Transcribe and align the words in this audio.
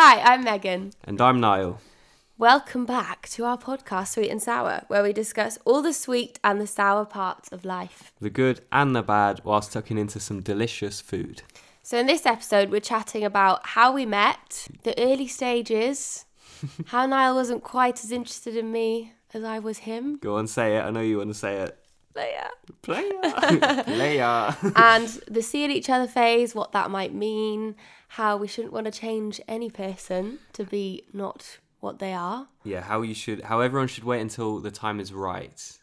Hi, 0.00 0.20
I'm 0.20 0.44
Megan. 0.44 0.92
And 1.02 1.20
I'm 1.20 1.40
Niall. 1.40 1.80
Welcome 2.38 2.86
back 2.86 3.28
to 3.30 3.44
our 3.44 3.58
podcast, 3.58 4.12
Sweet 4.12 4.30
and 4.30 4.40
Sour, 4.40 4.84
where 4.86 5.02
we 5.02 5.12
discuss 5.12 5.58
all 5.64 5.82
the 5.82 5.92
sweet 5.92 6.38
and 6.44 6.60
the 6.60 6.68
sour 6.68 7.04
parts 7.04 7.48
of 7.50 7.64
life. 7.64 8.12
The 8.20 8.30
good 8.30 8.60
and 8.70 8.94
the 8.94 9.02
bad, 9.02 9.40
whilst 9.42 9.72
tucking 9.72 9.98
into 9.98 10.20
some 10.20 10.40
delicious 10.40 11.00
food. 11.00 11.42
So, 11.82 11.98
in 11.98 12.06
this 12.06 12.26
episode, 12.26 12.70
we're 12.70 12.78
chatting 12.78 13.24
about 13.24 13.66
how 13.66 13.90
we 13.90 14.06
met, 14.06 14.68
the 14.84 14.96
early 15.02 15.26
stages, 15.26 16.26
how 16.86 17.04
Niall 17.04 17.34
wasn't 17.34 17.64
quite 17.64 18.04
as 18.04 18.12
interested 18.12 18.56
in 18.56 18.70
me 18.70 19.14
as 19.34 19.42
I 19.42 19.58
was 19.58 19.78
him, 19.78 20.18
Go 20.18 20.36
on, 20.36 20.46
say 20.46 20.76
it. 20.76 20.82
I 20.82 20.90
know 20.90 21.00
you 21.00 21.18
want 21.18 21.30
to 21.30 21.34
say 21.34 21.56
it. 21.56 21.76
Leia, 22.14 22.48
Player. 22.82 23.82
Player. 23.82 24.56
and 24.76 25.08
the 25.28 25.42
seeing 25.42 25.72
each 25.72 25.90
other 25.90 26.06
phase, 26.06 26.54
what 26.54 26.70
that 26.70 26.88
might 26.88 27.12
mean, 27.12 27.74
how 28.08 28.36
we 28.36 28.46
shouldn't 28.48 28.72
want 28.72 28.86
to 28.86 28.90
change 28.92 29.40
any 29.46 29.70
person 29.70 30.38
to 30.54 30.64
be 30.64 31.04
not 31.12 31.58
what 31.80 31.98
they 31.98 32.12
are. 32.12 32.48
yeah, 32.64 32.80
how 32.80 33.02
you 33.02 33.14
should, 33.14 33.42
how 33.42 33.60
everyone 33.60 33.86
should 33.88 34.04
wait 34.04 34.20
until 34.20 34.58
the 34.60 34.70
time 34.70 34.98
is 35.00 35.12
right, 35.12 35.78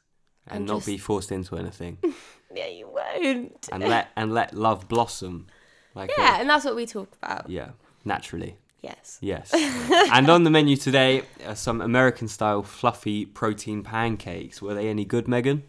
and, 0.48 0.66
not 0.66 0.76
just- 0.78 0.88
be 0.88 0.98
forced 0.98 1.32
into 1.32 1.56
anything, 1.58 1.98
Yeah, 2.56 2.68
you 2.68 2.88
won't. 2.88 3.68
and 3.72 3.84
let 3.84 4.10
and 4.16 4.34
let 4.34 4.54
love 4.54 4.88
blossom. 4.88 5.48
Like 5.94 6.10
a- 6.18 6.22
Yeah, 6.22 6.34
uh, 6.36 6.38
and 6.42 6.50
that's 6.50 6.66
what 6.66 6.76
we 6.76 6.86
talk 6.86 7.10
about. 7.22 7.50
yeah, 7.50 7.70
naturally. 8.04 8.58
Yes. 8.82 9.18
Yes. 9.22 9.52
and 10.14 10.30
on 10.30 10.44
the 10.44 10.50
menu 10.52 10.76
today, 10.76 11.24
are 11.46 11.56
some 11.56 11.82
American-style 11.82 12.62
fluffy 12.64 13.26
protein 13.26 13.82
pancakes. 13.82 14.62
Were 14.62 14.76
they 14.76 14.90
any 14.90 15.06
good, 15.06 15.28
Megan? 15.28 15.64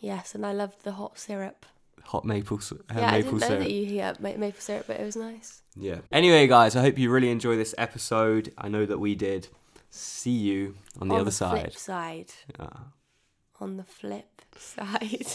Yes, 0.00 0.34
and 0.34 0.44
I 0.44 0.52
loved 0.52 0.82
the 0.82 0.92
hot 0.92 1.18
syrup. 1.20 1.64
Hot 2.08 2.24
maple, 2.24 2.58
uh, 2.72 2.76
yeah, 2.96 3.10
I 3.12 3.20
didn't 3.20 3.32
know 3.34 3.46
syrup. 3.46 3.58
that 3.64 3.70
you 3.70 3.84
hear 3.84 4.14
ma- 4.18 4.32
maple 4.38 4.60
syrup, 4.62 4.86
but 4.86 4.98
it 4.98 5.04
was 5.04 5.14
nice. 5.14 5.60
Yeah. 5.76 5.98
Anyway, 6.10 6.46
guys, 6.46 6.74
I 6.74 6.80
hope 6.80 6.96
you 6.96 7.10
really 7.10 7.30
enjoy 7.30 7.56
this 7.56 7.74
episode. 7.76 8.50
I 8.56 8.68
know 8.68 8.86
that 8.86 8.98
we 8.98 9.14
did. 9.14 9.48
See 9.90 10.30
you 10.30 10.74
on 10.98 11.08
the 11.08 11.14
on 11.16 11.20
other 11.20 11.24
the 11.26 11.32
side. 11.32 11.60
flip 11.60 11.76
side. 11.76 12.32
Ah. 12.58 12.84
On 13.60 13.76
the 13.76 13.84
flip 13.84 14.40
side. 14.56 15.26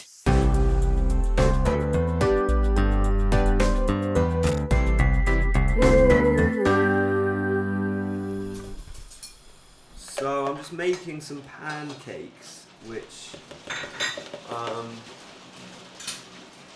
So 9.96 10.46
I'm 10.48 10.58
just 10.58 10.74
making 10.74 11.22
some 11.22 11.42
pancakes, 11.42 12.66
which, 12.86 13.32
um, 14.50 14.90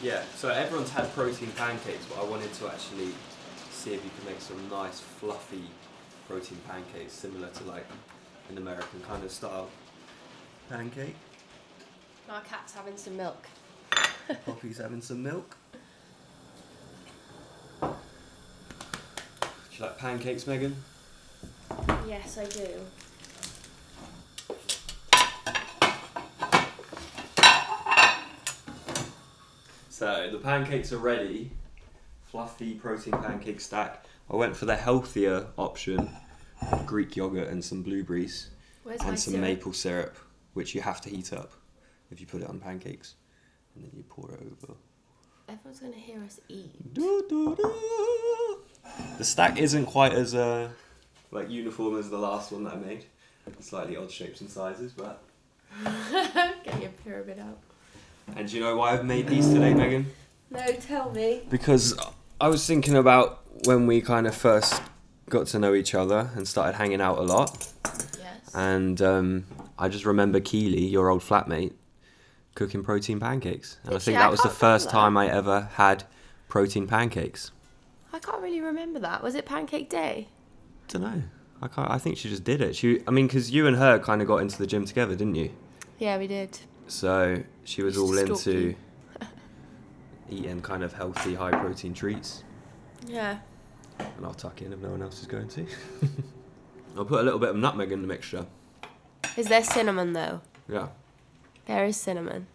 yeah. 0.01 0.23
So 0.35 0.49
everyone's 0.49 0.91
had 0.91 1.11
protein 1.13 1.49
pancakes, 1.55 2.05
but 2.05 2.23
I 2.23 2.29
wanted 2.29 2.53
to 2.53 2.67
actually 2.67 3.13
see 3.71 3.93
if 3.93 4.03
you 4.03 4.11
can 4.17 4.25
make 4.31 4.41
some 4.41 4.57
nice 4.69 4.99
fluffy 4.99 5.63
protein 6.27 6.59
pancakes, 6.67 7.13
similar 7.13 7.49
to 7.49 7.63
like 7.63 7.85
an 8.49 8.57
American 8.57 9.01
kind 9.01 9.23
of 9.23 9.31
style 9.31 9.69
pancake. 10.69 11.15
Our 12.29 12.41
cat's 12.41 12.73
having 12.73 12.97
some 12.97 13.15
milk. 13.15 13.47
Poppy's 14.45 14.77
having 14.77 15.01
some 15.01 15.23
milk. 15.23 15.55
Do 17.81 17.87
you 19.71 19.85
like 19.85 19.97
pancakes, 19.97 20.45
Megan? 20.47 20.75
Yes, 22.07 22.37
I 22.37 22.45
do. 22.45 22.67
So 29.97 30.29
the 30.31 30.37
pancakes 30.37 30.93
are 30.93 30.99
ready. 30.99 31.49
Fluffy 32.25 32.75
protein 32.75 33.13
pancake 33.13 33.59
stack. 33.59 34.05
I 34.29 34.35
went 34.35 34.55
for 34.55 34.65
the 34.65 34.75
healthier 34.75 35.47
option, 35.57 36.11
Greek 36.85 37.15
yogurt 37.15 37.47
and 37.47 37.65
some 37.65 37.81
blueberries 37.81 38.51
Where's 38.83 39.01
and 39.01 39.19
some 39.19 39.31
syrup? 39.31 39.41
maple 39.41 39.73
syrup, 39.73 40.15
which 40.53 40.75
you 40.75 40.81
have 40.81 41.01
to 41.01 41.09
heat 41.09 41.33
up 41.33 41.51
if 42.11 42.21
you 42.21 42.27
put 42.27 42.43
it 42.43 42.47
on 42.47 42.59
pancakes, 42.59 43.15
and 43.73 43.85
then 43.85 43.91
you 43.95 44.03
pour 44.07 44.29
it 44.33 44.39
over. 44.39 44.75
Everyone's 45.49 45.79
gonna 45.79 45.95
hear 45.95 46.23
us 46.23 46.39
eat. 46.47 46.93
The 49.17 49.25
stack 49.25 49.57
isn't 49.57 49.87
quite 49.87 50.13
as 50.13 50.35
uh, 50.35 50.69
like 51.31 51.49
uniform 51.49 51.97
as 51.97 52.11
the 52.11 52.19
last 52.19 52.51
one 52.51 52.65
that 52.65 52.73
I 52.73 52.77
made. 52.77 53.05
Slightly 53.61 53.97
odd 53.97 54.11
shapes 54.11 54.41
and 54.41 54.49
sizes, 54.51 54.93
but. 54.93 55.23
Get 56.63 56.81
your 56.83 56.91
pyramid 57.03 57.39
out. 57.39 57.57
And 58.35 58.47
do 58.47 58.55
you 58.57 58.63
know 58.63 58.75
why 58.77 58.93
I've 58.93 59.05
made 59.05 59.27
these 59.27 59.47
today, 59.51 59.73
Megan? 59.73 60.07
No, 60.51 60.65
tell 60.73 61.11
me. 61.11 61.41
Because 61.49 61.97
I 62.39 62.47
was 62.47 62.65
thinking 62.65 62.95
about 62.95 63.41
when 63.65 63.87
we 63.87 64.01
kind 64.01 64.27
of 64.27 64.35
first 64.35 64.81
got 65.29 65.47
to 65.47 65.59
know 65.59 65.73
each 65.73 65.93
other 65.95 66.29
and 66.35 66.47
started 66.47 66.77
hanging 66.77 67.01
out 67.01 67.17
a 67.17 67.21
lot, 67.21 67.67
Yes. 68.17 68.51
and 68.53 69.01
um, 69.01 69.45
I 69.77 69.89
just 69.89 70.05
remember 70.05 70.39
Keely, 70.39 70.85
your 70.85 71.09
old 71.09 71.21
flatmate, 71.21 71.73
cooking 72.55 72.83
protein 72.83 73.19
pancakes, 73.19 73.77
and 73.83 73.89
I 73.95 73.99
think 73.99 74.03
she? 74.03 74.11
that 74.13 74.27
I 74.27 74.29
was 74.29 74.41
the 74.41 74.49
first 74.49 74.87
remember. 74.87 74.91
time 74.91 75.17
I 75.17 75.27
ever 75.29 75.69
had 75.73 76.03
protein 76.47 76.87
pancakes. 76.87 77.51
I 78.13 78.19
can't 78.19 78.41
really 78.41 78.61
remember 78.61 78.99
that. 78.99 79.21
Was 79.21 79.35
it 79.35 79.45
pancake 79.45 79.89
day? 79.89 80.29
don't 80.87 81.01
know. 81.01 81.23
I 81.61 81.67
can't. 81.67 81.89
I 81.91 81.97
think 81.97 82.17
she 82.17 82.29
just 82.29 82.43
did 82.45 82.61
it. 82.61 82.75
She, 82.75 83.01
I 83.07 83.11
mean, 83.11 83.27
because 83.27 83.51
you 83.51 83.67
and 83.67 83.75
her 83.75 83.99
kind 83.99 84.21
of 84.21 84.27
got 84.27 84.37
into 84.37 84.57
the 84.57 84.67
gym 84.67 84.85
together, 84.85 85.15
didn't 85.15 85.35
you? 85.35 85.51
Yeah, 85.99 86.17
we 86.17 86.27
did. 86.27 86.59
So 86.87 87.43
she 87.63 87.83
was 87.83 87.97
all 87.97 88.17
into 88.17 88.75
eating 90.29 90.61
kind 90.61 90.83
of 90.83 90.93
healthy, 90.93 91.35
high 91.35 91.51
protein 91.51 91.93
treats, 91.93 92.43
Yeah. 93.05 93.39
and 93.99 94.25
I'll 94.25 94.33
tuck 94.33 94.61
in 94.61 94.73
if 94.73 94.79
no 94.79 94.89
one 94.89 95.01
else 95.01 95.21
is 95.21 95.27
going 95.27 95.47
to. 95.49 95.65
I'll 96.97 97.05
put 97.05 97.19
a 97.19 97.23
little 97.23 97.39
bit 97.39 97.49
of 97.49 97.55
nutmeg 97.57 97.91
in 97.91 98.01
the 98.01 98.07
mixture. 98.07 98.45
Is 99.35 99.47
there 99.47 99.63
cinnamon 99.63 100.13
though? 100.13 100.41
Yeah. 100.67 100.87
There 101.65 101.85
is 101.85 101.97
cinnamon. 101.97 102.47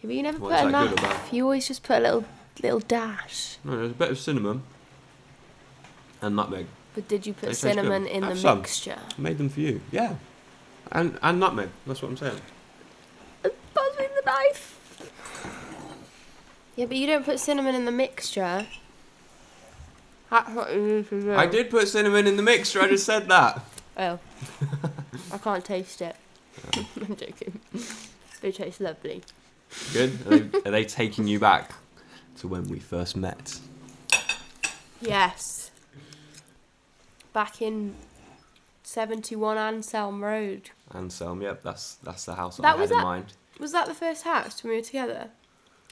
Yeah, 0.00 0.06
but 0.08 0.14
you 0.14 0.22
never 0.22 0.38
What's 0.38 0.62
put 0.62 0.72
that 0.72 0.88
good 0.90 0.98
enough. 0.98 1.32
You 1.32 1.44
always 1.44 1.66
just 1.66 1.82
put 1.82 1.98
a 1.98 2.00
little 2.00 2.24
little 2.62 2.80
dash. 2.80 3.56
No, 3.64 3.76
there's 3.76 3.90
a 3.90 3.94
bit 3.94 4.10
of 4.10 4.18
cinnamon 4.18 4.62
and 6.20 6.36
nutmeg. 6.36 6.66
But 6.94 7.08
did 7.08 7.26
you 7.26 7.32
They 7.32 7.40
put 7.40 7.46
taste 7.48 7.62
good. 7.62 7.74
cinnamon 7.74 8.06
in 8.06 8.22
Have 8.22 8.34
the 8.34 8.40
some. 8.40 8.58
mixture? 8.58 8.98
I 9.18 9.20
made 9.20 9.38
them 9.38 9.48
for 9.48 9.60
you. 9.60 9.80
Yeah. 9.90 10.16
And 10.92 11.18
and 11.22 11.40
nutmeg. 11.40 11.70
That's 11.86 12.02
what 12.02 12.10
I'm 12.10 12.16
saying. 12.16 12.38
Buzz 14.32 14.38
with 14.98 14.98
the 14.98 15.04
knife. 15.04 16.28
Yeah, 16.76 16.86
but 16.86 16.96
you 16.96 17.06
don't 17.06 17.24
put 17.24 17.38
cinnamon 17.38 17.74
in 17.74 17.84
the 17.84 17.92
mixture. 17.92 18.66
That's 20.30 20.50
what 20.54 20.72
you 20.74 20.80
need 20.82 21.08
to 21.10 21.20
do. 21.20 21.34
I 21.34 21.46
did 21.46 21.68
put 21.70 21.88
cinnamon 21.88 22.26
in 22.26 22.36
the 22.36 22.42
mixture. 22.42 22.80
I 22.80 22.88
just 22.88 23.04
said 23.04 23.28
that. 23.28 23.62
Oh. 23.98 24.18
I 25.32 25.38
can't 25.38 25.64
taste 25.64 26.00
it. 26.00 26.16
I'm 26.76 27.16
joking. 27.16 27.60
They 28.40 28.52
taste 28.52 28.80
lovely. 28.80 29.22
Good. 29.92 30.18
Are 30.26 30.38
they, 30.38 30.58
are 30.68 30.72
they 30.72 30.84
taking 30.84 31.26
you 31.26 31.38
back 31.38 31.72
to 32.38 32.48
when 32.48 32.68
we 32.68 32.78
first 32.78 33.16
met? 33.16 33.58
Yes. 35.00 35.70
Back 37.34 37.60
in 37.60 37.94
71 38.84 39.58
Anselm 39.58 40.24
Road. 40.24 40.70
Anselm. 40.94 41.42
Yep. 41.42 41.62
That's 41.62 41.94
that's 41.96 42.24
the 42.24 42.34
house 42.34 42.56
That 42.58 42.64
I 42.66 42.70
had 42.70 42.80
was 42.80 42.90
in 42.90 42.96
that- 42.98 43.02
mind. 43.04 43.32
Was 43.62 43.70
that 43.70 43.86
the 43.86 43.94
first 43.94 44.24
house 44.24 44.62
when 44.64 44.72
we 44.72 44.76
were 44.78 44.82
together? 44.84 45.28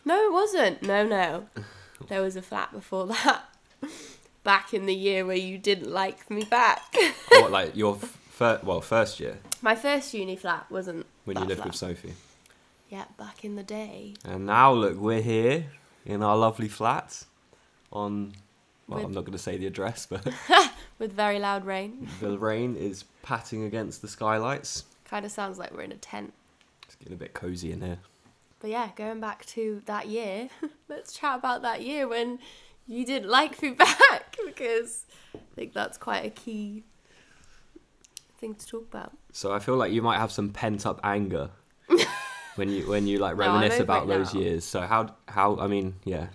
No, 0.05 0.25
it 0.27 0.33
wasn't. 0.33 0.83
No, 0.83 1.07
no. 1.07 1.47
There 2.09 2.21
was 2.23 2.35
a 2.35 2.43
flat 2.43 2.73
before 2.73 3.07
that. 3.09 3.43
Back 4.43 4.75
in 4.75 4.87
the 4.87 4.95
year 4.95 5.25
where 5.25 5.37
you 5.37 5.57
didn't 5.59 5.93
like 5.93 6.29
me 6.31 6.43
back. 6.45 6.83
Oh, 6.97 7.43
what 7.43 7.51
like 7.59 7.77
your 7.77 7.95
first 7.97 8.65
well 8.65 8.81
first 8.81 9.21
year 9.21 9.39
My 9.63 9.77
first 9.77 10.13
uni 10.15 10.35
flat 10.35 10.65
wasn't. 10.71 11.05
when 11.27 11.37
you 11.39 11.45
lived 11.45 11.59
flat. 11.61 11.67
with 11.69 11.77
Sophie. 11.77 12.15
Yeah, 12.89 13.05
back 13.19 13.45
in 13.45 13.55
the 13.55 13.63
day. 13.63 14.15
And 14.25 14.47
now 14.47 14.73
look, 14.73 14.97
we're 14.97 15.21
here 15.23 15.67
in 16.07 16.23
our 16.23 16.37
lovely 16.37 16.69
flat 16.69 17.25
on. 17.93 18.33
Well, 18.89 18.97
With- 18.97 19.05
I'm 19.07 19.13
not 19.13 19.21
going 19.27 19.33
to 19.33 19.39
say 19.39 19.59
the 19.59 19.67
address, 19.67 20.07
but 20.07 20.27
With 20.99 21.13
very 21.13 21.39
loud 21.39 21.65
rain. 21.67 22.09
the 22.21 22.37
rain 22.39 22.75
is 22.77 23.05
patting 23.23 23.63
against 23.63 24.01
the 24.03 24.09
skylights. 24.09 24.85
Kind 25.05 25.25
of 25.27 25.31
sounds 25.31 25.59
like 25.59 25.73
we're 25.73 25.83
in 25.83 25.93
a 25.93 25.97
tent. 25.97 26.33
Getting 27.01 27.15
a 27.15 27.17
bit 27.17 27.35
cozy 27.35 27.73
in 27.73 27.81
here. 27.81 27.99
But 28.61 28.71
yeah, 28.71 28.91
going 28.95 29.21
back 29.21 29.45
to 29.47 29.83
that 29.87 30.09
year, 30.09 30.49
let's 30.89 31.13
chat 31.13 31.39
about 31.39 31.63
that 31.63 31.83
year 31.83 32.07
when 32.07 32.39
you 32.87 33.05
didn't 33.07 33.31
like 33.31 33.61
me 33.63 33.71
back 33.79 34.37
because 34.45 35.07
I 35.35 35.39
think 35.55 35.73
that's 35.73 35.97
quite 35.97 36.25
a 36.27 36.31
key 36.31 36.85
thing 38.39 38.55
to 38.55 38.67
talk 38.67 38.83
about. 38.91 39.13
So 39.33 39.53
I 39.53 39.59
feel 39.61 39.77
like 39.77 39.93
you 39.93 40.03
might 40.03 40.19
have 40.19 40.31
some 40.33 40.51
pent 40.51 40.85
up 40.87 41.01
anger 41.03 41.51
when 42.57 42.69
you 42.71 42.87
when 42.89 43.07
you 43.07 43.19
like 43.19 43.37
reminisce 43.37 43.75
over 43.75 43.83
about 43.83 44.09
those 44.09 44.35
now. 44.35 44.41
years. 44.41 44.65
So 44.65 44.81
how 44.83 45.15
how 45.29 45.57
I 45.59 45.67
mean 45.67 45.95
yeah 46.05 46.27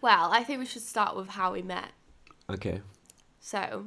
Well, 0.00 0.30
I 0.32 0.44
think 0.44 0.60
we 0.60 0.66
should 0.66 0.82
start 0.82 1.14
with 1.16 1.28
how 1.28 1.52
we 1.52 1.62
met. 1.62 1.90
okay. 2.50 2.80
So, 3.40 3.86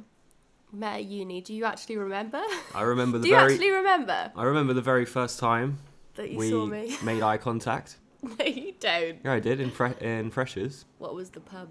met 0.72 0.94
at 1.00 1.04
uni. 1.04 1.42
Do 1.42 1.52
you 1.52 1.66
actually 1.66 1.98
remember? 1.98 2.40
I 2.74 2.80
remember 2.82 3.18
the 3.18 3.24
Do 3.24 3.28
you 3.30 3.36
very 3.36 3.52
actually 3.52 3.70
remember 3.72 4.32
I 4.36 4.44
remember 4.44 4.72
the 4.74 4.80
very 4.80 5.04
first 5.04 5.38
time 5.38 5.78
that 6.14 6.30
you 6.30 6.38
we 6.38 6.50
saw 6.50 6.66
me? 6.66 6.96
made 7.02 7.22
eye 7.22 7.36
contact. 7.38 7.96
no, 8.22 8.44
you 8.44 8.72
don't. 8.80 9.18
Yeah, 9.24 9.32
I 9.32 9.40
did 9.40 9.60
in 9.60 9.70
fre- 9.70 9.98
in 10.00 10.30
freshers. 10.30 10.84
What 10.98 11.14
was 11.14 11.30
the 11.30 11.40
pub? 11.40 11.68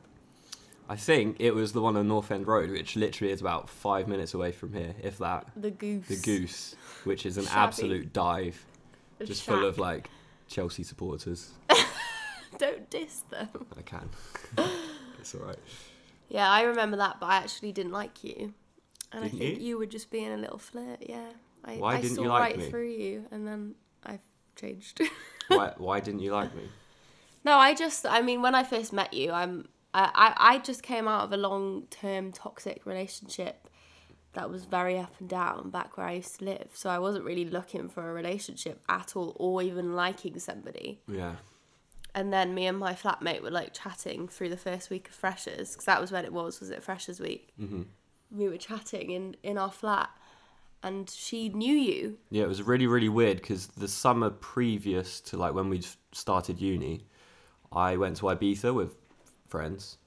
I 0.92 0.96
think 0.96 1.36
it 1.40 1.52
was 1.54 1.74
the 1.74 1.82
one 1.82 1.96
on 1.96 2.08
North 2.08 2.32
End 2.32 2.48
Road, 2.48 2.72
which 2.72 2.96
literally 2.96 3.32
is 3.32 3.42
about 3.42 3.70
five 3.70 4.08
minutes 4.08 4.34
away 4.34 4.52
from 4.52 4.74
here, 4.74 4.96
if 5.04 5.20
that. 5.20 5.46
The 5.56 5.70
goose. 5.70 6.08
The 6.08 6.16
Goose, 6.16 6.76
which 7.04 7.28
is 7.28 7.38
an 7.38 7.44
Shabby. 7.46 7.60
absolute 7.60 8.12
dive, 8.14 8.66
A 9.20 9.26
just 9.26 9.44
full 9.44 9.66
of 9.66 9.78
like 9.78 10.10
Chelsea 10.48 10.82
supporters. 10.82 11.52
Don't 12.58 12.90
diss 12.90 13.22
them. 13.30 13.50
I 13.78 13.82
can. 13.84 14.10
it's 15.20 15.36
all 15.36 15.42
right. 15.42 15.60
Yeah, 16.28 16.50
I 16.50 16.64
remember 16.64 16.98
that, 16.98 17.18
but 17.20 17.28
I 17.28 17.36
actually 17.38 17.72
didn't 17.72 17.92
like 17.92 18.24
you. 18.24 18.54
And 19.12 19.24
Didn't 19.24 19.26
I 19.26 19.30
think 19.30 19.60
you? 19.60 19.68
you? 19.68 19.78
were 19.78 19.86
just 19.86 20.10
being 20.10 20.32
a 20.32 20.38
little 20.38 20.58
flirt, 20.60 21.04
yeah. 21.08 21.30
I, 21.66 21.76
Why 21.76 21.96
I 21.96 22.02
didn't 22.02 22.16
saw 22.16 22.22
you 22.24 22.30
like 22.30 22.42
right 22.42 22.58
me? 22.58 22.70
through 22.70 22.90
you, 22.90 23.26
and 23.32 23.48
then 23.48 23.76
I've 24.04 24.22
changed. 24.56 25.02
Why, 25.48 25.74
why 25.78 26.00
didn't 26.00 26.20
you 26.20 26.32
like 26.32 26.54
me? 26.56 26.70
no, 27.44 27.58
I 27.58 27.74
just, 27.74 28.06
I 28.06 28.22
mean, 28.22 28.44
when 28.44 28.54
I 28.54 28.64
first 28.64 28.94
met 28.94 29.16
you, 29.16 29.32
I'm, 29.32 29.68
I, 29.96 30.12
I, 30.14 30.54
I 30.54 30.58
just 30.60 30.84
came 30.84 31.08
out 31.08 31.24
of 31.24 31.34
a 31.34 31.38
long-term 31.38 32.34
toxic 32.34 32.86
relationship 32.86 33.68
that 34.34 34.48
was 34.48 34.66
very 34.66 35.00
up 35.00 35.16
and 35.20 35.28
down 35.28 35.72
back 35.72 35.98
where 35.98 36.06
I 36.06 36.12
used 36.14 36.38
to 36.38 36.46
live. 36.46 36.70
So 36.74 36.92
I 36.92 37.00
wasn't 37.00 37.26
really 37.26 37.46
looking 37.46 37.90
for 37.90 38.08
a 38.08 38.14
relationship 38.14 38.80
at 38.88 39.16
all, 39.16 39.36
or 39.40 39.64
even 39.64 39.96
liking 39.96 40.38
somebody. 40.38 41.02
Yeah. 41.08 41.38
And 42.14 42.32
then 42.32 42.54
me 42.54 42.68
and 42.68 42.78
my 42.78 42.94
flatmate 42.94 43.42
were 43.42 43.50
like 43.50 43.74
chatting 43.74 44.28
through 44.28 44.50
the 44.50 44.58
first 44.58 44.92
week 44.92 45.10
of 45.10 45.16
freshers, 45.16 45.72
because 45.72 45.86
that 45.86 46.00
was 46.00 46.12
when 46.12 46.26
it 46.26 46.34
was. 46.34 46.60
Was 46.60 46.70
it 46.70 46.84
freshers 46.84 47.20
week? 47.20 47.50
hmm 47.58 47.84
we 48.32 48.48
were 48.48 48.58
chatting 48.58 49.10
in 49.10 49.36
in 49.42 49.58
our 49.58 49.72
flat 49.72 50.10
and 50.84 51.10
she 51.10 51.50
knew 51.50 51.76
you 51.76 52.18
Yeah, 52.30 52.44
it 52.44 52.48
was 52.48 52.62
really, 52.64 52.88
really 52.88 53.10
weird 53.10 53.38
because 53.38 53.68
the 53.68 53.88
summer 53.88 54.30
previous 54.30 55.20
to 55.22 55.38
like 55.38 55.54
when 55.54 55.70
we 55.70 55.82
started 56.12 56.60
uni, 56.62 57.06
I 57.72 57.98
went 57.98 58.18
to 58.18 58.24
Ibiza 58.26 58.74
with 58.74 58.96
friends, 59.48 59.98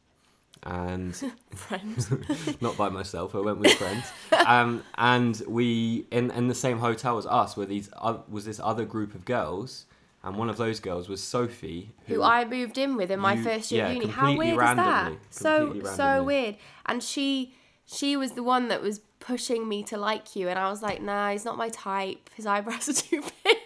and 0.64 1.14
friends 1.54 2.10
not 2.60 2.76
by 2.76 2.88
myself. 2.88 3.34
I 3.34 3.40
went 3.40 3.58
with 3.58 3.72
friends, 3.74 4.04
um, 4.46 4.82
and 4.96 5.40
we 5.48 6.06
in 6.10 6.30
in 6.30 6.48
the 6.48 6.54
same 6.54 6.78
hotel 6.78 7.18
as 7.18 7.26
us 7.26 7.56
were 7.56 7.66
these 7.66 7.90
uh, 7.96 8.18
was 8.28 8.44
this 8.44 8.60
other 8.60 8.84
group 8.84 9.14
of 9.14 9.25
girls, 9.25 9.86
and 10.22 10.36
one 10.36 10.48
of 10.48 10.56
those 10.56 10.80
girls 10.80 11.08
was 11.08 11.22
Sophie, 11.22 11.90
who 12.06 12.22
I 12.22 12.44
moved 12.44 12.78
in 12.78 12.96
with 12.96 13.10
in 13.10 13.20
my 13.20 13.34
You- 13.34 13.42
first 13.44 13.72
year 13.72 13.84
yeah, 13.86 13.90
of 13.90 13.94
uni. 13.96 14.08
How 14.08 14.36
weird 14.36 14.54
is 14.54 14.58
that? 14.60 14.76
randomly, 14.76 15.18
So 15.30 15.58
completely 15.66 15.90
so 15.96 16.22
weird. 16.25 16.56
And 16.86 17.02
she 17.02 17.54
she 17.92 18.16
was 18.16 18.32
the 18.32 18.42
one 18.42 18.68
that 18.68 18.82
was 18.82 19.00
pushing 19.20 19.68
me 19.68 19.82
to 19.84 19.96
like 19.96 20.34
you, 20.34 20.48
and 20.48 20.58
I 20.58 20.70
was 20.70 20.82
like, 20.82 21.02
nah, 21.02 21.30
he's 21.30 21.44
not 21.44 21.56
my 21.56 21.68
type. 21.68 22.30
His 22.34 22.46
eyebrows 22.46 22.88
are 22.88 22.94
too 22.94 23.22
big. 23.44 23.58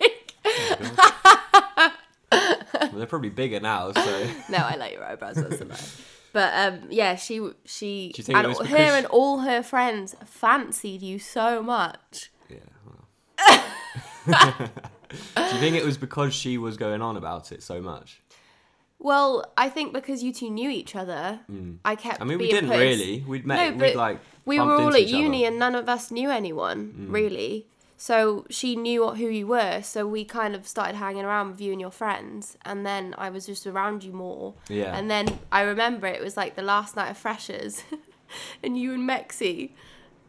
well, 2.32 2.90
they're 2.92 3.06
probably 3.06 3.30
bigger 3.30 3.60
now, 3.60 3.92
so 3.92 4.28
no, 4.50 4.58
I 4.58 4.76
like 4.76 4.92
your 4.92 5.04
eyebrows. 5.04 5.36
That's 5.36 5.60
a 5.60 5.64
lie. 5.64 5.76
But 6.32 6.52
um, 6.54 6.80
yeah, 6.90 7.16
she 7.16 7.50
she 7.64 8.12
Do 8.14 8.18
you 8.18 8.24
think 8.24 8.38
it 8.38 8.58
and 8.58 8.68
her 8.68 8.76
and 8.76 9.06
all 9.06 9.40
her 9.40 9.62
friends 9.62 10.14
fancied 10.26 11.00
you 11.00 11.18
so 11.18 11.62
much. 11.62 12.30
yeah. 12.50 12.58
Well. 12.84 14.54
Do 15.08 15.42
you 15.42 15.60
think 15.60 15.76
it 15.76 15.84
was 15.84 15.96
because 15.96 16.34
she 16.34 16.58
was 16.58 16.76
going 16.76 17.00
on 17.00 17.16
about 17.16 17.52
it 17.52 17.62
so 17.62 17.80
much? 17.80 18.20
Well, 18.98 19.52
I 19.56 19.68
think 19.68 19.92
because 19.92 20.22
you 20.22 20.32
two 20.32 20.50
knew 20.50 20.70
each 20.70 20.96
other, 20.96 21.40
mm. 21.50 21.78
I 21.84 21.96
kept. 21.96 22.20
I 22.20 22.24
mean, 22.24 22.38
we 22.38 22.50
didn't 22.50 22.70
put 22.70 22.78
really. 22.78 23.24
We'd 23.26 23.46
met. 23.46 23.56
No, 23.56 23.70
we'd 23.72 23.92
but 23.92 23.96
like. 23.96 24.20
we 24.44 24.58
were 24.58 24.74
all 24.74 24.94
at 24.94 25.06
uni 25.06 25.44
other. 25.44 25.52
And 25.52 25.58
none 25.58 25.74
of 25.74 25.88
us 25.88 26.10
knew 26.10 26.30
anyone 26.30 26.94
mm. 26.98 27.12
really 27.12 27.66
so 27.96 28.44
she 28.50 28.76
knew 28.76 29.02
what, 29.02 29.16
who 29.16 29.26
you 29.26 29.46
were 29.46 29.80
so 29.82 30.06
we 30.06 30.24
kind 30.24 30.54
of 30.54 30.66
started 30.68 30.96
hanging 30.96 31.24
around 31.24 31.50
with 31.50 31.60
you 31.60 31.72
and 31.72 31.80
your 31.80 31.90
friends 31.90 32.56
and 32.64 32.84
then 32.84 33.14
i 33.16 33.30
was 33.30 33.46
just 33.46 33.66
around 33.66 34.04
you 34.04 34.12
more 34.12 34.54
Yeah. 34.68 34.96
and 34.96 35.10
then 35.10 35.38
i 35.50 35.62
remember 35.62 36.06
it 36.06 36.22
was 36.22 36.36
like 36.36 36.56
the 36.56 36.62
last 36.62 36.96
night 36.96 37.10
of 37.10 37.16
freshers 37.16 37.82
and 38.62 38.78
you 38.78 38.92
and 38.92 39.08
mexi 39.08 39.70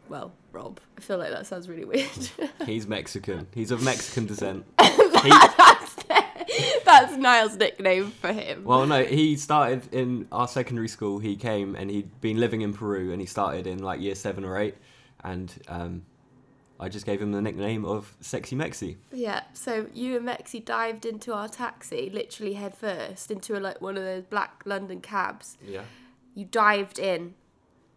well 0.08 0.32
rob 0.52 0.80
i 0.96 1.00
feel 1.00 1.18
like 1.18 1.30
that 1.30 1.46
sounds 1.46 1.68
really 1.68 1.84
weird 1.84 2.08
He's 2.66 2.86
Mexican. 2.86 3.46
He's 3.54 3.70
of 3.70 3.82
Mexican 3.82 4.26
descent. 4.26 4.66
He, 5.18 5.30
that's, 6.84 7.16
niall's 7.16 7.56
nickname 7.56 8.10
for 8.10 8.32
him 8.32 8.64
well, 8.64 8.86
no, 8.86 9.04
he 9.04 9.36
started 9.36 9.92
in 9.92 10.26
our 10.30 10.48
secondary 10.48 10.88
school. 10.88 11.18
He 11.18 11.36
came 11.36 11.74
and 11.74 11.90
he'd 11.90 12.20
been 12.20 12.38
living 12.38 12.62
in 12.62 12.72
Peru, 12.72 13.12
and 13.12 13.20
he 13.20 13.26
started 13.26 13.66
in 13.66 13.82
like 13.82 14.00
year 14.00 14.14
seven 14.14 14.44
or 14.44 14.58
eight, 14.58 14.74
and 15.24 15.52
um, 15.68 16.02
I 16.80 16.88
just 16.88 17.06
gave 17.06 17.20
him 17.20 17.32
the 17.32 17.42
nickname 17.42 17.84
of 17.84 18.14
Sexy 18.20 18.54
Mexi. 18.54 18.96
Yeah, 19.12 19.42
so 19.52 19.86
you 19.92 20.16
and 20.16 20.28
Mexi 20.28 20.64
dived 20.64 21.06
into 21.06 21.32
our 21.32 21.48
taxi, 21.48 22.10
literally 22.10 22.54
head 22.54 22.76
first, 22.76 23.30
into 23.30 23.56
a, 23.56 23.60
like 23.60 23.80
one 23.80 23.96
of 23.96 24.04
those 24.04 24.24
black 24.24 24.62
London 24.64 25.00
cabs. 25.00 25.56
Yeah. 25.66 25.82
You 26.34 26.44
dived 26.44 26.98
in, 26.98 27.34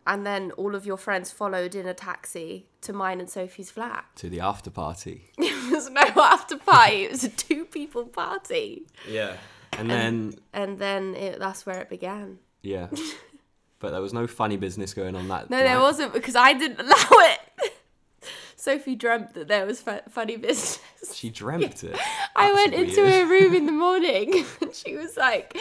and 0.08 0.26
then 0.26 0.52
all 0.52 0.76
of 0.76 0.86
your 0.86 0.98
friends 0.98 1.32
followed 1.32 1.76
in 1.76 1.88
a 1.88 1.94
taxi 1.94 2.68
to 2.82 2.94
mine 2.94 3.20
and 3.20 3.30
Sophie's 3.30 3.70
flat. 3.72 4.06
To 4.16 4.30
the 4.30 4.40
after 4.40 4.70
party. 4.70 5.32
It 5.38 5.72
was 5.72 5.90
no 5.90 6.02
after 6.02 6.58
party; 6.58 7.04
it 7.06 7.12
was 7.12 7.24
a 7.24 7.30
two-people 7.30 8.06
party, 8.06 8.88
Yeah. 9.08 9.38
And 9.78 9.90
then 9.90 10.36
and 10.54 10.78
then 10.80 11.16
it, 11.16 11.40
that's 11.40 11.66
where 11.66 11.80
it 11.80 11.90
began. 11.90 12.40
yeah, 12.62 12.88
but 13.80 13.92
there 13.92 14.02
was 14.02 14.14
no 14.14 14.28
funny 14.28 14.58
business 14.58 14.94
going 14.94 15.16
on 15.16 15.28
that. 15.30 15.50
No, 15.50 15.58
night. 15.58 15.64
there 15.64 15.80
wasn't 15.80 16.12
because 16.14 16.36
I 16.36 16.52
didn't 16.54 16.80
allow 16.82 17.08
it. 17.10 17.40
Sophie 18.58 18.96
dreamt 18.96 19.34
that 19.34 19.48
there 19.48 19.66
was 19.66 19.82
fu- 19.82 20.00
funny 20.10 20.36
business. 20.38 20.80
She 21.14 21.30
dreamt 21.32 21.84
it. 21.84 21.98
I 22.36 22.52
That's 22.52 22.56
went 22.56 22.74
into 22.76 23.10
her 23.10 23.26
room 23.26 23.56
in 23.56 23.66
the 23.66 23.72
morning 23.72 24.46
and 24.62 24.74
she 24.76 24.96
was 24.98 25.18
like, 25.18 25.58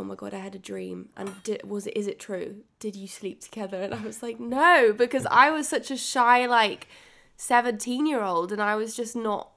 "Oh 0.00 0.04
my 0.04 0.14
god, 0.14 0.32
I 0.34 0.38
had 0.38 0.54
a 0.54 0.58
dream. 0.58 1.10
And 1.16 1.42
did, 1.42 1.68
was 1.68 1.86
it? 1.86 1.96
Is 1.96 2.06
it 2.06 2.18
true? 2.18 2.62
Did 2.78 2.96
you 2.96 3.06
sleep 3.06 3.40
together?" 3.40 3.82
And 3.82 3.94
I 3.94 4.02
was 4.02 4.22
like, 4.22 4.40
"No," 4.40 4.92
because 4.92 5.26
I 5.30 5.50
was 5.50 5.68
such 5.68 5.90
a 5.90 5.96
shy 5.96 6.46
like 6.46 6.88
seventeen-year-old, 7.36 8.52
and 8.52 8.62
I 8.62 8.76
was 8.76 8.96
just 8.96 9.14
not 9.14 9.50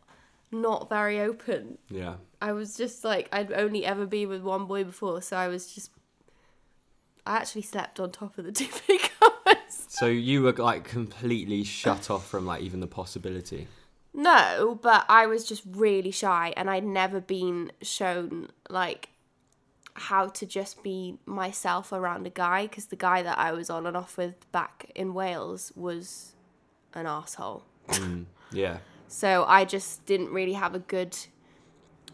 not 0.52 0.90
very 0.90 1.20
open. 1.20 1.78
Yeah. 1.90 2.16
I 2.42 2.52
was 2.52 2.76
just 2.76 3.04
like 3.04 3.30
I'd 3.32 3.54
only 3.54 3.86
ever 3.86 4.06
been 4.06 4.30
with 4.30 4.42
one 4.42 4.66
boy 4.66 4.84
before, 4.84 5.22
so 5.22 5.38
I 5.38 5.48
was 5.48 5.74
just. 5.74 5.92
I 7.26 7.38
actually 7.38 7.62
slept 7.62 8.02
on 8.02 8.12
top 8.12 8.38
of 8.38 8.44
the 8.44 8.52
two 8.62 8.68
big 8.86 9.00
covers. 9.20 9.86
So 9.88 10.08
you 10.08 10.42
were 10.42 10.52
like 10.52 10.84
completely 10.84 11.64
shut 11.64 12.10
off 12.10 12.28
from 12.28 12.46
like 12.46 12.62
even 12.62 12.82
the 12.82 12.88
possibility. 12.88 13.68
No, 14.14 14.78
but 14.82 15.06
I 15.10 15.26
was 15.26 15.46
just 15.46 15.64
really 15.66 16.12
shy 16.12 16.54
and 16.56 16.70
I'd 16.70 16.84
never 16.84 17.20
been 17.20 17.72
shown 17.82 18.50
like 18.70 19.10
how 19.96 20.28
to 20.28 20.46
just 20.46 20.84
be 20.84 21.18
myself 21.26 21.92
around 21.92 22.26
a 22.26 22.30
guy 22.30 22.64
because 22.64 22.88
the 22.88 22.96
guy 22.96 23.22
that 23.22 23.38
I 23.38 23.52
was 23.52 23.70
on 23.70 23.86
and 23.86 23.96
off 23.96 24.18
with 24.18 24.52
back 24.52 24.92
in 24.96 25.14
Wales 25.14 25.72
was 25.76 26.34
an 26.94 27.06
asshole. 27.06 27.66
Mm, 27.90 28.26
yeah. 28.52 28.78
So 29.08 29.46
I 29.48 29.66
just 29.66 30.06
didn't 30.06 30.32
really 30.32 30.54
have 30.54 30.74
a 30.74 30.80
good 30.80 31.16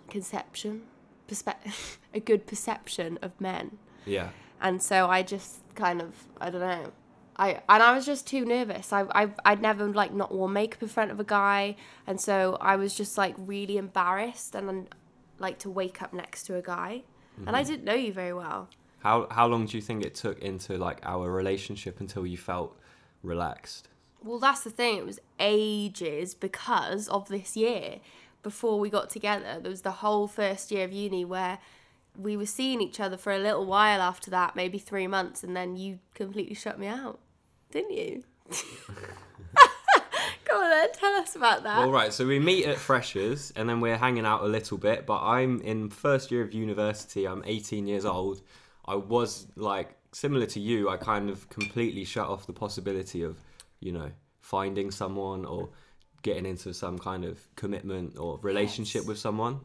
conception, 0.09 0.81
perspe- 1.27 1.97
a 2.13 2.19
good 2.19 2.45
perception 2.45 3.17
of 3.21 3.39
men. 3.39 3.77
Yeah. 4.05 4.29
And 4.61 4.83
so 4.83 5.07
I 5.09 5.23
just 5.23 5.59
kind 5.75 6.01
of, 6.01 6.27
I 6.41 6.49
don't 6.49 6.61
know. 6.61 6.91
I, 7.37 7.61
and 7.69 7.81
I 7.81 7.95
was 7.95 8.05
just 8.05 8.27
too 8.27 8.43
nervous. 8.43 8.91
I, 8.91 9.05
I, 9.15 9.29
I'd 9.45 9.61
never 9.61 9.87
like 9.87 10.13
not 10.13 10.33
worn 10.33 10.51
makeup 10.51 10.83
in 10.83 10.89
front 10.89 11.11
of 11.11 11.19
a 11.21 11.23
guy. 11.23 11.77
And 12.05 12.19
so 12.19 12.57
I 12.59 12.75
was 12.75 12.93
just 12.93 13.17
like 13.17 13.35
really 13.37 13.77
embarrassed 13.77 14.55
and 14.55 14.93
like 15.37 15.59
to 15.59 15.69
wake 15.69 16.01
up 16.01 16.11
next 16.11 16.43
to 16.47 16.57
a 16.57 16.61
guy. 16.61 17.03
And 17.47 17.55
I 17.55 17.63
didn't 17.63 17.83
know 17.83 17.93
you 17.93 18.13
very 18.13 18.33
well. 18.33 18.69
How 18.99 19.27
how 19.31 19.47
long 19.47 19.65
do 19.65 19.77
you 19.77 19.81
think 19.81 20.05
it 20.05 20.15
took 20.15 20.39
into 20.39 20.77
like 20.77 20.99
our 21.03 21.31
relationship 21.31 21.99
until 21.99 22.25
you 22.25 22.37
felt 22.37 22.77
relaxed? 23.23 23.87
Well, 24.23 24.39
that's 24.39 24.63
the 24.63 24.69
thing. 24.69 24.97
It 24.97 25.05
was 25.05 25.19
ages 25.39 26.33
because 26.33 27.07
of 27.07 27.29
this 27.29 27.55
year 27.55 27.99
before 28.43 28.79
we 28.79 28.89
got 28.89 29.09
together. 29.09 29.59
There 29.61 29.69
was 29.69 29.81
the 29.81 29.91
whole 29.91 30.27
first 30.27 30.71
year 30.71 30.83
of 30.83 30.91
uni 30.91 31.23
where 31.23 31.59
we 32.17 32.35
were 32.35 32.45
seeing 32.45 32.81
each 32.81 32.99
other 32.99 33.15
for 33.15 33.31
a 33.31 33.39
little 33.39 33.65
while 33.65 34.01
after 34.01 34.29
that, 34.31 34.55
maybe 34.55 34.77
three 34.77 35.07
months, 35.07 35.43
and 35.43 35.55
then 35.55 35.77
you 35.77 35.99
completely 36.13 36.55
shut 36.55 36.77
me 36.77 36.87
out, 36.87 37.19
didn't 37.71 37.91
you? 37.91 38.23
Go 40.49 40.61
on 40.61 40.69
then, 40.69 40.89
tell 40.93 41.13
us 41.15 41.35
about 41.35 41.63
that. 41.63 41.79
All 41.79 41.91
right, 41.91 42.13
so 42.13 42.25
we 42.25 42.39
meet 42.39 42.65
at 42.65 42.77
freshers 42.77 43.51
and 43.55 43.67
then 43.69 43.81
we're 43.81 43.97
hanging 43.97 44.25
out 44.25 44.41
a 44.41 44.47
little 44.47 44.77
bit, 44.77 45.05
but 45.05 45.21
I'm 45.21 45.61
in 45.61 45.89
first 45.89 46.31
year 46.31 46.41
of 46.43 46.53
university. 46.53 47.27
I'm 47.27 47.43
18 47.45 47.87
years 47.87 48.05
old. 48.05 48.41
I 48.85 48.95
was 48.95 49.47
like 49.55 49.95
similar 50.11 50.45
to 50.47 50.59
you, 50.59 50.89
I 50.89 50.97
kind 50.97 51.29
of 51.29 51.49
completely 51.49 52.03
shut 52.03 52.27
off 52.27 52.47
the 52.47 52.53
possibility 52.53 53.23
of, 53.23 53.37
you 53.79 53.91
know, 53.91 54.11
finding 54.41 54.91
someone 54.91 55.45
or 55.45 55.69
getting 56.21 56.45
into 56.45 56.73
some 56.73 56.97
kind 56.97 57.23
of 57.23 57.47
commitment 57.55 58.17
or 58.17 58.39
relationship 58.41 59.01
Yes. 59.01 59.07
with 59.07 59.19
someone. 59.19 59.61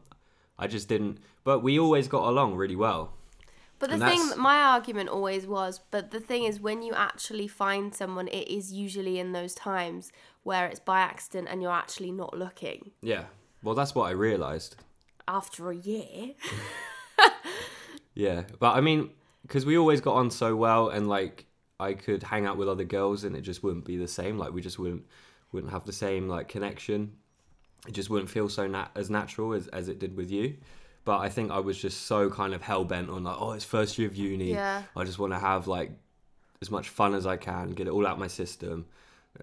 I 0.57 0.67
just 0.67 0.87
didn't, 0.87 1.17
but 1.43 1.59
we 1.59 1.79
always 1.79 2.07
got 2.07 2.27
along 2.27 2.55
really 2.55 2.75
well. 2.75 3.13
But 3.77 3.89
the 3.89 3.99
thing, 3.99 4.31
my 4.37 4.61
argument 4.61 5.09
always 5.09 5.45
was, 5.45 5.81
but 5.91 6.11
the 6.11 6.21
thing 6.21 6.43
is, 6.43 6.61
when 6.61 6.81
you 6.81 6.93
actually 6.93 7.47
find 7.47 7.93
someone, 7.93 8.29
it 8.29 8.47
is 8.47 8.71
usually 8.71 9.19
in 9.19 9.33
those 9.33 9.53
times 9.53 10.13
where 10.45 10.67
it's 10.67 10.79
by 10.79 10.99
accident 10.99 11.47
and 11.49 11.61
you're 11.61 11.71
actually 11.71 12.11
not 12.11 12.37
looking. 12.37 12.91
Yeah. 13.01 13.25
Well, 13.63 13.75
that's 13.75 13.93
what 13.95 14.05
I 14.05 14.11
realized. 14.11 14.75
After 15.27 15.71
a 15.71 15.75
year, 15.75 16.35
Yeah, 18.15 18.43
but 18.59 18.75
I 18.75 18.81
mean, 18.81 19.09
because 19.41 19.65
we 19.65 19.77
always 19.77 20.01
got 20.01 20.13
on 20.13 20.31
so 20.31 20.55
well, 20.55 20.89
and 20.89 21.09
like 21.09 21.45
I 21.79 21.93
could 21.93 22.23
hang 22.23 22.45
out 22.45 22.57
with 22.57 22.69
other 22.69 22.83
girls, 22.85 23.23
and 23.23 23.35
it 23.35 23.41
just 23.41 23.61
wouldn't 23.61 23.85
be 23.85 23.97
the 23.97 24.07
same. 24.07 24.37
Like 24.37 24.53
we 24.53 24.61
just 24.61 24.79
wouldn't 24.79 25.03
wouldn't 25.51 25.73
have 25.73 25.83
the 25.83 25.91
same 25.91 26.29
like 26.29 26.47
connection. 26.47 27.13
It 27.87 27.91
just 27.91 28.09
wouldn't 28.09 28.29
feel 28.29 28.47
so 28.47 28.67
nat- 28.67 28.91
as 28.95 29.09
natural 29.09 29.53
as 29.53 29.67
as 29.69 29.89
it 29.89 29.99
did 29.99 30.15
with 30.15 30.31
you. 30.31 30.57
But 31.03 31.19
I 31.19 31.29
think 31.29 31.51
I 31.51 31.59
was 31.59 31.77
just 31.77 32.03
so 32.03 32.29
kind 32.29 32.53
of 32.53 32.61
hell 32.61 32.85
bent 32.85 33.09
on 33.09 33.23
like, 33.23 33.37
oh, 33.39 33.51
it's 33.51 33.65
first 33.65 33.97
year 33.97 34.07
of 34.07 34.15
uni. 34.15 34.51
Yeah. 34.51 34.83
I 34.95 35.03
just 35.03 35.19
want 35.19 35.33
to 35.33 35.39
have 35.39 35.67
like 35.67 35.91
as 36.61 36.71
much 36.71 36.89
fun 36.89 37.13
as 37.13 37.25
I 37.27 37.35
can, 37.35 37.71
get 37.71 37.87
it 37.87 37.91
all 37.91 38.07
out 38.07 38.17
my 38.17 38.27
system, 38.27 38.85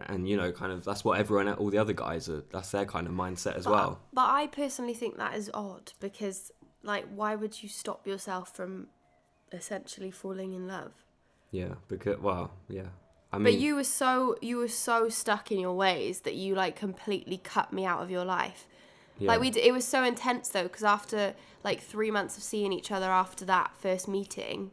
and 0.06 0.28
you 0.28 0.36
know, 0.36 0.52
kind 0.52 0.72
of 0.72 0.84
that's 0.84 1.04
what 1.04 1.18
everyone, 1.18 1.48
all 1.54 1.70
the 1.70 1.78
other 1.78 1.92
guys 1.92 2.28
are. 2.28 2.42
That's 2.50 2.70
their 2.70 2.86
kind 2.86 3.06
of 3.06 3.12
mindset 3.12 3.56
as 3.56 3.64
But, 3.64 3.72
well. 3.72 4.00
But 4.12 4.26
I 4.30 4.46
personally 4.46 4.94
think 4.94 5.16
that 5.18 5.34
is 5.34 5.50
odd 5.52 5.92
because, 6.00 6.50
like, 6.82 7.06
why 7.14 7.34
would 7.34 7.62
you 7.62 7.68
stop 7.68 8.06
yourself 8.06 8.54
from 8.54 8.88
essentially 9.52 10.10
falling 10.10 10.52
in 10.52 10.66
love? 10.66 10.92
Yeah, 11.50 11.74
because 11.88 12.18
well, 12.20 12.52
yeah. 12.68 12.88
I 13.32 13.38
mean, 13.38 13.44
But 13.44 13.60
you 13.60 13.74
were 13.76 13.84
so 13.84 14.36
you 14.40 14.56
were 14.58 14.68
so 14.68 15.08
stuck 15.08 15.50
in 15.52 15.58
your 15.58 15.74
ways 15.74 16.20
that 16.20 16.34
you 16.34 16.54
like 16.54 16.76
completely 16.76 17.38
cut 17.38 17.72
me 17.72 17.84
out 17.84 18.02
of 18.02 18.10
your 18.10 18.24
life. 18.24 18.66
yeah. 19.18 19.28
Like 19.28 19.40
we, 19.40 19.50
d- 19.50 19.60
it 19.60 19.72
was 19.72 19.86
so 19.86 20.02
intense 20.04 20.48
though 20.48 20.64
because 20.64 20.84
after 20.84 21.34
like 21.64 21.80
three 21.80 22.10
months 22.10 22.36
of 22.36 22.42
seeing 22.42 22.72
each 22.72 22.90
other 22.90 23.10
after 23.10 23.44
that 23.46 23.72
first 23.78 24.06
meeting, 24.08 24.70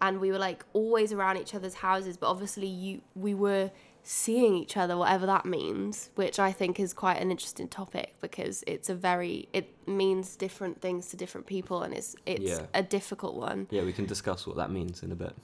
and 0.00 0.20
we 0.20 0.30
were 0.30 0.38
like 0.38 0.64
always 0.72 1.12
around 1.12 1.36
each 1.38 1.54
other's 1.54 1.74
houses. 1.74 2.16
But 2.16 2.28
obviously, 2.28 2.66
you 2.68 3.00
we 3.14 3.34
were 3.34 3.70
seeing 4.12 4.56
each 4.56 4.76
other, 4.76 4.96
whatever 4.96 5.24
that 5.24 5.46
means, 5.46 6.10
which 6.16 6.40
I 6.40 6.50
think 6.50 6.80
is 6.80 6.92
quite 6.92 7.18
an 7.22 7.30
interesting 7.30 7.68
topic 7.68 8.16
because 8.20 8.64
it's 8.66 8.88
a 8.90 8.94
very 8.94 9.48
it 9.52 9.72
means 9.86 10.34
different 10.34 10.80
things 10.80 11.06
to 11.10 11.16
different 11.16 11.46
people, 11.46 11.82
and 11.84 11.94
it's 11.94 12.16
it's 12.26 12.42
Yeah. 12.42 12.66
a 12.74 12.82
difficult 12.82 13.36
one. 13.36 13.68
Yeah, 13.70 13.84
we 13.84 13.92
can 13.92 14.06
discuss 14.06 14.48
what 14.48 14.56
that 14.56 14.70
means 14.72 15.04
in 15.04 15.12
a 15.12 15.14
bit. 15.14 15.36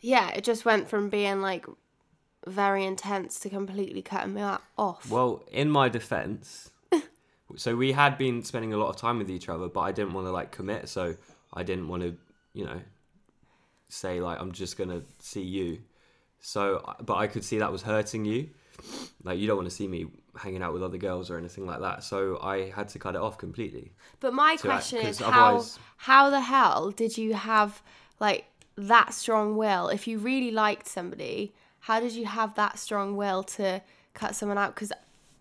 Yeah, 0.00 0.30
it 0.30 0.42
just 0.42 0.64
went 0.64 0.88
from 0.88 1.08
being 1.08 1.40
like 1.40 1.66
very 2.48 2.84
intense 2.84 3.38
to 3.40 3.48
completely 3.48 4.02
cutting 4.02 4.34
me 4.34 4.42
off. 4.76 5.08
Well, 5.08 5.44
in 5.52 5.70
my 5.70 5.88
defense, 5.88 6.72
so 7.56 7.76
we 7.76 7.92
had 7.92 8.18
been 8.18 8.42
spending 8.42 8.72
a 8.72 8.76
lot 8.76 8.88
of 8.88 8.96
time 8.96 9.18
with 9.18 9.30
each 9.30 9.48
other, 9.48 9.68
but 9.68 9.80
I 9.80 9.92
didn't 9.92 10.14
want 10.14 10.26
to 10.26 10.32
like 10.32 10.50
commit, 10.50 10.88
so 10.88 11.14
I 11.52 11.62
didn't 11.62 11.86
want 11.86 12.02
to, 12.02 12.16
you 12.54 12.64
know, 12.64 12.80
say 13.88 14.20
like 14.20 14.40
I'm 14.40 14.50
just 14.50 14.76
gonna 14.76 15.02
see 15.20 15.42
you. 15.42 15.78
So, 16.44 16.84
but 17.00 17.14
I 17.14 17.26
could 17.26 17.42
see 17.42 17.58
that 17.58 17.72
was 17.72 17.80
hurting 17.80 18.26
you. 18.26 18.50
Like 19.22 19.38
you 19.38 19.46
don't 19.46 19.56
want 19.56 19.68
to 19.68 19.74
see 19.74 19.88
me 19.88 20.06
hanging 20.36 20.62
out 20.62 20.74
with 20.74 20.82
other 20.82 20.98
girls 20.98 21.30
or 21.30 21.38
anything 21.38 21.64
like 21.64 21.80
that. 21.80 22.04
So 22.04 22.38
I 22.42 22.68
had 22.68 22.88
to 22.90 22.98
cut 22.98 23.14
it 23.14 23.20
off 23.22 23.38
completely. 23.38 23.92
But 24.20 24.34
my 24.34 24.56
So, 24.56 24.68
question 24.68 24.98
is 24.98 25.20
how 25.20 25.64
how 25.96 26.28
the 26.28 26.42
hell 26.42 26.90
did 26.90 27.16
you 27.16 27.32
have 27.32 27.82
like 28.20 28.44
that 28.76 29.14
strong 29.14 29.56
will? 29.56 29.88
If 29.88 30.06
you 30.06 30.18
really 30.18 30.50
liked 30.50 30.86
somebody, 30.86 31.54
how 31.80 31.98
did 31.98 32.12
you 32.12 32.26
have 32.26 32.54
that 32.56 32.78
strong 32.78 33.16
will 33.16 33.42
to 33.44 33.80
cut 34.12 34.34
someone 34.36 34.58
out? 34.58 34.74
Because 34.74 34.92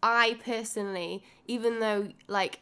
I 0.01 0.38
personally, 0.45 1.25
even 1.48 1.81
though 1.81 2.07
like 2.27 2.62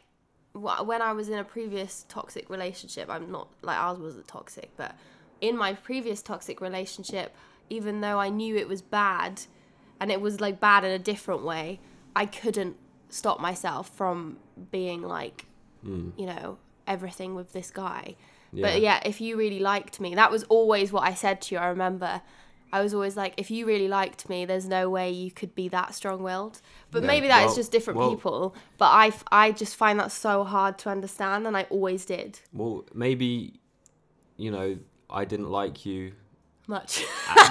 when 0.52 1.00
I 1.00 1.12
was 1.12 1.28
in 1.28 1.38
a 1.38 1.44
previous 1.44 2.04
toxic 2.08 2.50
relationship, 2.50 3.08
I'm 3.08 3.30
not 3.30 3.48
like 3.62 3.78
ours 3.78 4.00
wasn't 4.00 4.26
toxic, 4.26 4.70
but 4.76 4.96
in 5.40 5.56
my 5.56 5.74
previous 5.74 6.22
toxic 6.22 6.60
relationship, 6.60 7.36
even 7.70 8.00
though 8.00 8.18
I 8.18 8.28
knew 8.28 8.56
it 8.56 8.68
was 8.68 8.82
bad 8.82 9.42
and 10.00 10.10
it 10.10 10.20
was 10.20 10.40
like 10.40 10.60
bad 10.60 10.84
in 10.84 10.90
a 10.90 10.98
different 10.98 11.44
way, 11.44 11.80
I 12.14 12.26
couldn't 12.26 12.76
stop 13.08 13.40
myself 13.40 13.88
from 13.88 14.38
being 14.70 15.02
like, 15.02 15.46
hmm. 15.82 16.10
you 16.16 16.26
know, 16.26 16.58
everything 16.86 17.34
with 17.34 17.52
this 17.52 17.70
guy. 17.70 18.16
But 18.54 18.82
yeah, 18.82 19.00
if 19.06 19.18
you 19.20 19.38
really 19.38 19.60
liked 19.60 19.98
me, 19.98 20.14
that 20.14 20.30
was 20.30 20.44
always 20.44 20.92
what 20.92 21.04
I 21.04 21.14
said 21.14 21.40
to 21.42 21.54
you. 21.54 21.58
I 21.58 21.68
remember. 21.68 22.20
I 22.70 22.82
was 22.82 22.92
always 22.94 23.16
like, 23.16 23.34
if 23.36 23.50
you 23.50 23.66
really 23.66 23.88
liked 23.88 24.28
me, 24.30 24.44
there's 24.46 24.66
no 24.66 24.88
way 24.88 25.10
you 25.10 25.30
could 25.30 25.54
be 25.54 25.68
that 25.68 25.94
strong 25.94 26.22
willed. 26.22 26.60
But 26.90 27.02
Yeah, 27.02 27.06
maybe 27.06 27.28
that 27.28 27.44
is 27.44 27.48
well- 27.48 27.56
just 27.56 27.72
different 27.72 27.98
well- 27.98 28.10
people. 28.10 28.54
But 28.78 28.90
I, 28.90 29.06
f- 29.08 29.24
I 29.30 29.52
just 29.52 29.76
find 29.76 29.98
that 30.00 30.10
so 30.10 30.42
hard 30.44 30.78
to 30.78 30.90
understand, 30.90 31.46
and 31.46 31.56
I 31.56 31.64
always 31.64 32.04
did. 32.06 32.40
Well, 32.52 32.86
maybe, 32.94 33.60
you 34.38 34.50
know, 34.50 34.78
I 35.10 35.24
didn't 35.26 35.50
like 35.50 35.84
you 35.84 36.12
Much. 36.66 37.04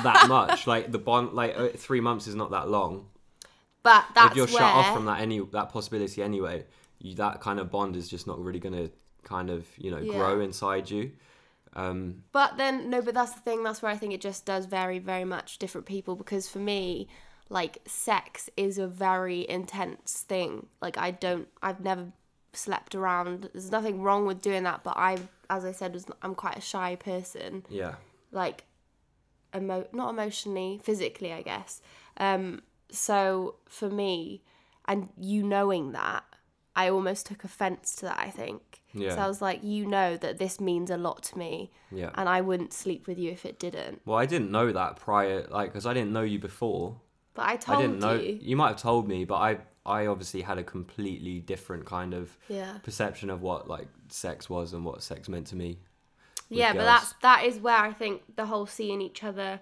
that 0.03 0.25
much. 0.29 0.67
Like 0.67 0.91
the 0.91 0.97
bond, 0.99 1.33
like 1.33 1.57
uh, 1.57 1.69
three 1.75 2.01
months 2.01 2.27
is 2.27 2.35
not 2.35 2.51
that 2.51 2.69
long. 2.69 3.07
but 3.83 4.05
that's 4.15 4.31
if 4.31 4.37
you're 4.37 4.47
shut 4.47 4.61
off 4.61 4.93
from 4.93 5.05
that 5.05 5.19
any 5.21 5.39
that 5.39 5.69
possibility 5.69 6.21
anyway, 6.23 6.65
you, 6.99 7.15
that 7.15 7.41
kind 7.41 7.59
of 7.59 7.69
bond 7.71 7.95
is 7.95 8.07
just 8.09 8.27
not 8.27 8.39
really 8.39 8.59
going 8.59 8.75
to 8.75 8.89
kind 9.23 9.49
of 9.49 9.67
you 9.77 9.91
know 9.91 9.99
Yeah. 9.99 10.13
grow 10.17 10.39
inside 10.39 10.89
you. 10.89 11.11
Um, 11.73 12.23
But 12.31 12.57
then 12.57 12.89
no, 12.89 13.01
but 13.01 13.13
that's 13.13 13.33
the 13.33 13.39
thing. 13.41 13.63
That's 13.63 13.81
where 13.81 13.91
I 13.91 13.97
think 13.97 14.13
it 14.13 14.21
just 14.21 14.45
does 14.45 14.65
vary 14.65 14.99
very 14.99 15.25
much 15.25 15.57
different 15.57 15.87
people. 15.87 16.15
Because 16.15 16.49
for 16.49 16.59
me, 16.59 17.07
like 17.49 17.79
sex 17.87 18.49
is 18.57 18.77
a 18.77 18.87
very 18.87 19.47
intense 19.49 20.23
thing. 20.27 20.67
Like 20.81 20.97
I 20.97 21.11
don't, 21.11 21.47
I've 21.61 21.79
never 21.81 22.07
slept 22.53 22.95
around. 22.95 23.49
There's 23.53 23.71
nothing 23.71 24.01
wrong 24.01 24.25
with 24.25 24.41
doing 24.41 24.63
that. 24.63 24.83
But 24.83 24.95
I, 24.97 25.17
as 25.49 25.63
I 25.63 25.71
said, 25.71 25.93
was 25.93 26.05
I'm 26.21 26.35
quite 26.35 26.57
a 26.57 26.61
shy 26.61 26.95
person. 26.97 27.65
yeah, 27.69 27.95
Like, 28.33 28.65
emo 29.55 29.87
not 29.93 30.09
emotionally, 30.09 30.79
physically, 30.83 31.33
I 31.33 31.41
guess. 31.41 31.81
Um. 32.17 32.61
So 32.91 33.55
for 33.67 33.89
me, 33.89 34.43
and 34.85 35.09
you 35.17 35.43
knowing 35.43 35.93
that, 35.93 36.23
I 36.75 36.89
almost 36.89 37.25
took 37.25 37.43
offense 37.43 37.95
to 37.97 38.05
that. 38.05 38.19
I 38.19 38.29
think. 38.29 38.81
Yeah. 38.93 39.15
So 39.15 39.21
I 39.21 39.27
was 39.27 39.41
like, 39.41 39.63
you 39.63 39.85
know 39.85 40.17
that 40.17 40.37
this 40.37 40.59
means 40.59 40.89
a 40.91 40.97
lot 40.97 41.23
to 41.23 41.37
me 41.37 41.71
yeah. 41.91 42.09
and 42.15 42.27
I 42.27 42.41
wouldn't 42.41 42.73
sleep 42.73 43.07
with 43.07 43.17
you 43.17 43.31
if 43.31 43.45
it 43.45 43.57
didn't. 43.59 44.01
Well, 44.05 44.17
I 44.17 44.25
didn't 44.25 44.51
know 44.51 44.71
that 44.71 44.97
prior, 44.97 45.47
like, 45.49 45.71
because 45.71 45.85
I 45.85 45.93
didn't 45.93 46.11
know 46.11 46.23
you 46.23 46.39
before. 46.39 46.99
But 47.33 47.45
I 47.45 47.55
told 47.55 47.79
you 47.79 47.85
I 47.85 47.87
didn't 47.87 47.99
know. 48.01 48.13
you. 48.15 48.55
might 48.57 48.67
have 48.69 48.81
told 48.81 49.07
me, 49.07 49.23
but 49.23 49.35
I, 49.35 49.57
I 49.85 50.07
obviously 50.07 50.41
had 50.41 50.57
a 50.57 50.63
completely 50.63 51.39
different 51.39 51.85
kind 51.85 52.13
of 52.13 52.37
Yeah. 52.49 52.79
perception 52.83 53.29
of 53.29 53.41
what 53.41 53.69
like 53.69 53.87
sex 54.09 54.49
was 54.49 54.73
and 54.73 54.83
what 54.83 55.01
sex 55.03 55.29
meant 55.29 55.47
to 55.47 55.55
me. 55.55 55.79
Yeah, 56.57 56.73
but 56.73 56.79
girls. 56.79 56.85
that's 56.87 57.13
that 57.21 57.45
is 57.45 57.59
where 57.59 57.77
I 57.77 57.93
think 57.93 58.35
the 58.35 58.45
whole 58.45 58.65
seeing 58.65 59.01
each 59.01 59.23
other 59.23 59.61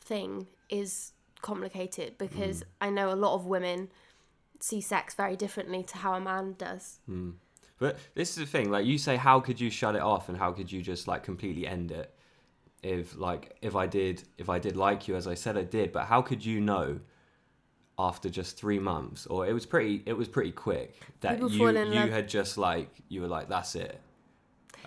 thing 0.00 0.46
is 0.68 1.12
complicated 1.42 2.14
Mm. 2.14 2.18
because 2.18 2.64
I 2.80 2.90
know 2.90 3.12
a 3.12 3.14
lot 3.16 3.34
of 3.34 3.46
women 3.46 3.90
see 4.60 4.80
sex 4.80 5.14
very 5.14 5.36
differently 5.36 5.82
to 5.84 5.98
how 5.98 6.14
a 6.14 6.20
man 6.20 6.54
does. 6.58 6.98
But 7.78 7.96
this 8.14 8.30
is 8.30 8.36
the 8.36 8.46
thing, 8.46 8.70
like 8.70 8.86
you 8.86 8.98
say, 8.98 9.16
how 9.16 9.38
could 9.38 9.60
you 9.60 9.70
shut 9.70 9.94
it 9.94 10.02
off 10.02 10.28
and 10.28 10.36
how 10.36 10.50
could 10.52 10.70
you 10.72 10.82
just 10.82 11.06
like 11.06 11.22
completely 11.22 11.66
end 11.66 11.92
it? 11.92 12.12
If 12.82 13.16
like 13.16 13.56
if 13.62 13.74
I 13.76 13.86
did 13.86 14.22
if 14.38 14.48
I 14.48 14.58
did 14.58 14.76
like 14.76 15.06
you 15.08 15.16
as 15.16 15.26
I 15.26 15.34
said 15.34 15.56
I 15.56 15.62
did, 15.64 15.92
but 15.92 16.04
how 16.06 16.22
could 16.22 16.44
you 16.44 16.60
know 16.60 17.00
after 17.98 18.30
just 18.30 18.56
three 18.56 18.78
months 18.78 19.26
or 19.26 19.46
it 19.46 19.52
was 19.52 19.66
pretty 19.66 20.02
it 20.06 20.12
was 20.12 20.28
pretty 20.28 20.52
quick 20.52 20.94
that 21.20 21.32
People 21.40 21.50
you 21.50 21.92
you 21.92 22.10
had 22.12 22.28
just 22.28 22.56
like 22.56 22.88
you 23.08 23.20
were 23.20 23.26
like 23.28 23.48
that's 23.48 23.74
it. 23.74 24.00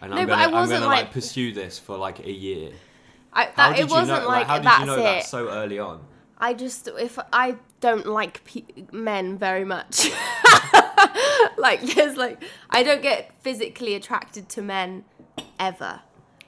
And 0.02 0.12
No, 0.12 0.18
I'm 0.18 0.26
but 0.28 0.32
gonna 0.34 0.42
I 0.42 0.46
I'm 0.46 0.52
wasn't, 0.52 0.80
gonna 0.82 0.92
like, 0.94 1.06
like- 1.06 1.14
pursue 1.14 1.54
this 1.54 1.78
for 1.80 1.98
like 1.98 2.20
a 2.20 2.32
year. 2.32 2.72
I, 3.34 3.50
How 3.56 3.70
did 3.72 3.80
it 3.80 3.88
you 3.90 3.94
wasn't 3.96 4.22
know 4.24 4.28
like, 4.28 4.48
how 4.48 4.58
did 4.58 4.66
that's 4.66 4.80
you 4.82 4.86
know 4.88 4.96
it. 5.00 5.04
that 5.04 5.26
so 5.26 5.50
early 5.50 5.80
on? 5.80 6.02
I 6.38 6.54
just 6.54 6.88
if 7.00 7.18
I 7.32 7.56
don't 7.80 8.06
like 8.08 8.44
pe- 8.44 8.64
men 8.92 9.38
very 9.38 9.64
much. 9.64 10.10
like 11.58 11.82
there's 11.82 12.18
like 12.18 12.44
I 12.70 12.84
don't 12.84 13.02
get 13.02 13.32
physically 13.42 13.96
attracted 13.96 14.50
to 14.50 14.62
men 14.62 15.06
ever. 15.60 16.02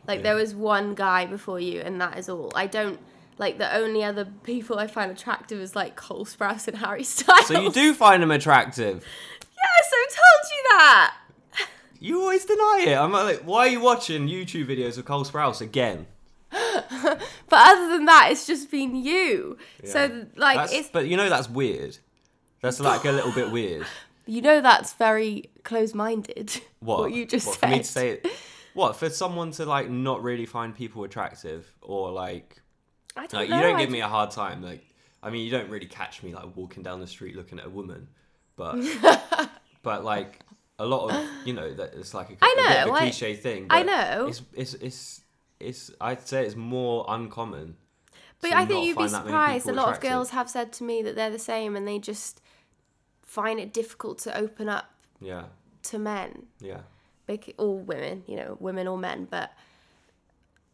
Like 0.07 0.17
Yeah. 0.19 0.23
there 0.23 0.35
was 0.35 0.53
one 0.55 0.95
guy 0.95 1.25
before 1.25 1.59
you 1.59 1.79
and 1.81 2.01
that 2.01 2.17
is 2.17 2.27
all. 2.29 2.51
I 2.55 2.67
don't 2.67 2.99
like 3.37 3.57
the 3.57 3.75
only 3.75 4.03
other 4.03 4.25
people 4.43 4.77
I 4.79 4.87
find 4.87 5.11
attractive 5.11 5.59
is 5.59 5.75
like 5.75 5.95
Cole 5.95 6.25
Sprouse 6.25 6.67
and 6.67 6.77
Harry 6.77 7.03
Styles. 7.03 7.47
So 7.47 7.59
you 7.59 7.71
do 7.71 7.93
find 7.93 8.21
them 8.23 8.31
attractive. 8.31 9.05
Yes, 9.65 9.91
I 9.93 10.05
told 10.09 10.51
you 10.51 10.63
that. 10.77 11.15
You 12.03 12.19
always 12.19 12.43
deny 12.43 12.83
it. 12.85 12.95
I'm 12.95 13.13
like, 13.13 13.43
why 13.43 13.67
are 13.67 13.69
you 13.69 13.79
watching 13.79 14.27
YouTube 14.27 14.67
videos 14.67 14.97
of 14.97 15.05
Cole 15.05 15.23
Sprouse 15.23 15.61
again? 15.61 16.07
But 17.49 17.67
other 17.67 17.89
than 17.89 18.05
that, 18.05 18.29
it's 18.31 18.47
just 18.47 18.71
been 18.71 18.95
you. 18.95 19.57
Yeah. 19.83 19.89
So 19.91 20.25
like 20.35 20.57
That's- 20.57 20.73
it's 20.73 20.89
but 20.89 21.07
you 21.07 21.17
know 21.17 21.29
that's 21.29 21.47
weird. 21.47 21.97
That's 22.61 22.79
like 22.79 23.05
a 23.05 23.11
little 23.11 23.31
bit 23.31 23.51
weird. 23.51 23.85
you 24.25 24.41
know 24.41 24.59
that's 24.59 24.93
very 24.93 25.51
close-minded. 25.63 26.61
What? 26.79 27.11
you 27.13 27.27
just 27.27 27.45
what, 27.45 27.59
said. 27.59 27.69
For 27.69 27.75
me 27.75 27.77
to 27.77 27.83
say 27.83 28.09
it. 28.09 28.27
What 28.73 28.95
for 28.95 29.09
someone 29.11 29.51
to 29.51 29.65
like 29.65 29.89
not 29.89 30.23
really 30.23 30.47
find 30.47 30.73
people 30.75 31.03
attractive 31.03 31.71
or 31.81 32.11
like 32.11 32.59
I 33.15 33.27
don't 33.27 33.41
like 33.41 33.49
know. 33.49 33.57
you 33.57 33.61
don't 33.61 33.75
I 33.75 33.79
give 33.79 33.91
me 33.91 34.01
a 34.01 34.07
hard 34.07 34.31
time. 34.31 34.63
Like 34.63 34.83
I 35.21 35.29
mean 35.29 35.45
you 35.45 35.51
don't 35.51 35.69
really 35.69 35.85
catch 35.85 36.23
me 36.23 36.33
like 36.33 36.55
walking 36.57 36.81
down 36.81 37.01
the 37.01 37.07
street 37.07 37.35
looking 37.35 37.59
at 37.59 37.67
a 37.67 37.69
woman, 37.69 38.07
but 38.55 38.77
but 39.83 40.03
like 40.03 40.39
a 40.79 40.85
lot 40.85 41.09
of 41.11 41.27
you 41.45 41.53
know 41.53 41.73
that 41.73 41.93
it's 41.93 42.13
like 42.13 42.29
a, 42.29 42.33
I 42.41 42.53
a 42.53 42.55
bit 42.55 42.77
of 42.81 42.87
know, 42.87 42.93
a 42.93 42.95
I- 42.95 42.99
cliche 42.99 43.35
thing. 43.35 43.67
I 43.69 43.83
know. 43.83 44.27
It's 44.27 44.41
it's 44.53 44.73
it's 44.75 45.21
it's 45.59 45.91
I'd 46.01 46.27
say 46.27 46.45
it's 46.45 46.55
more 46.55 47.05
uncommon. 47.07 47.77
But 48.41 48.51
I 48.53 48.65
think 48.65 48.85
you'd 48.85 48.97
be 48.97 49.03
find 49.03 49.13
that 49.13 49.25
many 49.25 49.31
surprised. 49.59 49.69
A 49.69 49.73
lot 49.73 49.93
of 49.93 50.01
girls 50.01 50.31
have 50.31 50.49
said 50.49 50.73
to 50.73 50.83
me 50.83 51.01
that 51.03 51.15
they're 51.15 51.29
the 51.29 51.39
same 51.39 51.77
and 51.77 51.87
they 51.87 51.97
just 51.97 52.41
find 53.21 53.57
it 53.57 53.71
difficult 53.71 54.17
to 54.19 54.37
open 54.37 54.67
up 54.67 54.85
Yeah, 55.21 55.45
to 55.83 55.97
men. 55.97 56.47
yeah. 56.59 56.81
Bec- 57.25 57.55
Or 57.57 57.79
women, 57.79 58.23
you 58.27 58.35
know, 58.35 58.57
women 58.59 58.85
or 58.85 58.97
men. 58.97 59.27
But 59.31 59.53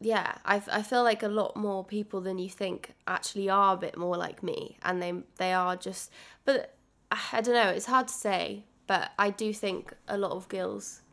yeah, 0.02 0.36
I, 0.46 0.62
I 0.72 0.82
feel 0.82 1.04
like 1.04 1.22
a 1.22 1.28
lot 1.28 1.56
more 1.56 1.84
people 1.84 2.22
than 2.22 2.40
you 2.40 2.50
think 2.50 2.94
actually 3.06 3.50
are 3.50 3.76
a 3.76 3.78
bit 3.78 3.96
more 3.98 4.18
like 4.18 4.42
me, 4.42 4.78
and 4.82 5.00
they 5.02 5.14
they 5.38 5.54
are 5.54 5.76
just. 5.76 6.10
But 6.46 6.74
I 7.12 7.42
don't 7.42 7.54
know. 7.54 7.70
It's 7.70 7.86
hard 7.86 8.08
to 8.08 8.14
say, 8.14 8.64
but 8.90 9.12
I 9.20 9.30
do 9.30 9.54
think 9.54 9.94
a 10.08 10.18
lot 10.18 10.32
of 10.32 10.50
girls 10.50 11.04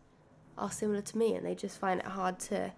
are 0.56 0.71
similar 0.71 1.02
to 1.02 1.18
me, 1.18 1.35
and 1.35 1.45
they 1.45 1.54
just 1.54 1.78
find 1.78 2.00
it 2.00 2.06
hard 2.06 2.38
to 2.49 2.73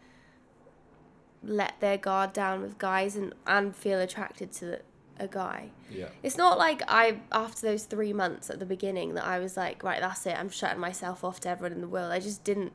let 1.44 1.78
their 1.78 1.96
guard 1.96 2.32
down 2.32 2.62
with 2.62 2.78
guys 2.78 3.14
and 3.14 3.32
and 3.46 3.76
feel 3.76 4.00
attracted 4.00 4.50
to 4.54 4.80
a 5.20 5.28
guy. 5.28 5.70
Yeah. 5.88 6.08
It's 6.24 6.36
not 6.36 6.58
like 6.58 6.82
I 6.88 7.20
after 7.30 7.68
those 7.68 7.84
three 7.84 8.12
months 8.12 8.50
at 8.50 8.58
the 8.58 8.66
beginning 8.66 9.14
that 9.14 9.24
I 9.24 9.38
was 9.38 9.56
like, 9.56 9.84
right, 9.84 10.00
that's 10.00 10.26
it. 10.26 10.36
I'm 10.36 10.48
shutting 10.48 10.80
myself 10.80 11.22
off 11.22 11.38
to 11.40 11.48
everyone 11.48 11.74
in 11.74 11.80
the 11.80 11.86
world. 11.86 12.10
I 12.10 12.18
just 12.18 12.42
didn't 12.42 12.72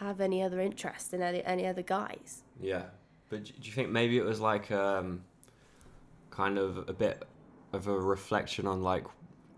have 0.00 0.20
any 0.20 0.42
other 0.42 0.60
interest 0.60 1.14
in 1.14 1.22
any, 1.22 1.44
any 1.44 1.64
other 1.64 1.82
guys. 1.82 2.42
Yeah, 2.60 2.86
but 3.28 3.44
do 3.44 3.52
you 3.62 3.72
think 3.72 3.90
maybe 3.90 4.18
it 4.18 4.24
was 4.24 4.40
like 4.40 4.72
um, 4.72 5.22
kind 6.30 6.58
of 6.58 6.88
a 6.88 6.92
bit 6.92 7.22
of 7.72 7.86
a 7.86 7.96
reflection 7.96 8.66
on 8.66 8.82
like 8.82 9.04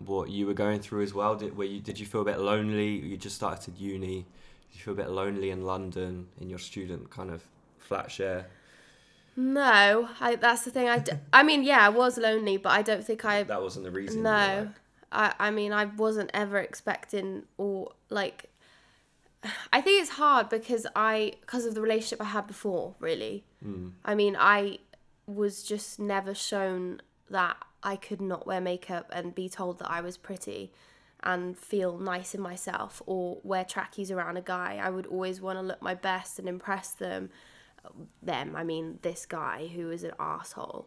what 0.07 0.31
you 0.31 0.47
were 0.47 0.55
going 0.55 0.81
through 0.81 1.03
as 1.03 1.15
well? 1.15 1.37
Did 1.37 1.57
were 1.57 1.65
you 1.65 1.81
did 1.81 1.99
you 1.99 2.07
feel 2.07 2.23
a 2.23 2.25
bit 2.25 2.41
lonely? 2.41 2.91
You 2.91 3.17
just 3.17 3.37
started 3.37 3.79
uni. 3.79 4.27
Did 4.71 4.79
you 4.79 4.81
feel 4.81 4.95
a 4.95 4.97
bit 4.97 5.11
lonely 5.11 5.51
in 5.51 5.65
London 5.65 6.29
in 6.41 6.49
your 6.49 6.59
student 6.59 7.11
kind 7.11 7.31
of 7.31 7.43
flat 7.79 8.11
share? 8.11 8.47
No, 9.37 10.09
I, 10.21 10.37
that's 10.37 10.65
the 10.65 10.71
thing. 10.71 10.89
I, 10.89 10.99
d- 10.99 11.13
I 11.33 11.43
mean, 11.43 11.63
yeah, 11.63 11.87
I 11.87 11.89
was 11.89 12.19
lonely, 12.19 12.59
but 12.59 12.71
I 12.71 12.83
don't 12.83 13.05
think 13.05 13.25
I. 13.25 13.43
That 13.43 13.63
wasn't 13.63 13.85
the 13.85 13.91
reason. 13.91 14.23
No, 14.23 14.69
I, 15.11 15.35
I 15.39 15.51
mean, 15.51 15.73
I 15.73 15.87
wasn't 15.87 16.31
ever 16.35 16.59
expecting 16.59 17.45
or 17.57 17.93
like. 18.11 18.51
I 19.73 19.81
think 19.81 20.03
it's 20.03 20.13
hard 20.13 20.49
because 20.49 20.87
I, 20.95 21.33
because 21.41 21.65
of 21.65 21.75
the 21.75 21.81
relationship 21.81 22.21
I 22.21 22.31
had 22.31 22.47
before, 22.47 22.95
really. 22.99 23.45
Mm. 23.67 23.93
I 24.05 24.15
mean, 24.15 24.37
I 24.39 24.79
was 25.27 25.63
just 25.63 25.99
never 25.99 26.35
shown 26.35 27.01
that 27.31 27.57
I 27.83 27.97
could 27.97 28.21
not 28.21 28.47
wear 28.47 28.61
makeup 28.61 29.11
and 29.13 29.35
be 29.35 29.49
told 29.49 29.79
that 29.81 29.91
I 29.91 30.01
was 30.01 30.17
pretty 30.17 30.73
and 31.25 31.57
feel 31.57 31.99
nice 31.99 32.35
in 32.35 32.41
myself 32.41 33.01
or 33.07 33.39
wear 33.45 33.65
trackies 33.65 34.11
around 34.11 34.37
a 34.37 34.41
guy. 34.43 34.81
I 34.83 34.91
would 34.91 35.07
always 35.07 35.41
want 35.41 35.59
to 35.59 35.63
look 35.63 35.81
my 35.83 35.95
best 35.95 36.39
and 36.39 36.49
impress 36.49 36.91
them. 36.93 37.31
Them, 38.23 38.55
I 38.55 38.63
mean, 38.63 39.01
this 39.03 39.27
guy 39.27 39.69
who 39.75 39.91
is 39.91 40.05
an 40.05 40.13
asshole. 40.21 40.87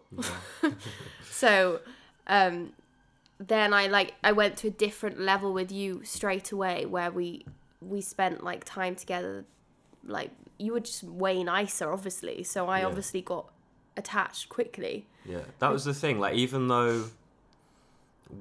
so, 1.29 1.81
um, 2.27 2.71
then 3.39 3.73
I 3.73 3.87
like 3.87 4.13
I 4.23 4.31
went 4.31 4.55
to 4.57 4.67
a 4.67 4.71
different 4.71 5.19
level 5.19 5.51
with 5.53 5.71
you 5.71 6.01
straight 6.05 6.51
away 6.53 6.85
where 6.85 7.11
we 7.11 7.45
we 7.81 7.99
spent 7.99 8.43
like 8.43 8.63
time 8.63 8.95
together 8.95 9.43
like 10.05 10.31
you 10.57 10.71
were 10.71 10.79
just 10.79 11.03
way 11.03 11.43
nicer 11.43 11.91
obviously 11.91 12.43
so 12.43 12.67
I 12.67 12.79
Yeah. 12.79 12.85
obviously 12.85 13.21
got 13.21 13.51
attached 13.97 14.49
quickly 14.49 15.05
Yeah, 15.25 15.39
that 15.59 15.71
was 15.71 15.85
the 15.85 15.93
thing. 15.93 16.19
Like, 16.19 16.35
even 16.35 16.67
though 16.67 17.05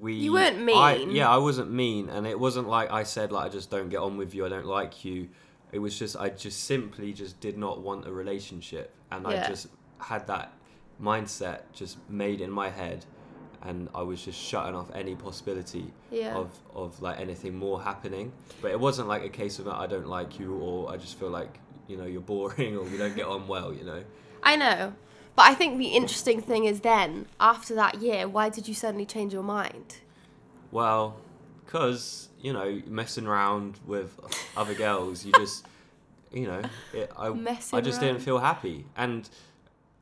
we, 0.00 0.14
You 0.14 0.32
weren't 0.32 0.60
mean. 0.60 0.76
I, 0.76 0.96
yeah, 0.96 1.28
I 1.28 1.36
wasn't 1.36 1.70
mean, 1.70 2.08
and 2.08 2.26
it 2.26 2.38
wasn't 2.38 2.68
like 2.68 2.90
I 2.90 3.02
said 3.02 3.32
like 3.32 3.46
I 3.46 3.48
just 3.48 3.70
don't 3.70 3.88
get 3.88 3.98
on 3.98 4.16
with 4.16 4.34
you. 4.34 4.46
I 4.46 4.48
don't 4.48 4.66
like 4.66 5.04
you. 5.04 5.28
It 5.72 5.78
was 5.78 5.98
just 5.98 6.16
I 6.16 6.30
just 6.30 6.64
simply 6.64 7.12
just 7.12 7.40
did 7.40 7.58
not 7.58 7.80
want 7.80 8.06
a 8.06 8.12
relationship, 8.12 8.92
and 9.10 9.26
I 9.26 9.46
just 9.46 9.68
had 9.98 10.26
that 10.28 10.52
mindset 11.02 11.60
just 11.72 11.98
made 12.08 12.40
in 12.40 12.50
my 12.50 12.70
head, 12.70 13.04
and 13.62 13.88
I 13.94 14.02
was 14.02 14.24
just 14.24 14.40
shutting 14.40 14.74
off 14.74 14.90
any 14.94 15.14
possibility 15.14 15.92
yeah 16.10 16.34
of 16.34 16.50
of 16.74 17.00
like 17.02 17.20
anything 17.20 17.56
more 17.56 17.82
happening. 17.82 18.32
But 18.62 18.70
it 18.70 18.80
wasn't 18.80 19.08
like 19.08 19.24
a 19.24 19.28
case 19.28 19.58
of 19.58 19.68
I 19.68 19.86
don't 19.86 20.06
like 20.06 20.38
you, 20.38 20.54
or 20.54 20.90
I 20.90 20.96
just 20.96 21.18
feel 21.18 21.30
like 21.30 21.58
you 21.88 21.96
know 21.96 22.06
you're 22.06 22.20
boring, 22.20 22.76
or 22.78 22.84
we 22.84 22.96
don't 22.96 23.16
get 23.16 23.26
on 23.26 23.46
well. 23.48 23.72
You 23.72 23.84
know. 23.84 24.04
I 24.42 24.56
know 24.56 24.92
but 25.36 25.42
I 25.50 25.54
think 25.54 25.78
the 25.78 25.88
interesting 25.88 26.40
thing 26.40 26.64
is 26.64 26.80
then 26.80 27.26
after 27.40 27.74
that 27.74 28.00
year 28.00 28.28
why 28.28 28.48
did 28.48 28.66
you 28.68 28.74
suddenly 28.74 29.06
change 29.06 29.32
your 29.32 29.42
mind 29.42 29.96
Well, 30.70 31.16
because 31.64 32.28
you 32.40 32.52
know, 32.52 32.82
messing 32.86 33.26
around 33.26 33.80
with 33.86 34.20
other 34.54 34.74
girls, 34.74 35.24
you 35.24 35.32
just, 35.32 35.66
you 36.30 36.46
know, 36.46 36.60
it, 36.92 37.10
I, 37.16 37.30
Messing 37.30 37.78
I 37.78 37.80
just 37.80 38.02
around. 38.02 38.12
didn't 38.12 38.22
feel 38.22 38.38
happy. 38.38 38.84
And, 38.98 39.26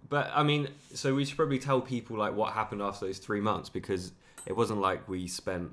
but 0.08 0.28
I 0.34 0.42
mean, 0.42 0.68
so 0.92 1.14
we 1.14 1.24
should 1.24 1.36
probably 1.36 1.60
tell 1.60 1.80
people 1.80 2.16
like 2.16 2.34
what 2.34 2.52
happened 2.52 2.82
after 2.82 3.06
those 3.06 3.18
three 3.18 3.40
months 3.40 3.68
because 3.68 4.10
it 4.44 4.56
wasn't 4.56 4.80
like 4.80 5.08
we 5.08 5.28
spent, 5.28 5.70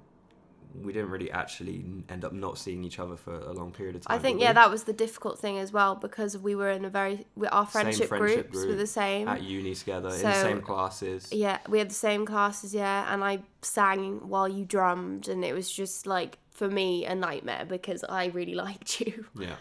we 0.73 0.93
didn't 0.93 1.09
really 1.09 1.31
actually 1.31 1.83
end 2.09 2.23
up 2.23 2.31
not 2.31 2.57
seeing 2.57 2.83
each 2.83 2.99
other 2.99 3.15
for 3.15 3.33
a 3.33 3.51
long 3.53 3.71
period 3.71 3.95
of 3.95 4.01
time. 4.03 4.15
I 4.15 4.19
think 4.19 4.39
yeah 4.39 4.49
we? 4.49 4.55
that 4.55 4.69
was 4.69 4.83
the 4.83 4.93
difficult 4.93 5.39
thing 5.39 5.57
as 5.57 5.71
well 5.71 5.95
because 5.95 6.37
we 6.37 6.55
were 6.55 6.69
in 6.69 6.85
a 6.85 6.89
very 6.89 7.25
we, 7.35 7.47
our 7.47 7.65
friendship, 7.65 8.07
friendship 8.07 8.51
groups 8.51 8.65
were 8.65 8.75
the 8.75 8.87
same 8.87 9.27
at 9.27 9.41
uni 9.41 9.73
together 9.75 10.09
in 10.09 10.21
the 10.21 10.33
same 10.33 10.61
classes. 10.61 11.29
Yeah, 11.31 11.59
we 11.67 11.79
had 11.79 11.89
the 11.89 11.95
same 11.95 12.25
classes, 12.25 12.73
yeah, 12.73 13.11
and 13.13 13.23
I 13.23 13.39
sang 13.61 14.27
while 14.29 14.47
you 14.47 14.65
drummed, 14.65 15.27
and 15.27 15.43
it 15.43 15.53
was 15.53 15.71
just 15.71 16.05
like 16.05 16.37
for 16.51 16.69
me 16.69 17.05
a 17.05 17.15
nightmare 17.15 17.65
because 17.67 18.03
I 18.07 18.27
really 18.27 18.55
liked 18.65 19.01
you. 19.01 19.25
Yeah. 19.37 19.55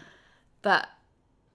But 0.61 0.87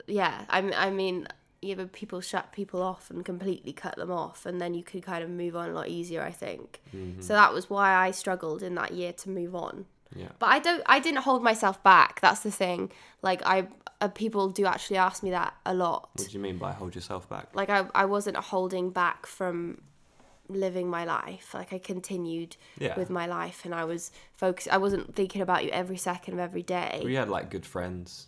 yeah, 0.07 0.45
I 0.49 0.59
I 0.73 0.91
mean, 0.91 1.29
yeah, 1.65 1.75
but 1.77 1.93
people 1.93 2.21
shut 2.21 2.53
people 2.53 2.83
off 2.83 3.11
and 3.11 3.25
completely 3.25 3.73
cut 3.73 3.97
them 3.97 4.11
off, 4.11 4.47
and 4.47 4.61
then 4.61 4.75
you 4.75 4.83
could 4.83 5.03
kind 5.03 5.25
of 5.25 5.31
move 5.31 5.57
on 5.57 5.71
a 5.71 5.73
lot 5.73 5.89
easier, 5.89 6.23
I 6.23 6.31
think. 6.31 6.81
Mhm. 6.95 7.23
So 7.23 7.33
that 7.33 7.53
was 7.53 7.69
why 7.71 7.95
I 7.95 8.11
struggled 8.13 8.63
in 8.63 8.75
that 8.77 8.93
year 8.93 9.13
to 9.15 9.31
move 9.31 9.55
on. 9.55 9.87
Yeah. 10.15 10.29
But 10.39 10.47
I 10.51 10.59
don't, 10.61 10.83
I 10.87 11.01
didn't 11.01 11.23
hold 11.23 11.43
myself 11.43 11.83
back. 11.83 12.21
That's 12.21 12.41
the 12.41 12.51
thing. 12.53 12.93
Like 13.23 13.43
I, 13.45 13.67
uh, 14.01 14.09
people 14.09 14.49
do 14.51 14.65
actually 14.67 14.99
ask 14.99 15.23
me 15.23 15.31
that 15.31 15.55
a 15.67 15.75
lot 15.75 16.11
What 16.15 16.29
do 16.29 16.33
you 16.33 16.39
mean 16.41 16.59
by 16.59 16.73
hold 16.73 16.95
yourself 16.95 17.29
back? 17.29 17.49
like 17.55 17.71
I, 17.71 17.87
I 17.95 18.05
wasn't 18.05 18.37
holding 18.37 18.91
back 18.91 19.27
from 19.27 19.81
living 20.49 20.91
my 20.91 21.05
life 21.07 21.55
like 21.55 21.73
i 21.73 21.79
continued 21.79 22.57
Yeah. 22.79 22.99
with 22.99 23.09
my 23.09 23.25
life 23.27 23.65
and 23.65 23.75
i 23.75 23.85
was 23.87 24.13
focused 24.37 24.69
i 24.69 24.77
wasn't 24.77 25.15
thinking 25.15 25.41
about 25.41 25.65
you 25.65 25.71
every 25.71 25.97
second 25.97 26.35
of 26.35 26.41
every 26.41 26.63
day 26.63 27.01
we 27.03 27.15
had 27.15 27.31
like 27.31 27.49
good 27.51 27.65
friends 27.65 28.27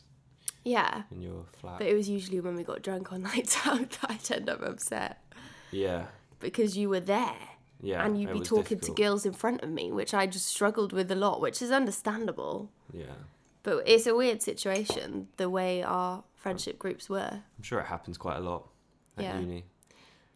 yeah 0.66 1.02
in 1.10 1.22
your 1.22 1.44
flat. 1.60 1.78
but 1.78 1.86
it 1.86 1.94
was 1.94 2.08
usually 2.08 2.40
when 2.40 2.54
we 2.56 2.64
got 2.64 2.82
drunk 2.82 3.12
on 3.12 3.22
nights 3.32 3.56
out 3.66 3.90
that 3.90 4.10
i'd 4.10 4.30
end 4.36 4.48
up 4.50 4.60
upset 4.62 5.22
yeah. 5.70 6.06
because 6.40 6.76
you 6.76 6.88
were 6.88 7.00
there 7.00 7.36
Yeah. 7.80 8.04
and 8.04 8.20
you'd 8.20 8.32
be 8.32 8.40
talking 8.40 8.78
difficult. 8.78 8.96
to 8.96 9.02
girls 9.02 9.26
in 9.26 9.32
front 9.32 9.62
of 9.62 9.70
me 9.70 9.92
which 9.92 10.12
i 10.12 10.26
just 10.26 10.46
struggled 10.46 10.92
with 10.92 11.10
a 11.10 11.14
lot 11.14 11.40
which 11.40 11.62
is 11.62 11.70
understandable 11.70 12.70
Yeah. 12.92 13.16
but 13.62 13.82
it's 13.86 14.06
a 14.06 14.14
weird 14.14 14.42
situation 14.42 15.28
the 15.36 15.48
way 15.48 15.82
our 15.82 16.24
friendship 16.34 16.78
groups 16.78 17.08
were 17.08 17.42
I'm 17.56 17.62
sure 17.62 17.80
it 17.80 17.86
happens 17.86 18.18
quite 18.18 18.36
a 18.36 18.40
lot 18.40 18.68
at 19.16 19.24
Yeah. 19.24 19.38
uni. 19.40 19.64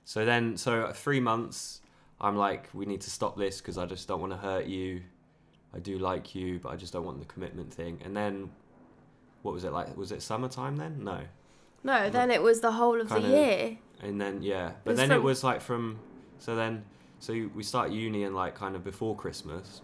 So 0.05 0.25
then, 0.25 0.57
so 0.57 0.91
three 0.93 1.21
months, 1.21 1.83
I'm 2.21 2.35
like, 2.37 2.69
we 2.73 2.85
need 2.85 3.03
to 3.03 3.11
stop 3.11 3.37
this 3.37 3.61
because 3.61 3.79
I 3.79 3.87
just 3.87 4.09
don't 4.09 4.21
want 4.21 4.33
to 4.33 4.39
hurt 4.39 4.67
you. 4.67 5.03
I 5.73 5.79
do 5.79 5.99
like 5.99 6.35
you, 6.35 6.59
but 6.59 6.71
I 6.71 6.77
just 6.77 6.93
don't 6.93 7.05
want 7.05 7.21
the 7.21 7.27
commitment 7.27 7.73
thing. 7.73 8.01
And 8.05 8.17
then, 8.17 8.51
what 9.43 9.55
was 9.55 9.65
it 9.65 9.73
like? 9.73 9.97
Was 9.97 10.13
it 10.13 10.23
summertime 10.23 10.77
then? 10.77 11.03
No. 11.05 11.21
no 11.83 12.11
then 12.11 12.31
it 12.31 12.43
was 12.43 12.61
the 12.61 12.73
whole 12.73 13.01
of 13.01 13.09
the 13.09 13.15
Kinda- 13.21 13.29
year 13.29 13.79
And 14.03 14.21
then 14.21 14.43
yeah, 14.43 14.73
but 14.85 14.97
then 14.97 15.11
it 15.11 15.23
was 15.23 15.43
like 15.45 15.61
from 15.61 15.99
so 16.39 16.55
then 16.57 16.85
so 17.19 17.51
we 17.55 17.63
start 17.63 17.91
uni 17.91 18.25
and 18.25 18.35
like 18.35 18.55
kind 18.55 18.75
of 18.75 18.83
before 18.83 19.15
Christmas, 19.15 19.83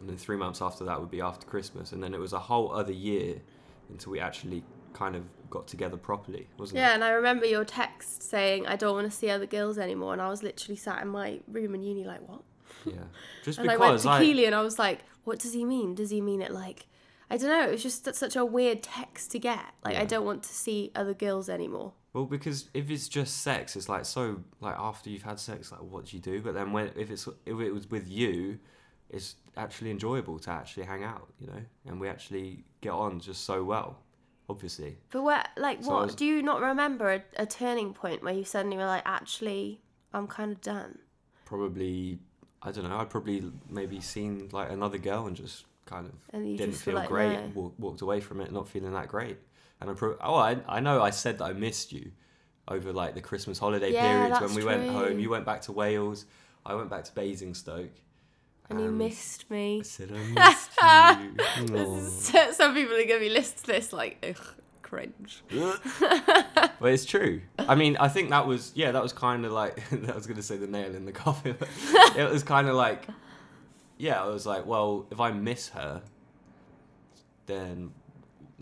and 0.00 0.08
then 0.08 0.16
three 0.16 0.36
months 0.36 0.60
after 0.60 0.84
that 0.84 0.98
would 1.00 1.10
be 1.10 1.20
after 1.20 1.46
Christmas, 1.46 1.92
and 1.92 2.02
then 2.02 2.12
it 2.14 2.18
was 2.20 2.32
a 2.32 2.38
whole 2.40 2.72
other 2.72 2.92
year 2.92 3.36
until 3.88 4.10
we 4.12 4.18
actually 4.20 4.64
kind 4.92 5.14
of 5.14 5.22
got 5.50 5.66
together 5.68 5.96
properly, 5.96 6.48
wasn't 6.58 6.78
Yeah, 6.78 6.86
it? 6.86 6.88
Yeah, 6.88 6.94
and 6.96 7.04
I 7.04 7.10
remember 7.10 7.46
your 7.46 7.64
text 7.64 8.22
saying, 8.22 8.66
I 8.66 8.76
don't 8.76 8.94
want 8.94 9.10
to 9.10 9.16
see 9.16 9.30
other 9.30 9.46
girls 9.46 9.78
anymore. 9.78 10.12
And 10.12 10.22
I 10.22 10.28
was 10.28 10.42
literally 10.42 10.76
sat 10.76 11.02
in 11.02 11.08
my 11.08 11.40
room 11.48 11.74
in 11.74 11.82
uni, 11.82 12.04
like, 12.04 12.26
what? 12.28 12.42
Yeah. 12.84 12.94
Just 13.44 13.58
And 13.60 13.70
I 13.70 13.76
went 13.76 14.00
to 14.00 14.08
I, 14.08 14.20
Keely 14.20 14.44
and 14.46 14.54
I 14.54 14.62
was 14.62 14.78
like, 14.78 15.00
what 15.24 15.38
does 15.38 15.52
he 15.52 15.64
mean? 15.64 15.94
Does 15.94 16.10
he 16.10 16.20
mean 16.20 16.40
it 16.42 16.50
like, 16.52 16.86
I 17.30 17.36
don't 17.36 17.48
know. 17.50 17.68
It 17.68 17.72
was 17.72 17.82
just 17.82 18.12
such 18.14 18.34
a 18.36 18.44
weird 18.44 18.82
text 18.82 19.30
to 19.32 19.38
get. 19.38 19.64
Like, 19.84 19.96
I 19.96 20.04
don't 20.04 20.24
want 20.24 20.42
to 20.42 20.48
see 20.52 20.90
other 20.96 21.14
girls 21.14 21.48
anymore. 21.48 21.92
Well, 22.12 22.24
because 22.24 22.68
if 22.74 22.90
it's 22.90 23.08
just 23.08 23.42
sex, 23.42 23.76
it's 23.76 23.88
like 23.88 24.04
so 24.04 24.40
like 24.60 24.74
after 24.76 25.10
you've 25.10 25.22
had 25.22 25.38
sex, 25.38 25.70
like 25.70 25.80
what 25.82 26.06
do 26.06 26.16
you 26.16 26.22
do? 26.22 26.42
But 26.42 26.54
then 26.54 26.72
when 26.72 26.90
if 26.96 27.08
it's 27.10 27.28
if 27.46 27.60
it 27.60 27.70
was 27.72 27.88
with 27.88 28.08
you, 28.08 28.58
it's 29.10 29.36
actually 29.56 29.92
enjoyable 29.92 30.40
to 30.40 30.50
actually 30.50 30.84
hang 30.86 31.04
out, 31.04 31.28
you 31.38 31.46
know, 31.46 31.62
and 31.86 32.00
we 32.00 32.08
actually 32.08 32.64
get 32.80 32.90
on 32.90 33.20
just 33.20 33.44
so 33.44 33.62
well, 33.62 34.00
obviously. 34.48 34.98
But 35.12 35.22
where, 35.22 35.44
like, 35.56 35.84
So 35.84 35.90
what? 35.92 36.02
was- 36.06 36.14
Do 36.16 36.24
you 36.24 36.42
not 36.42 36.60
remember 36.60 37.12
a, 37.12 37.22
a 37.36 37.46
turning 37.46 37.94
point 37.94 38.24
where 38.24 38.34
you 38.34 38.44
suddenly 38.44 38.76
were 38.76 38.86
like, 38.86 39.02
actually, 39.06 39.80
I'm 40.12 40.26
kind 40.26 40.50
of 40.52 40.60
done? 40.60 40.98
Probably, 41.44 42.18
I 42.62 42.70
don't 42.72 42.88
know. 42.88 42.96
I'd 42.98 43.10
probably 43.10 43.50
maybe 43.68 44.00
seen 44.00 44.48
like 44.52 44.70
another 44.70 44.98
girl 44.98 45.26
and 45.26 45.34
just 45.36 45.64
kind 45.90 46.06
of 46.06 46.12
And 46.32 46.50
you 46.50 46.56
didn't 46.56 46.74
feel 46.76 46.94
like, 46.94 47.08
great. 47.08 47.32
no. 47.32 47.50
Walk, 47.54 47.74
walked 47.78 48.00
away 48.00 48.20
from 48.20 48.40
it, 48.40 48.52
not 48.52 48.68
feeling 48.68 48.92
that 48.94 49.08
great. 49.08 49.36
And 49.80 49.90
I 49.90 49.94
pro- 49.94 50.16
oh, 50.22 50.36
I 50.36 50.58
I 50.68 50.80
know 50.80 51.02
I 51.02 51.10
said 51.10 51.38
that 51.38 51.44
I 51.44 51.52
missed 51.52 51.92
you 51.92 52.12
over 52.68 52.92
like 52.92 53.14
the 53.14 53.20
Christmas 53.20 53.58
holiday 53.58 53.92
Yeah, 53.92 54.02
periods 54.28 54.40
when 54.40 54.54
we 54.54 54.64
went 54.64 54.88
home. 54.90 55.18
You 55.18 55.28
went 55.30 55.44
back 55.44 55.60
to 55.62 55.72
Wales. 55.72 56.24
I 56.64 56.74
went 56.74 56.88
back 56.90 57.04
to 57.04 57.12
Basingstoke. 57.12 57.90
And 58.68 58.80
you 58.80 58.90
missed 58.92 59.50
me. 59.50 59.80
I 59.80 59.82
said 59.82 60.10
I 60.12 61.26
missed 61.36 61.70
you. 61.70 61.76
This 61.76 62.34
is- 62.34 62.56
Some 62.56 62.74
people 62.74 62.94
are 62.94 63.04
going 63.04 63.20
to 63.20 63.26
be 63.28 63.30
listening 63.30 63.60
to 63.62 63.66
this 63.66 63.92
like, 63.92 64.18
ugh, 64.28 64.46
cringe. 64.82 65.42
but 66.00 66.92
it's 66.92 67.04
true. 67.04 67.40
I 67.58 67.74
mean, 67.74 67.96
I 67.98 68.08
think 68.08 68.30
that 68.30 68.46
was 68.46 68.72
yeah, 68.74 68.92
that 68.92 69.02
was 69.02 69.12
kind 69.12 69.44
of 69.44 69.52
like 69.52 69.80
I 70.10 70.14
was 70.14 70.26
gonna 70.26 70.42
say 70.42 70.56
the 70.56 70.66
nail 70.66 70.94
in 70.94 71.04
the 71.06 71.12
coffin. 71.12 71.56
It 72.16 72.30
was 72.30 72.42
kind 72.42 72.68
of 72.68 72.74
like 72.74 73.06
yeah, 74.00 74.22
I 74.22 74.28
was 74.28 74.46
like, 74.46 74.64
well, 74.64 75.06
if 75.10 75.20
I 75.20 75.30
miss 75.30 75.68
her, 75.70 76.02
then 77.44 77.92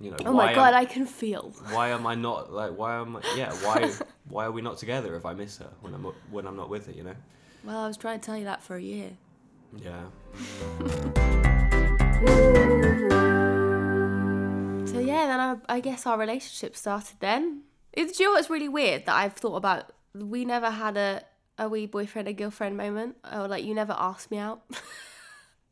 you 0.00 0.10
know. 0.10 0.16
Oh 0.26 0.32
my 0.32 0.52
god, 0.52 0.74
Am, 0.74 0.80
I 0.80 0.84
can 0.84 1.06
feel. 1.06 1.52
why 1.70 1.90
am 1.90 2.06
I 2.08 2.16
not 2.16 2.52
like? 2.60 2.76
Why 2.76 2.96
am 2.96 3.16
I? 3.16 3.20
Yeah, 3.36 3.52
why? 3.62 3.92
why 4.28 4.46
are 4.46 4.50
we 4.50 4.62
not 4.62 4.78
together 4.78 5.14
if 5.14 5.24
I 5.24 5.34
miss 5.34 5.58
her 5.58 5.70
when 5.80 5.94
I'm 5.94 6.04
when 6.30 6.46
I'm 6.46 6.56
not 6.56 6.68
with 6.68 6.86
her? 6.86 6.92
You 6.92 7.04
know. 7.04 7.14
Well, 7.62 7.78
I 7.78 7.86
was 7.86 7.96
trying 7.96 8.18
to 8.18 8.26
tell 8.26 8.36
you 8.36 8.44
that 8.44 8.62
for 8.64 8.76
a 8.76 8.82
year. 8.82 9.10
Yeah. 9.76 10.06
So 14.86 14.98
yeah, 14.98 15.26
then 15.26 15.40
I, 15.40 15.56
I 15.68 15.80
guess 15.80 16.04
our 16.04 16.18
relationship 16.18 16.74
started 16.74 17.16
then. 17.20 17.62
It's, 17.92 18.16
do 18.18 18.24
you 18.24 18.28
know 18.28 18.34
what's 18.34 18.50
really 18.50 18.68
weird 18.68 19.06
that 19.06 19.14
I've 19.14 19.34
thought 19.34 19.56
about? 19.56 19.92
We 20.14 20.44
never 20.44 20.70
had 20.70 20.96
a 20.96 21.22
a 21.58 21.68
wee 21.68 21.86
boyfriend 21.86 22.26
and 22.26 22.36
girlfriend 22.36 22.76
moment, 22.76 23.16
or 23.32 23.46
like 23.46 23.64
you 23.64 23.74
never 23.74 23.94
asked 23.96 24.32
me 24.32 24.38
out. 24.38 24.62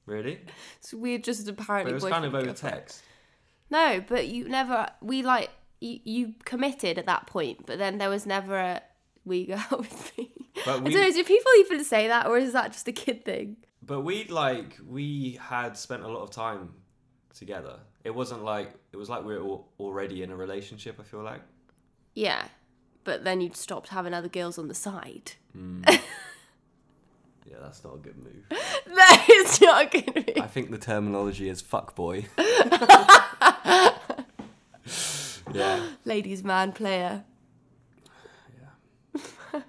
Really? 0.06 0.40
so 0.80 0.96
we 0.96 1.18
just 1.18 1.44
But 1.46 1.60
apparently 1.60 1.92
it 1.92 1.94
was 1.94 2.04
kind 2.04 2.24
of 2.24 2.34
over 2.34 2.52
text. 2.52 3.02
No, 3.70 4.02
but 4.06 4.28
you 4.28 4.48
never. 4.48 4.86
We 5.02 5.22
like 5.22 5.50
you, 5.80 5.98
you 6.04 6.34
committed 6.44 6.98
at 6.98 7.06
that 7.06 7.26
point, 7.26 7.66
but 7.66 7.78
then 7.78 7.98
there 7.98 8.08
was 8.08 8.24
never 8.26 8.56
a 8.56 8.82
we 9.24 9.46
go 9.46 9.54
out 9.70 9.78
with 9.80 10.16
me. 10.16 10.30
But 10.64 10.68
I 10.68 10.72
don't 10.80 10.84
know. 10.84 11.10
Do 11.10 11.24
people 11.24 11.52
even 11.58 11.84
say 11.84 12.08
that, 12.08 12.26
or 12.26 12.38
is 12.38 12.52
that 12.52 12.72
just 12.72 12.88
a 12.88 12.92
kid 12.92 13.24
thing? 13.24 13.56
but 13.82 14.00
we 14.00 14.24
like 14.24 14.76
we 14.86 15.38
had 15.40 15.76
spent 15.76 16.02
a 16.02 16.08
lot 16.08 16.22
of 16.22 16.30
time 16.30 16.70
together. 17.34 17.78
It 18.04 18.14
wasn't 18.14 18.44
like 18.44 18.72
it 18.92 18.96
was 18.96 19.08
like 19.08 19.24
we 19.24 19.36
were 19.36 19.42
al- 19.44 19.68
already 19.78 20.22
in 20.22 20.30
a 20.30 20.36
relationship. 20.36 20.96
I 21.00 21.02
feel 21.02 21.22
like. 21.22 21.42
Yeah, 22.14 22.46
but 23.04 23.24
then 23.24 23.40
you 23.40 23.50
stopped 23.52 23.88
having 23.90 24.14
other 24.14 24.28
girls 24.28 24.58
on 24.58 24.68
the 24.68 24.74
side. 24.74 25.32
Hmm. 25.52 25.82
Yeah, 27.48 27.56
that's 27.62 27.84
not 27.84 27.94
a 27.94 27.98
good 27.98 28.16
move. 28.16 28.44
That 28.86 29.26
is 29.28 29.60
not 29.60 29.90
going 29.90 30.04
to 30.04 30.20
be. 30.22 30.40
I 30.40 30.46
think 30.46 30.70
the 30.70 30.78
terminology 30.78 31.48
is 31.48 31.60
fuck 31.60 31.94
boy. 31.94 32.26
yeah. 35.52 35.82
Ladies' 36.04 36.42
man 36.42 36.72
player. 36.72 37.24
Yeah. 39.52 39.60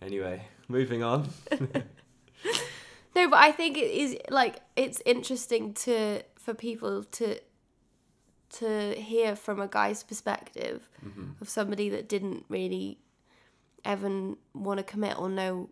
anyway, 0.00 0.46
moving 0.68 1.02
on. 1.02 1.28
No, 3.18 3.28
but 3.28 3.40
I 3.40 3.50
think 3.50 3.76
it 3.76 3.90
is 3.90 4.16
like 4.30 4.60
it's 4.76 5.02
interesting 5.04 5.74
to 5.74 6.22
for 6.36 6.54
people 6.54 7.02
to 7.02 7.40
to 8.50 8.94
hear 8.94 9.34
from 9.34 9.60
a 9.60 9.66
guy's 9.66 10.04
perspective 10.04 10.88
mm-hmm. 11.04 11.30
of 11.40 11.48
somebody 11.48 11.88
that 11.88 12.08
didn't 12.08 12.44
really 12.48 12.98
ever 13.84 14.34
want 14.54 14.78
to 14.78 14.84
commit 14.84 15.18
or 15.18 15.28
know 15.28 15.68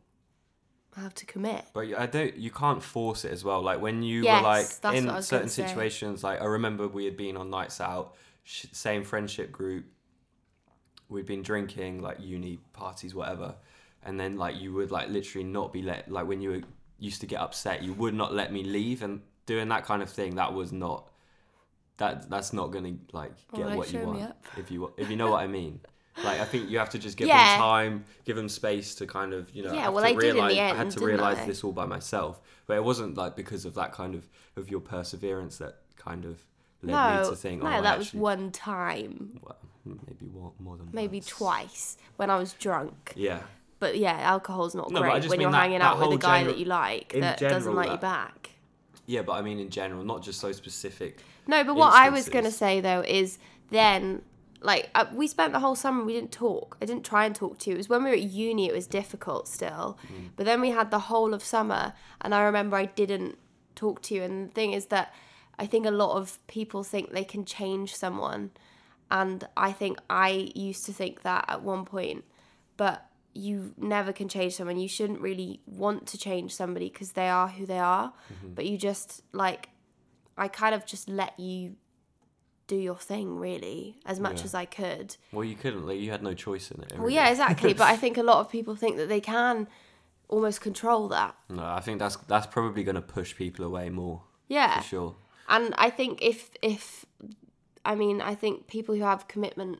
how 0.96 1.08
to 1.08 1.26
commit. 1.26 1.64
But 1.74 1.94
I 1.96 2.06
don't. 2.06 2.36
You 2.36 2.50
can't 2.50 2.82
force 2.82 3.24
it 3.24 3.32
as 3.32 3.44
well. 3.44 3.62
Like 3.62 3.80
when 3.80 4.02
you 4.02 4.24
Yes, 4.24 4.42
were 4.42 4.48
like 4.48 4.80
that's 4.80 5.04
what 5.04 5.14
I 5.14 5.16
in 5.16 5.22
certain 5.22 5.48
situations. 5.48 6.24
Like 6.24 6.40
I 6.40 6.46
remember 6.46 6.88
we 6.88 7.04
had 7.04 7.16
been 7.16 7.36
on 7.36 7.50
nights 7.50 7.80
out, 7.80 8.14
sh- 8.44 8.66
same 8.72 9.04
friendship 9.04 9.52
group. 9.52 9.84
We'd 11.08 11.26
been 11.26 11.42
drinking 11.42 12.02
like 12.02 12.18
uni 12.20 12.58
parties, 12.72 13.14
whatever, 13.14 13.54
and 14.02 14.18
then 14.18 14.36
like 14.36 14.56
you 14.60 14.72
would 14.74 14.90
like 14.90 15.08
literally 15.08 15.46
not 15.46 15.72
be 15.72 15.82
let. 15.82 16.10
Like 16.10 16.26
when 16.26 16.40
you 16.40 16.50
were, 16.50 16.60
used 16.98 17.20
to 17.20 17.26
get 17.26 17.40
upset, 17.40 17.82
you 17.82 17.92
would 17.92 18.14
not 18.14 18.32
let 18.32 18.52
me 18.52 18.64
leave, 18.64 19.02
and 19.02 19.20
doing 19.44 19.68
that 19.68 19.84
kind 19.84 20.02
of 20.02 20.10
thing. 20.10 20.36
That 20.36 20.54
was 20.54 20.72
not. 20.72 21.08
That 21.98 22.28
that's 22.28 22.52
not 22.52 22.72
gonna 22.72 22.94
like 23.12 23.32
get 23.54 23.66
like, 23.66 23.76
what 23.76 23.92
you 23.92 24.00
want 24.00 24.34
if 24.56 24.70
you 24.70 24.92
if 24.96 25.10
you 25.10 25.16
know 25.16 25.30
what 25.30 25.42
I 25.42 25.46
mean. 25.46 25.80
Like 26.24 26.40
I 26.40 26.44
think 26.44 26.70
you 26.70 26.78
have 26.78 26.90
to 26.90 26.98
just 26.98 27.16
give 27.16 27.28
Yeah. 27.28 27.52
them 27.52 27.60
time, 27.60 28.04
give 28.24 28.36
them 28.36 28.48
space 28.48 28.94
to 28.96 29.06
kind 29.06 29.32
of 29.34 29.50
you 29.54 29.62
know. 29.64 29.72
Yeah, 29.74 29.88
well, 29.90 30.04
I 30.04 30.12
did 30.14 30.22
in 30.30 30.36
the 30.36 30.42
realize, 30.42 30.58
I 30.58 30.74
had 30.76 30.90
to 30.92 31.04
realize 31.04 31.38
I? 31.38 31.46
this 31.46 31.62
all 31.64 31.72
by 31.72 31.84
myself, 31.86 32.40
but 32.66 32.76
it 32.76 32.84
wasn't 32.84 33.16
like 33.16 33.36
because 33.36 33.64
of 33.64 33.74
that 33.74 33.92
kind 33.92 34.14
of 34.14 34.28
of 34.56 34.70
your 34.70 34.80
perseverance 34.80 35.58
that 35.58 35.76
kind 35.96 36.24
of 36.24 36.42
led 36.82 37.22
me 37.22 37.28
to 37.30 37.36
think. 37.36 37.62
no, 37.62 37.68
oh, 37.68 37.72
I 37.72 37.80
that 37.82 37.98
was 37.98 38.06
actually- 38.08 38.20
one 38.20 38.50
time, 38.50 39.40
Well, 39.42 39.56
maybe 39.84 40.26
more, 40.32 40.52
more 40.58 40.76
than 40.78 40.88
maybe 40.92 41.18
once. 41.18 41.26
twice 41.28 41.96
when 42.16 42.30
I 42.30 42.38
was 42.38 42.52
drunk. 42.54 43.12
Yeah, 43.16 43.40
But 43.78 43.98
yeah, 43.98 44.12
alcohol's 44.20 44.74
not 44.74 44.90
No, 44.90 45.00
great 45.00 45.28
when 45.28 45.40
you're 45.40 45.50
that- 45.50 45.56
hanging 45.58 45.80
that 45.80 45.84
out 45.96 45.98
with 45.98 46.12
a 46.12 46.16
guy 46.18 46.38
general- 46.38 46.54
that 46.54 46.58
you 46.58 46.64
like 46.66 47.12
that 47.12 47.38
doesn't 47.38 47.60
general, 47.60 47.74
like 47.76 47.90
you 47.90 47.96
back. 47.98 48.50
yeah, 49.04 49.20
but 49.22 49.32
I 49.32 49.42
mean 49.42 49.58
in 49.58 49.68
general, 49.68 50.02
not 50.04 50.22
just 50.22 50.40
so 50.40 50.50
specific. 50.52 51.20
No, 51.46 51.62
but 51.64 51.74
what 51.76 51.92
I 51.92 52.08
was 52.08 52.28
going 52.30 52.44
to 52.46 52.50
say 52.50 52.80
though 52.80 53.02
is 53.02 53.38
then, 53.70 54.22
like, 54.60 54.90
uh, 54.94 55.06
we 55.12 55.26
spent 55.26 55.52
the 55.52 55.60
whole 55.60 55.74
summer, 55.74 56.04
we 56.04 56.14
didn't 56.14 56.32
talk. 56.32 56.76
I 56.80 56.86
didn't 56.86 57.04
try 57.04 57.26
and 57.26 57.34
talk 57.34 57.58
to 57.58 57.70
you. 57.70 57.76
It 57.76 57.78
was 57.78 57.88
when 57.88 58.04
we 58.04 58.10
were 58.10 58.16
at 58.16 58.22
uni, 58.22 58.68
it 58.68 58.74
was 58.74 58.86
difficult 58.86 59.48
still. 59.48 59.98
Mm. 60.06 60.30
But 60.36 60.46
then 60.46 60.60
we 60.60 60.70
had 60.70 60.90
the 60.90 60.98
whole 60.98 61.34
of 61.34 61.42
summer, 61.42 61.92
and 62.20 62.34
I 62.34 62.42
remember 62.42 62.76
I 62.76 62.86
didn't 62.86 63.38
talk 63.74 64.02
to 64.02 64.14
you. 64.14 64.22
And 64.22 64.48
the 64.48 64.52
thing 64.52 64.72
is 64.72 64.86
that 64.86 65.14
I 65.58 65.66
think 65.66 65.86
a 65.86 65.90
lot 65.90 66.16
of 66.16 66.38
people 66.46 66.82
think 66.82 67.12
they 67.12 67.24
can 67.24 67.44
change 67.44 67.94
someone. 67.94 68.50
And 69.10 69.46
I 69.56 69.72
think 69.72 69.98
I 70.10 70.50
used 70.54 70.84
to 70.86 70.92
think 70.92 71.22
that 71.22 71.44
at 71.48 71.62
one 71.62 71.84
point, 71.84 72.24
but 72.76 73.06
you 73.34 73.74
never 73.76 74.12
can 74.12 74.28
change 74.28 74.56
someone. 74.56 74.78
You 74.78 74.88
shouldn't 74.88 75.20
really 75.20 75.60
want 75.66 76.06
to 76.08 76.18
change 76.18 76.54
somebody 76.54 76.88
because 76.88 77.12
they 77.12 77.28
are 77.28 77.48
who 77.48 77.66
they 77.66 77.78
are. 77.78 78.12
Mm-hmm. 78.32 78.54
But 78.54 78.66
you 78.66 78.78
just, 78.78 79.22
like, 79.32 79.68
I 80.36 80.48
kind 80.48 80.74
of 80.74 80.86
just 80.86 81.08
let 81.08 81.38
you 81.38 81.76
do 82.66 82.76
your 82.76 82.96
thing 82.96 83.36
really 83.38 83.96
as 84.04 84.18
much 84.20 84.38
Yeah. 84.38 84.44
as 84.44 84.54
I 84.54 84.64
could. 84.64 85.16
Well, 85.32 85.44
you 85.44 85.54
couldn't. 85.54 85.86
Like, 85.86 86.00
you 86.00 86.10
had 86.10 86.22
no 86.22 86.34
choice 86.34 86.70
in 86.70 86.82
it. 86.82 86.98
Well, 86.98 87.10
yeah, 87.10 87.28
exactly. 87.28 87.72
but 87.74 87.86
I 87.86 87.96
think 88.02 88.16
a 88.18 88.22
lot 88.22 88.38
of 88.40 88.48
people 88.50 88.74
think 88.76 88.96
that 88.96 89.08
they 89.08 89.20
can 89.20 89.68
almost 90.28 90.60
control 90.60 91.08
that. 91.08 91.36
No, 91.48 91.64
I 91.64 91.80
think 91.80 91.98
that's 91.98 92.16
that's 92.28 92.46
probably 92.46 92.82
going 92.84 92.96
to 92.96 93.02
push 93.02 93.36
people 93.36 93.64
away 93.64 93.88
more 93.90 94.22
Yeah. 94.48 94.80
for 94.80 94.84
sure. 94.86 95.16
And 95.48 95.74
I 95.78 95.90
think 95.90 96.20
if 96.22 96.50
if 96.62 97.04
I 97.84 97.94
mean, 97.94 98.20
I 98.20 98.34
think 98.34 98.66
people 98.66 98.94
who 98.96 99.02
have 99.02 99.28
commitment 99.28 99.78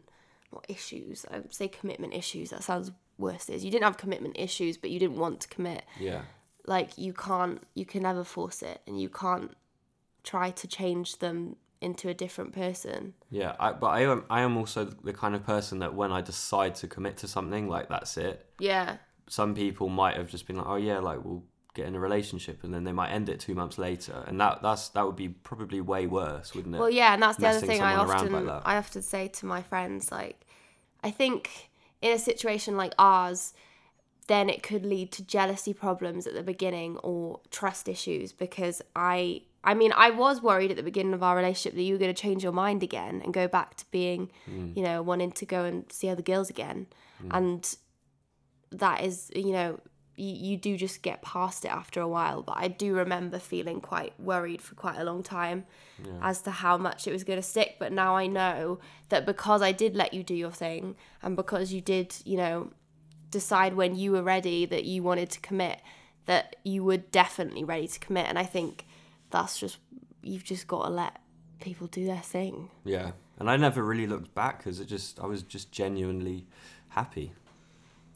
not 0.53 0.65
issues, 0.69 1.27
I 1.31 1.39
would 1.41 1.53
say 1.53 1.67
commitment 1.67 2.15
issues, 2.15 2.51
that 2.51 2.63
sounds 2.63 2.93
worse 3.19 3.49
is. 3.49 3.65
You 3.65 3.71
didn't 3.73 3.83
have 3.85 3.97
commitment 3.97 4.37
issues, 4.39 4.77
but 4.77 4.91
you 4.91 5.01
didn't 5.01 5.17
want 5.19 5.41
to 5.41 5.49
commit. 5.49 5.83
Yeah. 5.99 6.23
Like 6.67 6.97
you 6.97 7.13
can't 7.13 7.61
you 7.75 7.85
can 7.85 8.03
never 8.05 8.23
force 8.23 8.63
it 8.63 8.81
and 8.87 9.01
you 9.01 9.09
can't 9.09 9.57
try 10.23 10.51
to 10.53 10.69
change 10.69 11.19
them 11.19 11.57
into 11.81 12.09
a 12.09 12.15
different 12.15 12.53
person. 12.53 13.15
Yeah, 13.31 13.55
I, 13.59 13.73
but 13.73 13.89
I 13.89 14.03
am 14.03 14.25
I 14.31 14.41
am 14.43 14.57
also 14.57 14.85
the 14.85 15.13
kind 15.13 15.35
of 15.35 15.45
person 15.45 15.81
that 15.81 15.95
when 15.95 16.13
I 16.13 16.21
decide 16.21 16.75
to 16.77 16.87
commit 16.87 17.19
to 17.19 17.29
something, 17.29 17.69
like 17.69 17.89
that's 17.89 18.17
it. 18.17 18.47
Yeah. 18.59 18.97
Some 19.29 19.55
people 19.55 19.89
might 19.89 20.17
have 20.17 20.29
just 20.29 20.47
been 20.47 20.57
like, 20.57 20.67
oh 20.67 20.77
yeah, 20.77 20.99
like 20.99 21.25
we'll 21.25 21.43
get 21.75 21.87
in 21.87 21.95
a 21.95 22.01
relationship, 22.01 22.65
and 22.65 22.73
then 22.73 22.85
they 22.85 22.93
might 22.93 23.11
end 23.11 23.29
it 23.29 23.41
two 23.41 23.55
months 23.55 23.79
later, 23.79 24.25
and 24.27 24.41
that 24.41 24.63
that's 24.63 24.89
that 24.91 25.05
would 25.05 25.17
be 25.17 25.29
probably 25.29 25.81
way 25.81 26.07
worse, 26.07 26.55
wouldn't 26.55 26.75
it? 26.75 26.79
Well, 26.79 26.91
yeah, 26.91 27.15
and 27.15 27.23
that's 27.23 27.39
the 27.39 27.49
other 27.49 27.61
thing 27.61 27.83
I 27.83 27.95
often 27.95 28.47
like. 28.47 28.63
I 28.65 28.77
often 28.77 29.03
say 29.03 29.29
to 29.29 29.47
my 29.47 29.63
friends 29.63 30.11
like 30.11 30.47
I 31.03 31.11
think 31.11 31.71
in 32.01 32.13
a 32.13 32.19
situation 32.19 32.77
like 32.77 32.95
ours 32.99 33.55
then 34.27 34.51
it 34.51 34.63
could 34.63 34.85
lead 34.85 35.13
to 35.13 35.23
jealousy 35.25 35.73
problems 35.73 36.27
at 36.27 36.35
the 36.35 36.43
beginning 36.43 36.97
or 36.99 37.41
trust 37.51 37.89
issues 37.89 38.33
because 38.33 38.83
I 38.95 39.43
I 39.67 39.75
mean 39.75 39.93
I 39.95 40.09
was 40.11 40.41
worried 40.41 40.71
at 40.71 40.77
the 40.77 40.83
beginning 40.91 41.13
of 41.15 41.23
our 41.23 41.37
relationship 41.37 41.75
that 41.77 41.83
you 41.83 41.93
were 41.95 41.99
going 41.99 42.15
to 42.15 42.23
change 42.27 42.43
your 42.43 42.53
mind 42.53 42.83
again 42.83 43.21
and 43.23 43.35
go 43.35 43.47
back 43.49 43.75
to 43.81 43.85
being 43.91 44.31
Mm. 44.49 44.77
you 44.77 44.83
know 44.83 45.03
wanting 45.03 45.33
to 45.33 45.45
go 45.47 45.65
and 45.65 45.79
see 45.93 46.09
other 46.09 46.23
girls 46.23 46.49
again. 46.51 46.87
And 47.31 47.63
that 48.71 49.03
is 49.05 49.31
you 49.35 49.53
know 49.53 49.81
you, 50.17 50.33
you 50.49 50.57
do 50.57 50.77
just 50.79 51.03
get 51.03 51.21
past 51.21 51.65
it 51.67 51.69
after 51.69 52.01
a 52.01 52.09
while. 52.09 52.43
But 52.43 52.57
I 52.59 52.69
do 52.69 52.95
remember 52.95 53.39
feeling 53.39 53.81
quite 53.83 54.19
worried 54.19 54.63
for 54.63 54.75
quite 54.75 54.99
a 54.99 55.05
long 55.05 55.23
time 55.23 55.65
as 56.23 56.41
to 56.43 56.51
how 56.51 56.79
much 56.79 57.07
it 57.07 57.13
was 57.13 57.23
going 57.25 57.39
to 57.39 57.43
stick. 57.43 57.77
But 57.79 57.93
now 57.93 58.17
I 58.17 58.27
know 58.27 58.79
that 59.11 59.27
because 59.27 59.61
I 59.63 59.73
did 59.73 59.95
let 59.95 60.15
you 60.15 60.23
do 60.23 60.35
your 60.35 60.53
thing 60.53 60.97
and 61.23 61.37
because 61.37 61.73
you 61.75 61.81
did 61.81 62.15
you 62.25 62.37
know 62.39 62.71
decide 63.31 63.75
when 63.75 63.95
you 63.97 64.13
were 64.13 64.23
ready 64.23 64.65
that 64.67 64.85
you 64.85 65.03
wanted 65.03 65.29
to 65.31 65.41
commit 65.41 65.81
that 66.27 66.57
you 66.65 66.83
were 66.83 66.97
definitely 66.97 67.65
ready 67.65 67.87
to 67.89 67.99
commit. 68.01 68.27
And 68.27 68.39
I 68.39 68.45
think 68.45 68.87
that's 69.31 69.59
just 69.59 69.79
you've 70.23 70.45
just 70.45 70.67
got 70.67 70.85
to 70.85 70.91
let 70.91 71.21
people 71.61 71.87
do 71.87 72.05
their 72.05 72.21
thing 72.21 72.69
Yeah, 72.85 73.13
and 73.39 73.51
I 73.51 73.57
never 73.57 73.83
really 73.83 74.07
looked 74.07 74.35
back 74.35 74.59
because 74.59 74.81
it 74.81 74.87
just 74.87 75.21
I 75.21 75.27
was 75.27 75.43
just 75.43 75.73
genuinely 75.73 76.47
happy 76.89 77.33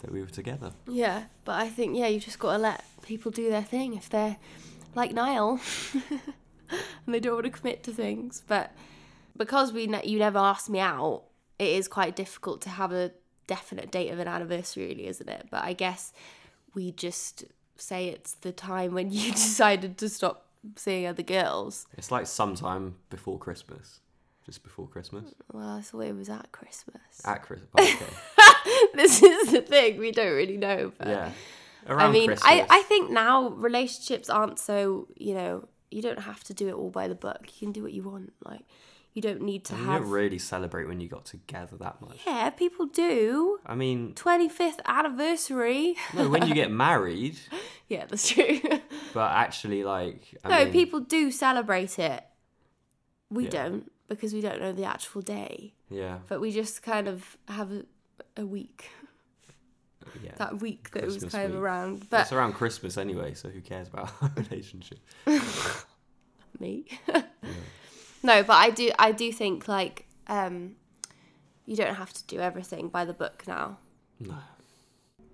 that 0.01 0.11
we 0.11 0.21
were 0.21 0.29
together. 0.29 0.73
Yeah, 0.89 1.25
but 1.45 1.61
I 1.61 1.69
think 1.69 1.97
yeah, 1.97 2.07
you've 2.07 2.25
just 2.25 2.39
got 2.39 2.53
to 2.53 2.59
let 2.59 2.85
people 3.03 3.31
do 3.31 3.51
their 3.51 3.63
thing 3.63 3.95
if 3.95 4.09
they're 4.09 4.37
like 4.95 5.13
Niall 5.13 5.61
and 6.71 7.15
they 7.15 7.21
don't 7.21 7.35
want 7.35 7.45
to 7.45 7.51
commit 7.51 7.83
to 7.85 7.93
things. 7.93 8.43
But 8.47 8.73
because 9.37 9.73
we 9.73 9.87
ne- 9.87 10.07
you 10.07 10.19
never 10.19 10.39
asked 10.39 10.71
me 10.71 10.81
out, 10.81 11.25
it 11.59 11.69
is 11.69 11.89
quite 11.89 12.17
difficult 12.17 12.61
to 12.63 12.71
have 12.71 12.93
a 12.93 13.13
definite 13.47 13.91
date 13.91 14.11
of 14.11 14.19
an 14.19 14.29
anniversary, 14.29 14.87
really, 14.87 15.07
isn't 15.07 15.29
it? 15.29 15.49
But 15.51 15.65
I 15.65 15.73
guess 15.73 16.13
we 16.75 16.93
just 16.93 17.45
say 17.77 18.09
it's 18.09 18.35
the 18.35 18.53
time 18.53 18.95
when 18.95 19.11
you 19.13 19.33
decided 19.33 19.99
to 19.99 20.09
stop 20.09 20.47
seeing 20.77 21.07
other 21.07 21.23
girls. 21.23 21.87
It's 21.97 22.11
like 22.11 22.27
sometime 22.27 22.97
before 23.09 23.39
Christmas. 23.39 24.01
just 24.45 24.63
before 24.63 24.87
Christmas. 24.89 25.33
Well, 25.53 25.69
I 25.69 25.81
thought 25.81 26.01
it 26.01 26.15
was 26.17 26.29
at 26.29 26.51
Christmas. 26.53 27.01
At 27.25 27.43
Christmas. 27.43 27.71
Okay. 27.79 28.07
this 28.95 29.23
is 29.23 29.53
the 29.53 29.63
thing 29.63 29.99
we 29.99 30.13
don't 30.13 30.35
really 30.35 30.57
know. 30.59 30.93
But 30.99 31.09
yeah. 31.09 31.31
I 31.89 32.11
mean, 32.11 32.27
Christmas. 32.29 32.51
I, 32.51 32.67
I 32.69 32.83
think 32.83 33.11
now 33.11 33.49
relationships 33.49 34.29
aren't 34.29 34.59
so, 34.59 35.09
you 35.17 35.35
know, 35.35 35.69
you 35.91 36.03
don't 36.03 36.21
have 36.21 36.45
to 36.45 36.55
do 36.55 36.69
it 36.69 36.75
all 36.75 36.91
by 36.91 37.09
the 37.09 37.15
book. 37.15 37.41
You 37.47 37.67
can 37.67 37.73
do 37.73 37.83
what 37.83 37.93
you 37.93 38.03
want. 38.03 38.33
Like, 38.45 38.61
you 39.13 39.21
don't 39.23 39.43
need 39.43 39.65
to 39.65 39.75
have. 39.75 39.87
you 39.87 39.99
don't 40.01 40.11
really 40.11 40.39
celebrate 40.39 40.87
when 40.87 41.01
you 41.01 41.09
got 41.09 41.25
together 41.25 41.77
that 41.79 42.01
much. 42.01 42.19
Yeah, 42.27 42.51
people 42.51 42.87
do. 42.87 43.59
I 43.67 43.75
mean, 43.75 44.15
25th 44.15 44.81
anniversary. 44.85 45.97
no, 46.15 46.29
when 46.29 46.47
you 46.47 46.55
get 46.55 46.71
married, 46.89 47.39
yeah, 47.89 48.07
that's 48.07 48.29
true. 48.29 48.61
but 49.13 49.33
actually, 49.33 49.83
like, 49.85 50.37
I 50.45 50.49
no, 50.49 50.65
mean, 50.65 50.73
people 50.73 51.01
do 51.01 51.31
celebrate 51.31 51.99
it. 51.99 52.23
We 53.31 53.45
Yeah. 53.45 53.51
don't 53.51 53.93
because 54.09 54.33
we 54.35 54.41
don't 54.41 54.61
know 54.61 54.73
the 54.73 54.85
actual 54.85 55.21
day. 55.23 55.75
Yeah, 55.89 56.19
But 56.29 56.41
we 56.41 56.51
just 56.53 56.83
kind 56.83 57.07
of 57.09 57.37
have 57.49 57.71
a, 57.73 57.85
a 58.37 58.47
week. 58.47 58.91
Uh, 60.05 60.11
yeah. 60.25 60.33
That 60.37 60.61
week 60.61 60.91
that 60.93 61.05
was 61.05 61.15
Christmas 61.15 61.33
kind 61.33 61.53
of 61.53 61.61
around. 61.63 62.09
But 62.11 62.23
it's 62.23 62.33
around 62.33 62.55
Christmas 62.55 62.97
anyway, 62.97 63.35
so 63.35 63.49
who 63.49 63.61
cares 63.61 63.87
about 63.89 64.11
our 64.23 64.33
relationship? 64.37 64.99
me. 66.59 66.87
No, 68.23 68.43
but 68.43 68.55
I 68.55 68.71
do 68.71 68.91
I 68.99 69.13
do 69.13 69.33
think 69.33 69.69
like 69.69 70.07
um 70.27 70.77
you 71.67 71.77
don't 71.77 71.95
have 71.95 72.13
to 72.13 72.25
do 72.27 72.41
everything 72.41 72.89
by 72.89 73.05
the 73.05 73.13
book 73.13 73.45
now. 73.47 73.79
No. 74.19 74.39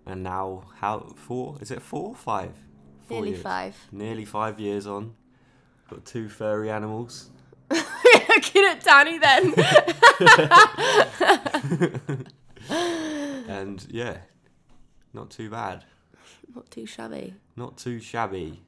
And 0.04 0.22
now, 0.22 0.64
how 0.78 1.14
four? 1.16 1.56
Is 1.60 1.70
it 1.70 1.82
four? 1.82 2.14
Five? 2.14 2.52
Four 3.08 3.16
Nearly 3.16 3.30
years. 3.30 3.42
five. 3.42 3.76
Nearly 3.90 4.24
five 4.24 4.60
years 4.60 4.86
on. 4.86 5.14
Got 5.90 6.04
two 6.04 6.28
furry 6.28 6.70
animals. 6.70 7.30
Looking 7.70 8.64
at 8.64 8.84
Danny 8.84 9.18
then. 9.18 9.54
and 13.48 13.86
yeah, 13.90 14.18
not 15.12 15.30
too 15.30 15.50
bad. 15.50 15.84
Not 16.54 16.70
too 16.70 16.86
shabby. 16.86 17.34
Not 17.56 17.76
too 17.76 17.98
shabby. 17.98 18.62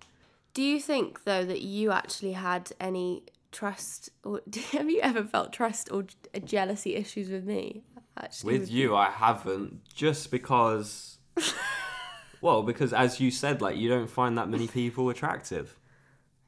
Do 0.55 0.63
you 0.63 0.81
think 0.81 1.25
though 1.25 1.45
that 1.45 1.63
you 1.63 1.93
actually 1.93 2.33
had 2.33 2.73
any 2.81 3.25
trust 3.53 4.11
or 4.25 4.41
have 4.73 4.91
you 4.91 5.01
ever 5.01 5.25
felt 5.25 5.53
trust 5.53 5.91
or 5.91 6.05
uh, 6.35 6.39
jealousy 6.41 6.95
issues 6.95 7.29
with 7.31 7.45
me? 7.45 7.83
Actually, 8.17 8.59
With 8.59 8.71
you, 8.71 8.97
I 8.97 9.11
haven't, 9.11 9.85
just 9.95 10.31
because. 10.33 11.19
well, 12.41 12.63
because 12.63 12.93
as 12.93 13.21
you 13.21 13.31
said, 13.31 13.61
like 13.63 13.77
you 13.77 13.89
don't 13.89 14.11
find 14.11 14.37
that 14.39 14.49
many 14.49 14.67
people 14.67 15.09
attractive, 15.09 15.79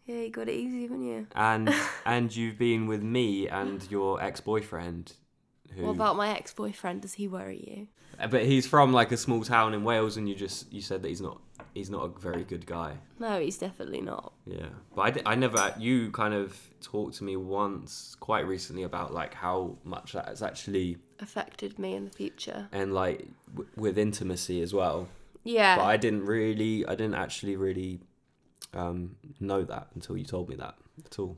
Yeah, 0.05 0.17
you 0.23 0.31
got 0.31 0.49
it 0.49 0.55
easy, 0.55 0.83
haven't 0.83 1.03
you? 1.07 1.27
and 1.35 1.73
and 2.05 2.35
you've 2.35 2.59
been 2.59 2.87
with 2.87 3.03
me 3.03 3.49
and 3.49 3.89
your 3.91 4.21
ex-boyfriend, 4.23 5.13
who. 5.77 5.85
What 5.85 5.93
about 5.93 6.17
my 6.17 6.31
ex-boyfriend? 6.31 7.03
Does 7.03 7.15
he 7.15 7.29
worry 7.29 7.65
you? 7.67 7.87
Uh, 8.19 8.27
but 8.27 8.45
he's 8.45 8.67
from 8.67 8.93
like 8.93 9.13
a 9.13 9.17
small 9.17 9.45
town 9.45 9.73
in 9.73 9.85
Wales, 9.85 10.17
and 10.17 10.29
you 10.29 10.35
just 10.35 10.73
you 10.73 10.81
said 10.81 11.03
that 11.03 11.09
he's 11.09 11.21
not 11.21 11.41
he's 11.75 11.91
not 11.91 12.05
a 12.05 12.09
very 12.19 12.45
good 12.45 12.67
guy. 12.67 12.99
No, 13.19 13.41
he's 13.41 13.59
definitely 13.59 14.01
not. 14.01 14.33
Yeah, 14.47 14.69
but 14.95 15.19
I, 15.27 15.33
I 15.33 15.35
never. 15.35 15.75
You 15.79 16.11
kind 16.11 16.35
of 16.35 16.59
talked 16.81 17.17
to 17.19 17.25
me 17.25 17.37
once, 17.37 18.17
quite 18.21 18.47
recently, 18.47 18.83
about 18.85 19.13
like 19.15 19.35
how 19.35 19.77
much 19.85 20.13
that 20.13 20.27
has 20.29 20.43
actually, 20.43 20.99
Affected 21.21 21.79
me 21.79 21.95
in 21.95 22.05
the 22.07 22.11
future. 22.11 22.69
and 22.73 22.95
like 22.95 23.29
w- 23.55 23.69
with 23.77 23.99
intimacy 23.99 24.63
as 24.63 24.73
well. 24.73 25.09
Yeah. 25.45 25.77
But 25.77 25.85
I 25.85 25.97
didn't 25.97 26.27
really, 26.27 26.85
I 26.87 26.95
didn't 26.95 27.15
actually 27.15 27.57
really 27.57 28.01
um, 28.75 29.17
know 29.39 29.63
that 29.65 29.89
until 29.95 30.17
you 30.17 30.25
told 30.25 30.49
me 30.49 30.57
that 30.57 30.75
at 31.05 31.19
all. 31.19 31.37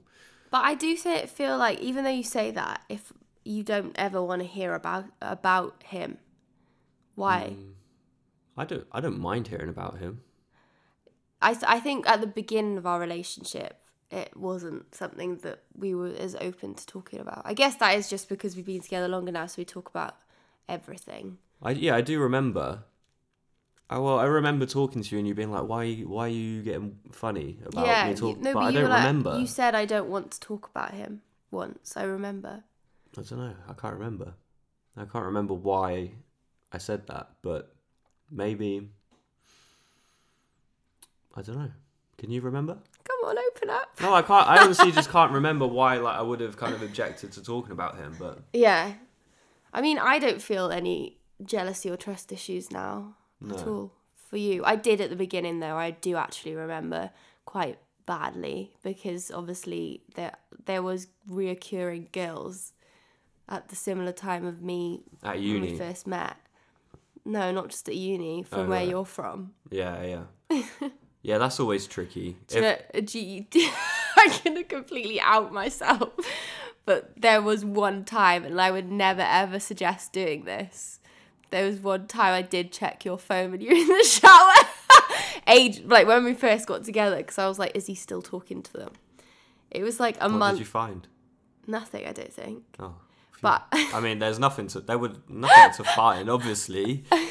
But 0.51 0.65
I 0.65 0.75
do 0.75 0.97
th- 0.97 1.29
feel 1.29 1.57
like 1.57 1.81
even 1.81 2.05
though 2.05 2.11
you 2.11 2.23
say 2.25 2.51
that, 2.51 2.83
if 2.89 3.13
you 3.45 3.63
don't 3.63 3.93
ever 3.99 4.23
want 4.23 4.41
to 4.43 4.47
hear 4.47 4.75
about 4.75 5.07
about 5.21 5.83
him, 5.85 6.19
why? 7.15 7.55
Mm. 7.57 7.73
I 8.57 8.65
don't, 8.65 8.87
I 8.93 9.01
don't 9.01 9.19
mind 9.19 9.49
hearing 9.49 9.69
about 9.69 9.99
him. 9.99 10.21
I 11.41 11.57
I 11.67 11.81
think 11.81 12.09
at 12.09 12.21
the 12.21 12.27
beginning 12.27 12.79
of 12.79 12.87
our 12.87 13.01
relationship, 13.01 13.83
it 14.11 14.37
wasn't 14.37 14.95
something 14.95 15.37
that 15.39 15.61
we 15.75 15.95
were 15.95 16.13
as 16.19 16.37
open 16.41 16.75
to 16.75 16.87
talking 16.87 17.19
about. 17.19 17.43
I 17.45 17.55
guess 17.55 17.77
that 17.77 17.97
is 17.97 18.09
just 18.09 18.29
because 18.29 18.55
we've 18.55 18.67
been 18.67 18.83
together 18.83 19.09
longer 19.09 19.33
now, 19.33 19.47
so 19.47 19.55
we 19.59 19.65
talk 19.65 19.89
about 19.89 20.17
everything. 20.69 21.39
I 21.63 21.71
yeah, 21.71 21.97
I 21.97 22.03
do 22.03 22.21
remember. 22.21 22.85
I, 23.89 23.99
well, 23.99 24.19
I 24.19 24.25
remember 24.25 24.65
talking 24.65 25.03
to 25.03 25.15
you 25.15 25.19
and 25.19 25.29
you 25.29 25.35
being 25.35 25.51
like, 25.51 25.65
"Why, 25.65 25.95
why 25.97 26.27
are 26.27 26.29
you 26.29 26.63
getting 26.63 26.99
funny 27.11 27.59
about 27.67 27.87
yeah, 27.87 28.09
me 28.09 28.15
talking?" 28.15 28.43
no, 28.43 28.55
but 28.55 28.61
but 28.61 28.67
I 28.67 28.73
don't 28.73 28.91
like, 28.91 28.99
remember. 28.99 29.39
you 29.39 29.47
said 29.47 29.75
I 29.75 29.85
don't 29.85 30.09
want 30.09 30.31
to 30.33 30.41
talk 30.41 30.69
about 30.69 30.93
him 30.93 31.23
once. 31.51 31.97
I 31.97 32.05
remember. 32.05 32.65
I 33.17 33.23
don't 33.23 33.39
know. 33.39 33.55
I 33.69 33.73
can't 33.75 33.95
remember. 33.95 34.35
I 34.97 35.05
can't 35.05 35.25
remember 35.25 35.55
why 35.55 36.13
I 36.71 36.79
said 36.79 37.07
that, 37.07 37.31
but 37.43 37.75
maybe 38.33 38.89
I 41.35 41.43
don't 41.43 41.57
know. 41.57 41.71
Can 42.19 42.31
you 42.31 42.41
remember? 42.41 42.79
Come 43.05 43.29
on, 43.29 43.37
open 43.39 43.71
up. 43.71 43.89
No, 44.01 44.15
I 44.15 44.23
can't. 44.23 44.49
I 44.49 44.63
honestly 44.63 44.93
just 44.93 45.11
can't 45.17 45.33
remember 45.33 45.67
why. 45.67 45.97
Like 45.97 46.17
I 46.17 46.23
would 46.23 46.41
have 46.41 46.57
kind 46.57 46.75
of 46.75 46.83
objected 46.83 47.33
to 47.33 47.43
talking 47.43 47.73
about 47.73 47.97
him, 47.97 48.15
but 48.19 48.43
Yeah, 48.53 48.95
I 49.73 49.81
mean, 49.81 49.99
I 49.99 50.19
don't 50.19 50.41
feel 50.41 50.71
any 50.71 51.19
jealousy 51.45 51.91
or 51.91 51.97
trust 51.97 52.31
issues 52.33 52.71
now 52.71 53.17
at 53.51 53.67
all 53.67 53.93
for 54.29 54.37
you. 54.37 54.65
I 54.65 54.77
did 54.77 55.01
at 55.01 55.11
the 55.11 55.17
beginning 55.17 55.61
though. 55.61 55.77
I 55.77 55.91
do 55.91 56.17
actually 56.17 56.55
remember 56.55 57.11
quite 57.45 57.79
badly 58.07 58.73
because 58.83 59.31
obviously 59.31 60.03
there 60.15 60.35
there 60.67 60.83
was 60.83 61.09
reoccurring 61.29 62.13
girls 62.13 62.73
at 63.49 63.69
the 63.69 63.77
similar 63.77 64.13
time 64.13 64.47
of 64.47 64.63
me 64.63 65.03
at 65.23 65.35
when 65.35 65.41
we 65.43 65.49
uni, 65.49 65.79
first 65.79 66.07
met. 66.07 66.37
No, 67.25 67.53
not 67.53 67.69
just 67.69 67.89
at 67.89 67.95
uni. 67.97 68.43
From 68.43 68.61
Oh, 68.61 68.69
where 68.69 68.79
right. 68.81 68.89
you're 68.89 69.05
from. 69.05 69.53
yeah, 69.71 70.25
yeah, 70.51 70.63
yeah. 71.23 71.39
That's 71.39 71.61
always 71.61 71.87
tricky. 71.87 72.37
Do 72.49 72.59
you 72.59 72.65
If- 72.65 72.95
know, 73.15 73.21
you, 73.21 73.47
I'm 74.17 74.31
gonna 74.45 74.65
completely 74.65 75.21
out 75.21 75.53
myself, 75.53 76.11
but 76.85 77.13
there 77.21 77.41
was 77.41 77.65
one 77.65 78.05
time, 78.05 78.45
and 78.45 78.61
I 78.61 78.71
would 78.71 78.91
never 78.91 79.23
ever 79.23 79.61
suggest 79.61 80.13
doing 80.13 80.45
this. 80.45 80.99
There 81.51 81.67
was 81.67 81.79
one 81.81 82.07
time 82.07 82.33
I 82.35 82.43
did 82.43 82.73
check 82.73 83.05
your 83.05 83.19
phone 83.19 83.51
when 83.53 83.61
you 83.61 83.69
were 83.69 83.75
in 83.77 83.87
the 83.87 84.05
shower, 84.05 84.53
age 85.47 85.83
like 85.85 86.07
when 86.07 86.25
we 86.25 86.35
first 86.35 86.67
got 86.67 86.83
together, 86.85 87.17
because 87.19 87.39
I 87.39 87.47
was 87.47 87.59
like, 87.59 87.73
is 87.77 87.87
he 87.87 87.95
still 87.95 88.23
talking 88.23 88.63
to 88.63 88.73
them? 88.73 88.93
It 89.71 89.83
was 89.83 90.01
like 90.01 90.17
a 90.21 90.29
what 90.29 90.39
month. 90.39 90.55
did 90.59 90.61
you 90.61 90.67
find? 90.67 91.07
Nothing, 91.67 92.07
I 92.07 92.13
don't 92.13 92.33
think. 92.33 92.65
Oh. 92.81 92.95
But 93.43 93.67
I 93.73 94.01
mean, 94.01 94.21
there's 94.21 94.39
nothing 94.39 94.69
to. 94.69 94.81
There 94.81 94.97
would 94.97 95.19
nothing 95.29 95.85
to 95.85 95.91
find. 95.93 96.31
Obviously, 96.31 97.05
there 97.11 97.27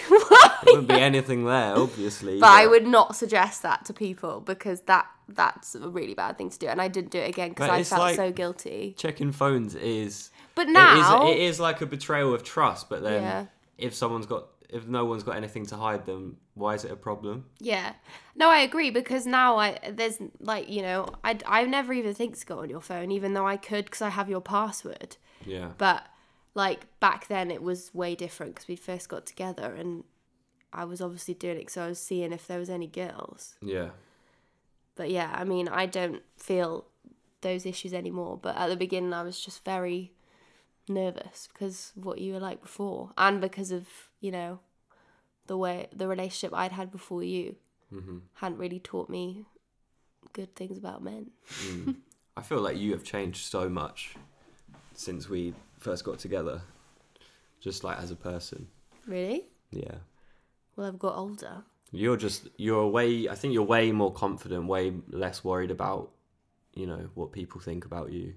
wouldn't 0.66 0.88
be 0.90 0.94
anything 1.00 1.46
there. 1.46 1.76
Obviously, 1.76 2.40
but 2.40 2.50
I 2.50 2.68
would 2.68 2.86
not 2.86 3.16
suggest 3.16 3.64
that 3.64 3.86
to 3.86 3.94
people 3.94 4.42
because 4.42 4.82
that 4.82 5.08
that's 5.30 5.74
a 5.74 5.88
really 5.90 6.14
bad 6.14 6.38
thing 6.38 6.50
to 6.50 6.60
do, 6.60 6.68
and 6.68 6.82
I 6.82 6.90
didn't 6.90 7.12
do 7.12 7.20
it 7.20 7.30
again 7.30 7.50
because 7.50 7.70
I 7.70 7.84
felt 7.84 8.02
like- 8.02 8.16
so 8.18 8.32
guilty. 8.32 8.94
checking 8.98 9.32
phones 9.32 9.74
is 9.74 10.32
But 10.54 10.68
now, 10.68 11.24
it 11.28 11.30
is, 11.32 11.36
it 11.38 11.42
is 11.44 11.60
like 11.62 11.80
a 11.82 11.86
betrayal 11.86 12.34
of 12.34 12.44
trust. 12.44 12.90
But 12.90 13.02
then, 13.04 13.24
Yeah. 13.24 13.46
if 13.78 13.96
someone's 13.96 14.26
got, 14.26 14.48
if 14.70 14.86
no 14.88 15.06
one's 15.06 15.24
got 15.24 15.38
anything 15.38 15.66
to 15.68 15.78
hide, 15.78 16.06
then 16.06 16.36
why 16.56 16.74
is 16.76 16.84
it 16.84 16.92
a 16.92 16.98
problem? 16.98 17.46
Yeah. 17.60 17.94
No, 18.36 18.50
I 18.50 18.60
agree 18.60 18.90
because 18.92 19.26
now 19.26 19.56
I 19.58 19.80
there's 19.94 20.18
like 20.42 20.68
you 20.70 20.82
know 20.82 21.08
I 21.24 21.38
I 21.46 21.64
never 21.64 21.94
even 21.94 22.14
think 22.14 22.38
to 22.38 22.46
go 22.46 22.60
on 22.60 22.70
your 22.70 22.82
phone 22.82 23.12
even 23.12 23.34
though 23.34 23.48
I 23.48 23.56
could 23.56 23.86
because 23.86 24.02
I 24.02 24.10
have 24.10 24.30
your 24.30 24.42
password. 24.42 25.16
Yeah, 25.46 25.72
But 25.78 26.06
like 26.54 26.88
back 27.00 27.28
then 27.28 27.50
it 27.52 27.62
was 27.64 27.94
way 27.94 28.16
different 28.16 28.56
because 28.56 28.68
we 28.68 28.76
first 28.76 29.08
got 29.10 29.26
together 29.26 29.74
and 29.74 30.04
I 30.74 30.86
was 30.86 31.02
obviously 31.02 31.34
doing 31.34 31.58
it 31.58 31.70
so 31.70 31.84
I 31.84 31.88
was 31.88 32.00
seeing 32.00 32.34
if 32.34 32.48
there 32.48 32.60
was 32.60 32.70
any 32.70 32.88
girls. 32.88 33.56
yeah, 33.62 33.90
But 34.96 35.10
yeah, 35.12 35.34
I 35.34 35.44
mean 35.44 35.68
I 35.68 35.86
don't 35.86 36.22
feel 36.38 36.86
those 37.42 37.66
issues 37.66 37.94
anymore. 37.94 38.38
But 38.42 38.58
at 38.58 38.68
the 38.68 38.76
beginning 38.76 39.14
I 39.14 39.24
was 39.24 39.40
just 39.40 39.64
very 39.66 40.12
nervous 40.90 41.48
because 41.52 41.94
of 41.96 42.06
what 42.06 42.20
you 42.20 42.34
were 42.34 42.40
like 42.40 42.62
before 42.62 43.12
and 43.18 43.40
because 43.40 43.72
of 43.72 43.88
you 44.20 44.32
know 44.32 44.60
the 45.48 45.58
way 45.58 45.88
the 45.96 46.08
relationship 46.08 46.54
I'd 46.58 46.72
had 46.74 46.92
before 46.92 47.24
you 47.24 47.56
hmm 47.90 48.20
hadn't 48.36 48.58
really 48.58 48.80
taught 48.80 49.10
me 49.10 49.46
good 50.34 50.56
things 50.56 50.78
about 50.78 51.04
men. 51.04 51.32
Mm. 51.50 51.96
I 52.38 52.42
feel 52.42 52.60
like 52.62 52.78
you 52.78 52.92
have 52.94 53.04
changed 53.04 53.46
so 53.52 53.70
much 53.70 54.16
since 55.02 55.28
we 55.28 55.54
first 55.80 56.04
got 56.04 56.20
together, 56.20 56.62
just 57.60 57.84
like 57.84 57.98
as 58.00 58.12
a 58.12 58.16
person. 58.16 58.68
Really? 59.08 59.46
Yeah. 59.72 59.96
Well, 60.76 60.88
I've 60.88 61.00
got 61.00 61.16
older. 61.16 61.64
You're 61.92 62.18
just 62.18 62.48
you're 62.58 62.88
way 62.88 63.28
I 63.28 63.36
think 63.36 63.54
you're 63.54 63.64
way 63.64 63.92
more 63.92 64.14
confident, 64.14 64.68
way 64.68 64.94
less 65.10 65.44
worried 65.44 65.72
about, 65.72 66.12
you 66.74 66.88
know, 66.88 67.10
what 67.16 67.32
people 67.32 67.60
think 67.60 67.86
about 67.86 68.12
you. 68.12 68.36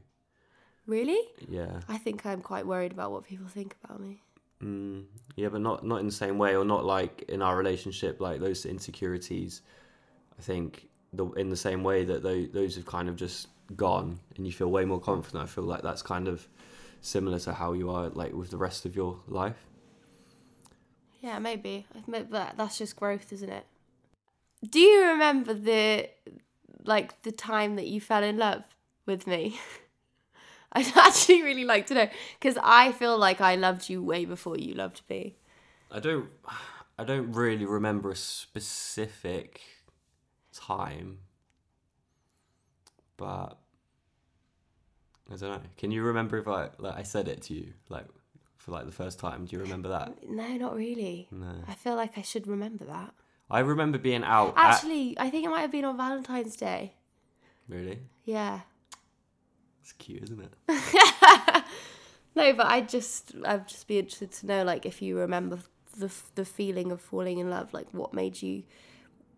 Really? 0.87 1.20
Yeah. 1.48 1.81
I 1.88 1.98
think 1.98 2.27
I'm 2.27 2.42
quite 2.42 2.66
worried 2.66 2.92
about 2.92 3.12
what 3.12 3.24
people 3.24 3.46
think 3.46 3.77
about 3.85 4.00
me. 4.00 4.20
Mm, 4.62 5.05
yeah, 5.37 5.48
but 5.48 5.61
not 5.61 5.85
not 5.85 6.00
in 6.00 6.07
the 6.07 6.12
same 6.12 6.38
way, 6.38 6.57
or 6.57 6.64
not 6.64 6.85
like 6.85 7.24
in 7.29 7.42
our 7.42 7.57
relationship, 7.57 8.20
like 8.20 8.40
those 8.40 8.66
insecurities. 8.66 9.62
I 10.38 10.42
think 10.42 10.88
the 11.12 11.27
in 11.33 11.48
the 11.50 11.57
same 11.57 11.85
way 11.85 12.05
that 12.05 12.22
those 12.22 12.48
those 12.53 12.77
have 12.77 12.87
kind 12.87 13.09
of 13.09 13.16
just 13.16 13.48
gone, 13.77 14.20
and 14.37 14.46
you 14.46 14.53
feel 14.53 14.70
way 14.70 14.85
more 14.85 15.00
confident. 15.00 15.42
I 15.42 15.46
feel 15.46 15.64
like 15.64 15.83
that's 15.83 16.03
kind 16.03 16.29
of 16.29 16.48
similar 17.00 17.38
to 17.38 17.53
how 17.53 17.72
you 17.72 17.90
are 17.90 18.09
like 18.09 18.33
with 18.33 18.50
the 18.50 18.57
rest 18.57 18.87
of 18.87 18.96
your 18.96 19.20
life. 19.27 19.66
Yeah, 21.20 21.38
maybe. 21.38 21.87
That 22.09 22.57
that's 22.57 22.79
just 22.79 22.96
growth, 22.96 23.33
isn't 23.33 23.50
it? 23.50 23.66
Do 24.68 24.79
you 24.79 25.07
remember 25.07 25.55
the 25.55 26.09
like 26.85 27.22
the 27.22 27.33
time 27.33 27.77
that 27.77 27.87
you 27.87 28.00
fell 28.00 28.22
in 28.22 28.37
love 28.37 28.64
with 29.07 29.27
me? 29.27 29.59
I'd 30.72 30.96
actually 30.96 31.42
really 31.42 31.64
like 31.64 31.87
to 31.87 31.94
know 31.94 32.09
because 32.38 32.59
I 32.62 32.92
feel 32.92 33.16
like 33.16 33.40
I 33.40 33.55
loved 33.55 33.88
you 33.88 34.03
way 34.03 34.24
before 34.24 34.59
you 34.59 34.74
loved 34.74 35.03
me. 35.09 35.37
I 35.90 36.00
don't 36.00 36.29
I 36.98 37.05
don't 37.05 37.33
really 37.33 37.64
remember 37.64 38.11
a 38.11 38.16
specific 38.16 39.61
time, 40.53 41.18
but 43.16 43.59
I 45.33 45.37
don't 45.37 45.40
know. 45.42 45.61
Can 45.77 45.90
you 45.90 46.03
remember 46.03 46.38
if 46.38 46.46
I 46.48 46.68
like 46.79 46.96
I 46.96 47.03
said 47.03 47.29
it 47.29 47.42
to 47.42 47.55
you 47.55 47.72
like 47.88 48.07
for 48.59 48.72
like 48.72 48.87
the 48.87 48.92
first 48.92 49.18
time? 49.18 49.44
Do 49.46 49.57
you 49.57 49.62
remember 49.62 49.88
that? 49.90 50.29
No, 50.29 50.46
not 50.57 50.74
really. 50.77 51.29
No. 51.31 51.55
I 51.68 51.74
feel 51.74 51.96
like 51.96 52.18
I 52.18 52.22
should 52.22 52.46
remember 52.46 52.85
that. 52.87 53.12
I 53.50 53.61
remember 53.61 53.98
being 53.98 54.24
out. 54.24 54.55
at- 54.57 54.74
Actually, 54.74 55.16
I 55.18 55.31
think 55.31 55.44
it 55.46 55.50
might 55.50 55.61
have 55.61 55.70
been 55.72 55.85
on 55.85 55.96
Valentine's 55.96 56.57
Day. 56.57 56.94
really, 57.68 57.98
Yeah. 58.24 58.61
it's 59.83 59.92
cute, 59.92 60.22
isn't 60.24 60.40
it? 60.40 61.64
No, 62.37 62.53
but 62.53 62.66
I 62.66 62.81
just 62.81 63.33
I'd 63.46 63.68
just 63.68 63.87
be 63.87 63.98
interested 64.00 64.33
to 64.33 64.46
know 64.46 64.64
like 64.64 64.85
if 64.87 65.00
you 65.00 65.16
remember 65.16 65.61
the 65.96 66.11
the 66.35 66.44
feeling 66.44 66.90
of 66.90 67.00
falling 67.00 67.38
in 67.38 67.48
love, 67.48 67.72
like 67.72 67.87
what 67.92 68.12
made 68.12 68.42
you 68.42 68.64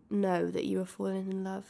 know 0.09 0.49
that 0.49 0.65
you 0.65 0.79
were 0.79 0.85
falling 0.85 1.29
in 1.29 1.43
love. 1.43 1.65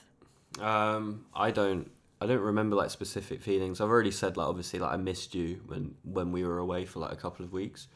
Um, 0.61 1.25
I 1.35 1.51
don't. 1.51 1.91
I 2.19 2.25
don't 2.25 2.41
remember 2.41 2.75
like 2.75 2.89
specific 2.89 3.41
feelings. 3.41 3.79
I've 3.79 3.89
already 3.89 4.11
said 4.11 4.37
like 4.37 4.47
obviously 4.47 4.79
like 4.79 4.93
I 4.93 4.97
missed 4.97 5.35
you 5.35 5.61
when 5.67 5.95
when 6.03 6.31
we 6.31 6.43
were 6.43 6.57
away 6.57 6.85
for 6.85 6.99
like 6.99 7.11
a 7.11 7.15
couple 7.15 7.45
of 7.45 7.51
weeks. 7.51 7.87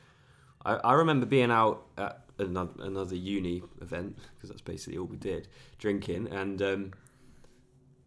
I, 0.64 0.76
I 0.76 0.94
remember 0.94 1.26
being 1.26 1.52
out 1.52 1.88
at 1.98 2.22
another, 2.38 2.72
another 2.80 3.16
uni 3.16 3.64
event 3.82 4.18
because 4.36 4.50
that's 4.50 4.62
basically 4.62 4.98
all 4.98 5.06
we 5.06 5.18
did, 5.18 5.48
drinking, 5.80 6.28
and 6.32 6.62
um, 6.62 6.92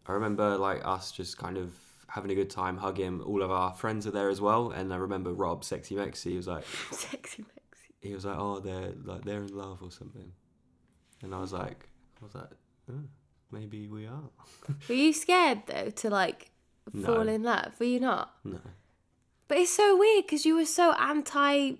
I 0.05 0.13
remember 0.13 0.57
like 0.57 0.85
us 0.85 1.11
just 1.11 1.37
kind 1.37 1.57
of 1.57 1.73
having 2.07 2.31
a 2.31 2.35
good 2.35 2.49
time, 2.49 2.77
hugging. 2.77 3.21
All 3.21 3.41
of 3.41 3.51
our 3.51 3.73
friends 3.73 4.07
are 4.07 4.11
there 4.11 4.29
as 4.29 4.39
well, 4.39 4.71
and 4.71 4.93
I 4.93 4.97
remember 4.97 5.33
Rob, 5.33 5.63
sexy 5.63 5.95
Mexi, 5.95 6.31
he 6.31 6.37
was 6.37 6.47
like, 6.47 6.63
Sexy 6.91 7.43
Mexi. 7.43 7.91
he 8.01 8.13
was 8.13 8.25
like, 8.25 8.37
oh, 8.37 8.59
they're 8.59 8.93
like 9.03 9.25
they're 9.25 9.43
in 9.43 9.55
love 9.55 9.79
or 9.81 9.91
something, 9.91 10.31
and 11.21 11.35
I 11.35 11.39
was 11.39 11.51
like, 11.51 11.89
I 12.21 12.25
was 12.25 12.35
like, 12.35 12.51
oh, 12.89 13.03
maybe 13.51 13.87
we 13.87 14.05
are. 14.07 14.23
Were 14.89 14.95
you 14.95 15.13
scared 15.13 15.63
though 15.67 15.89
to 15.89 16.09
like 16.09 16.51
No. 16.93 17.05
fall 17.05 17.27
in 17.27 17.43
love? 17.43 17.79
Were 17.79 17.85
you 17.85 17.99
not? 17.99 18.33
No. 18.43 18.59
But 19.47 19.57
it's 19.59 19.71
so 19.75 19.97
weird 19.97 20.25
because 20.25 20.45
you 20.45 20.55
were 20.55 20.65
so 20.65 20.93
anti. 20.93 21.73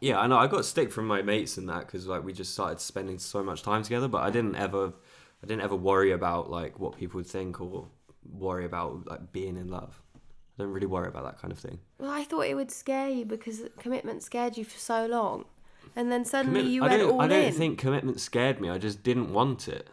Yeah, 0.00 0.18
I 0.18 0.26
know. 0.26 0.36
I 0.38 0.48
got 0.48 0.64
stick 0.64 0.90
from 0.90 1.06
my 1.06 1.22
mates 1.22 1.56
in 1.58 1.66
that 1.66 1.80
because 1.86 2.06
like 2.06 2.24
we 2.24 2.32
just 2.32 2.52
started 2.52 2.80
spending 2.80 3.18
so 3.18 3.42
much 3.44 3.62
time 3.62 3.82
together. 3.84 4.08
But 4.08 4.22
I 4.22 4.30
didn't 4.30 4.56
ever, 4.56 4.92
I 5.42 5.46
didn't 5.46 5.62
ever 5.62 5.76
worry 5.76 6.10
about 6.12 6.50
like 6.50 6.80
what 6.80 6.96
people 6.96 7.18
would 7.18 7.26
think 7.28 7.60
or 7.60 7.86
worry 8.28 8.64
about 8.64 9.06
like 9.06 9.30
being 9.32 9.56
in 9.56 9.68
love. 9.68 10.00
I 10.16 10.62
don't 10.64 10.72
really 10.72 10.86
worry 10.86 11.08
about 11.08 11.24
that 11.24 11.38
kind 11.40 11.52
of 11.52 11.58
thing. 11.58 11.78
Well, 11.98 12.10
I 12.10 12.24
thought 12.24 12.46
it 12.46 12.54
would 12.54 12.70
scare 12.72 13.08
you 13.08 13.24
because 13.24 13.62
commitment 13.78 14.22
scared 14.22 14.56
you 14.56 14.64
for 14.64 14.78
so 14.78 15.06
long, 15.06 15.44
and 15.96 16.10
then 16.12 16.24
suddenly 16.24 16.60
Commit- 16.60 16.72
you 16.72 16.84
I 16.84 16.88
went 16.88 17.00
don't. 17.02 17.10
all 17.12 17.20
I 17.22 17.28
don't 17.28 17.44
in. 17.44 17.52
think 17.52 17.78
commitment 17.78 18.20
scared 18.20 18.60
me. 18.60 18.68
I 18.68 18.78
just 18.78 19.02
didn't 19.04 19.32
want 19.32 19.68
it. 19.68 19.88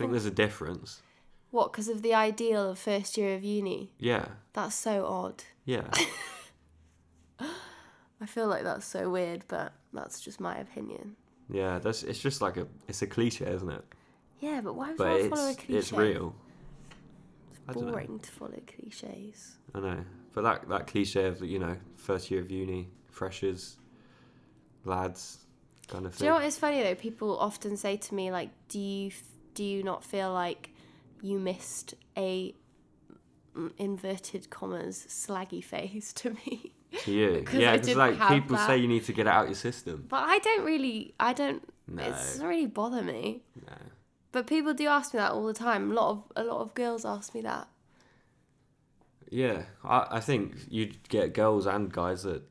I 0.00 0.02
think 0.02 0.12
there's 0.12 0.26
a 0.26 0.30
difference. 0.30 1.02
What? 1.50 1.72
Because 1.72 1.88
of 1.88 2.02
the 2.02 2.14
ideal 2.14 2.70
of 2.70 2.78
first 2.78 3.16
year 3.18 3.34
of 3.34 3.42
uni. 3.44 3.92
Yeah, 3.98 4.26
That's 4.52 4.74
so 4.74 5.04
odd. 5.06 5.44
yeah. 5.64 5.82
I 8.22 8.26
feel 8.26 8.46
like 8.48 8.64
that's 8.64 8.84
so 8.84 9.08
weird, 9.10 9.44
but 9.48 9.72
that's 9.92 10.20
just 10.20 10.40
my 10.40 10.58
opinion. 10.58 11.16
Yeah, 11.48 11.78
that's 11.78 12.02
it's 12.02 12.18
just 12.18 12.40
like 12.42 12.56
a 12.58 12.66
it's 12.86 13.02
a 13.02 13.06
cliche, 13.06 13.46
isn't 13.46 13.70
it? 13.70 13.84
Yeah, 14.40 14.60
but 14.60 14.74
why 14.74 14.88
would 14.88 14.96
But 14.98 15.22
you 15.22 15.28
follow 15.30 15.50
a 15.50 15.54
cliche? 15.54 15.78
it's 15.78 15.92
real. 15.92 16.34
It's 17.50 17.58
boring 17.80 18.18
to 18.20 18.30
follow 18.30 18.60
cliches. 18.66 19.56
I 19.74 19.80
know, 19.80 20.04
but 20.34 20.42
that 20.42 20.68
that 20.68 20.86
cliche 20.86 21.26
of 21.26 21.42
you 21.42 21.58
know 21.58 21.76
first 21.96 22.30
year 22.30 22.40
of 22.40 22.50
uni, 22.50 22.90
freshers, 23.08 23.78
lads, 24.84 25.38
kind 25.88 26.04
of 26.06 26.12
Do 26.12 26.18
thing. 26.18 26.26
you 26.26 26.30
know 26.32 26.36
what 26.36 26.44
is 26.44 26.58
funny 26.58 26.82
though? 26.82 26.94
People 26.94 27.38
often 27.38 27.76
say 27.76 27.96
to 27.96 28.14
me 28.14 28.30
like, 28.30 28.50
"Do 28.68 28.78
you 28.78 29.10
do 29.60 29.66
you 29.74 29.82
not 29.82 30.00
feel 30.12 30.32
like 30.32 30.70
you 31.28 31.38
missed 31.38 31.88
a 32.16 32.54
mm, 33.54 33.70
inverted 33.76 34.48
commas 34.48 34.96
slaggy 35.08 35.62
face 35.62 36.12
to 36.20 36.30
me?" 36.30 36.72
to 37.04 37.12
you, 37.12 37.44
yeah, 37.52 37.76
because 37.76 37.94
like 37.96 38.16
people 38.28 38.56
that. 38.56 38.66
say 38.66 38.76
you 38.78 38.88
need 38.88 39.04
to 39.04 39.12
get 39.12 39.26
it 39.26 39.32
out 39.38 39.46
your 39.52 39.54
system. 39.68 40.06
But 40.08 40.22
I 40.34 40.38
don't 40.46 40.64
really. 40.64 41.14
I 41.28 41.32
don't. 41.40 41.62
No, 41.86 42.02
It 42.02 42.10
doesn't 42.10 42.46
really 42.52 42.66
bother 42.80 43.02
me. 43.02 43.42
no. 43.68 43.76
But 44.32 44.46
people 44.46 44.72
do 44.74 44.86
ask 44.86 45.12
me 45.12 45.18
that 45.18 45.32
all 45.32 45.44
the 45.52 45.58
time. 45.68 45.90
A 45.90 45.94
lot 45.94 46.10
of 46.10 46.18
a 46.36 46.44
lot 46.50 46.60
of 46.64 46.72
girls 46.74 47.04
ask 47.04 47.34
me 47.34 47.42
that. 47.42 47.66
Yeah, 49.30 49.58
I 49.84 50.06
I 50.18 50.20
think 50.20 50.54
you'd 50.68 50.96
get 51.08 51.34
girls 51.34 51.66
and 51.66 51.92
guys 51.92 52.22
that 52.22 52.42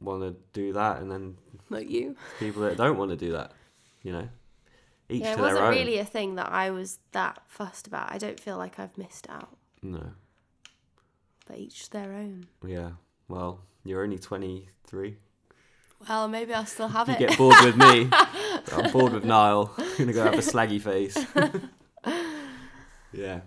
want 0.00 0.22
to 0.22 0.32
do 0.52 0.72
that, 0.72 1.00
and 1.00 1.10
then 1.12 1.36
Like 1.76 1.88
you. 1.96 2.16
people 2.38 2.62
that 2.62 2.76
don't 2.76 2.98
want 2.98 3.10
to 3.12 3.16
do 3.26 3.32
that. 3.32 3.52
You 4.02 4.12
know, 4.16 4.28
each 5.10 5.22
yeah, 5.22 5.32
it 5.32 5.36
to 5.36 5.42
wasn't 5.42 5.62
own. 5.64 5.70
really 5.74 5.98
a 5.98 6.04
thing 6.04 6.36
that 6.36 6.50
I 6.52 6.70
was 6.70 6.98
that 7.12 7.42
fussed 7.46 7.86
about. 7.86 8.12
I 8.12 8.18
don't 8.18 8.38
feel 8.40 8.56
like 8.56 8.78
I've 8.78 8.96
missed 8.96 9.28
out. 9.28 9.56
No, 9.82 10.12
But 11.46 11.58
each 11.58 11.84
to 11.84 11.90
their 11.92 12.12
own. 12.12 12.46
yeah. 12.66 12.90
Well, 13.28 13.60
you're 13.84 14.02
only 14.02 14.18
twenty 14.18 14.68
three. 14.84 15.16
Well, 16.08 16.28
maybe 16.28 16.54
I'll 16.54 16.64
still 16.66 16.88
have 16.88 17.08
You 17.08 17.14
it. 17.14 17.18
get 17.18 17.38
bored 17.38 17.56
with 17.62 17.76
me. 17.76 18.08
I'm 18.72 18.90
bored 18.92 19.12
with 19.12 19.24
Niall. 19.24 19.72
I'm 19.76 19.86
gonna 19.98 20.12
go 20.12 20.24
have 20.24 20.34
a 20.34 20.38
slaggy 20.38 20.80
face. 20.80 21.16
yeah. 23.12 23.40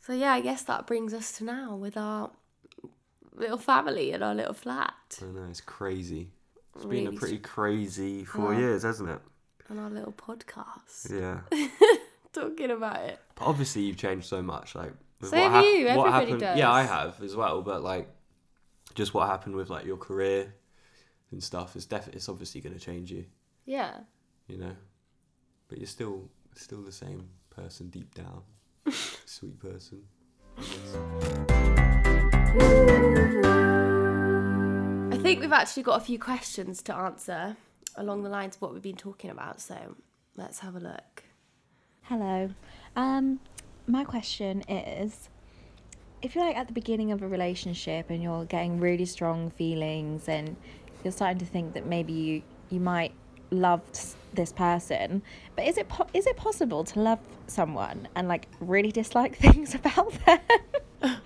So 0.00 0.12
yeah, 0.12 0.32
I 0.32 0.40
guess 0.40 0.62
that 0.64 0.86
brings 0.86 1.12
us 1.14 1.32
to 1.38 1.44
now 1.44 1.74
with 1.76 1.96
our 1.96 2.30
little 3.34 3.58
family 3.58 4.12
and 4.12 4.22
our 4.22 4.34
little 4.34 4.54
flat 4.54 4.94
I 5.20 5.26
know 5.26 5.46
it's 5.50 5.60
crazy. 5.60 6.30
It's 6.74 6.84
been 6.84 7.06
a 7.06 7.12
pretty 7.12 7.38
crazy 7.38 8.24
four 8.24 8.54
Oh. 8.54 8.58
years, 8.58 8.82
hasn't 8.82 9.08
it? 9.10 9.20
And 9.68 9.80
our 9.80 9.90
little 9.90 10.12
podcast 10.12 11.10
Yeah. 11.10 11.40
talking 12.32 12.70
about 12.70 13.00
it. 13.02 13.18
But 13.34 13.46
obviously, 13.46 13.82
you've 13.82 13.96
changed 13.96 14.26
so 14.26 14.42
much. 14.42 14.74
Like, 14.74 14.92
with 15.20 15.30
So 15.30 15.36
have 15.36 15.64
you, 15.64 15.84
what 15.86 15.90
everybody 15.90 16.10
happened? 16.10 16.40
does. 16.40 16.58
Yeah, 16.58 16.70
I 16.70 16.82
have 16.82 17.20
as 17.22 17.34
well. 17.36 17.62
But 17.62 17.82
like, 17.82 18.08
just 18.94 19.14
what 19.14 19.26
happened 19.28 19.56
with 19.56 19.70
like 19.70 19.84
your 19.86 19.96
career 19.96 20.54
and 21.30 21.42
stuff 21.42 21.76
is 21.76 21.86
definitely 21.86 22.18
it's 22.18 22.28
obviously 22.28 22.60
going 22.60 22.74
to 22.74 22.80
change 22.80 23.10
you. 23.10 23.24
Yeah. 23.64 23.98
You 24.46 24.58
know, 24.58 24.76
but 25.68 25.78
you're 25.78 25.86
still 25.86 26.28
still 26.54 26.82
the 26.82 26.92
same 26.92 27.28
person 27.50 27.88
deep 27.88 28.14
down, 28.14 28.42
sweet 29.26 29.58
person. 29.58 30.02
I 35.12 35.18
think 35.18 35.40
we've 35.40 35.52
actually 35.52 35.82
got 35.82 36.00
a 36.00 36.04
few 36.04 36.18
questions 36.18 36.82
to 36.82 36.94
answer 36.94 37.56
along 37.96 38.22
the 38.22 38.28
lines 38.28 38.56
of 38.56 38.62
what 38.62 38.72
we've 38.72 38.82
been 38.82 38.96
talking 38.96 39.30
about. 39.30 39.60
So 39.60 39.96
let's 40.36 40.60
have 40.60 40.76
a 40.76 40.80
look. 40.80 41.24
Hello. 42.02 42.50
Um, 42.94 43.40
my 43.86 44.04
question 44.04 44.62
is 44.68 45.28
if 46.22 46.34
you're 46.34 46.44
like 46.44 46.56
at 46.56 46.66
the 46.66 46.72
beginning 46.72 47.12
of 47.12 47.22
a 47.22 47.28
relationship 47.28 48.10
and 48.10 48.22
you're 48.22 48.44
getting 48.44 48.80
really 48.80 49.04
strong 49.04 49.50
feelings 49.50 50.28
and 50.28 50.56
you're 51.04 51.12
starting 51.12 51.38
to 51.38 51.44
think 51.44 51.74
that 51.74 51.86
maybe 51.86 52.12
you, 52.12 52.42
you 52.70 52.80
might 52.80 53.12
love 53.50 53.80
this 54.34 54.52
person, 54.52 55.22
but 55.54 55.66
is 55.66 55.78
it 55.78 55.88
po- 55.88 56.08
is 56.12 56.26
it 56.26 56.36
possible 56.36 56.84
to 56.84 57.00
love 57.00 57.20
someone 57.46 58.08
and 58.16 58.28
like 58.28 58.48
really 58.60 58.90
dislike 58.90 59.36
things 59.46 59.74
about 59.74 60.12
them? 60.24 60.38
oh 61.02 61.18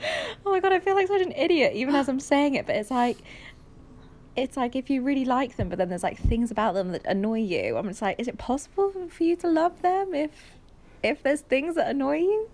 my 0.44 0.61
god, 0.61 0.72
I 0.72 0.80
feel 0.80 0.94
like 0.94 1.09
such 1.09 1.22
an 1.22 1.33
idiot 1.33 1.72
even 1.74 1.94
as 1.94 2.09
I'm 2.09 2.20
saying 2.20 2.54
it, 2.54 2.66
but 2.66 2.76
it's 2.76 2.90
like 2.90 3.18
it's 4.40 4.57
like 4.57 4.74
if 4.74 4.90
you 4.90 5.03
really 5.03 5.24
like 5.24 5.57
them, 5.57 5.69
but 5.69 5.79
then 5.79 5.88
there's 5.88 6.02
like 6.02 6.19
things 6.19 6.50
about 6.50 6.75
them 6.75 6.92
that 6.92 7.04
annoy 7.06 7.40
you. 7.40 7.77
I'm 7.77 7.87
just 7.88 8.02
like, 8.02 8.19
is 8.19 8.29
it 8.29 8.38
possible 8.38 8.92
for 9.08 9.23
you 9.25 9.37
to 9.37 9.48
love 9.48 9.83
them 9.83 10.15
if 10.15 10.31
if 11.02 11.23
there's 11.23 11.40
things 11.42 11.75
that 11.77 11.88
annoy 11.90 12.19
you? 12.19 12.48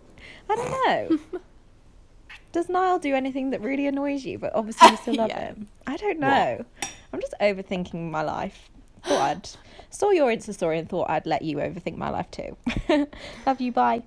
I 0.50 0.56
don't 0.56 0.70
know. 0.86 1.40
Does 2.52 2.68
Niall 2.68 2.98
do 2.98 3.14
anything 3.14 3.50
that 3.50 3.60
really 3.60 3.86
annoys 3.86 4.24
you, 4.24 4.38
but 4.38 4.54
obviously 4.54 4.90
you 4.90 4.96
still 4.96 5.14
love 5.14 5.28
Yeah. 5.36 5.46
him? 5.48 5.68
I 5.86 5.96
don't 5.96 6.18
know. 6.20 6.64
I'm 7.12 7.20
just 7.20 7.34
overthinking 7.40 8.10
my 8.10 8.22
life. 8.22 8.70
Thought 9.04 9.20
I'd 9.20 9.48
saw 9.90 10.10
your 10.10 10.30
Insta 10.30 10.54
story 10.54 10.78
and 10.78 10.88
thought 10.88 11.08
I'd 11.10 11.26
let 11.26 11.42
you 11.42 11.58
overthink 11.58 11.96
my 11.96 12.10
life 12.10 12.30
too. 12.30 12.56
love 13.46 13.60
you. 13.60 13.72
Bye. 13.72 14.02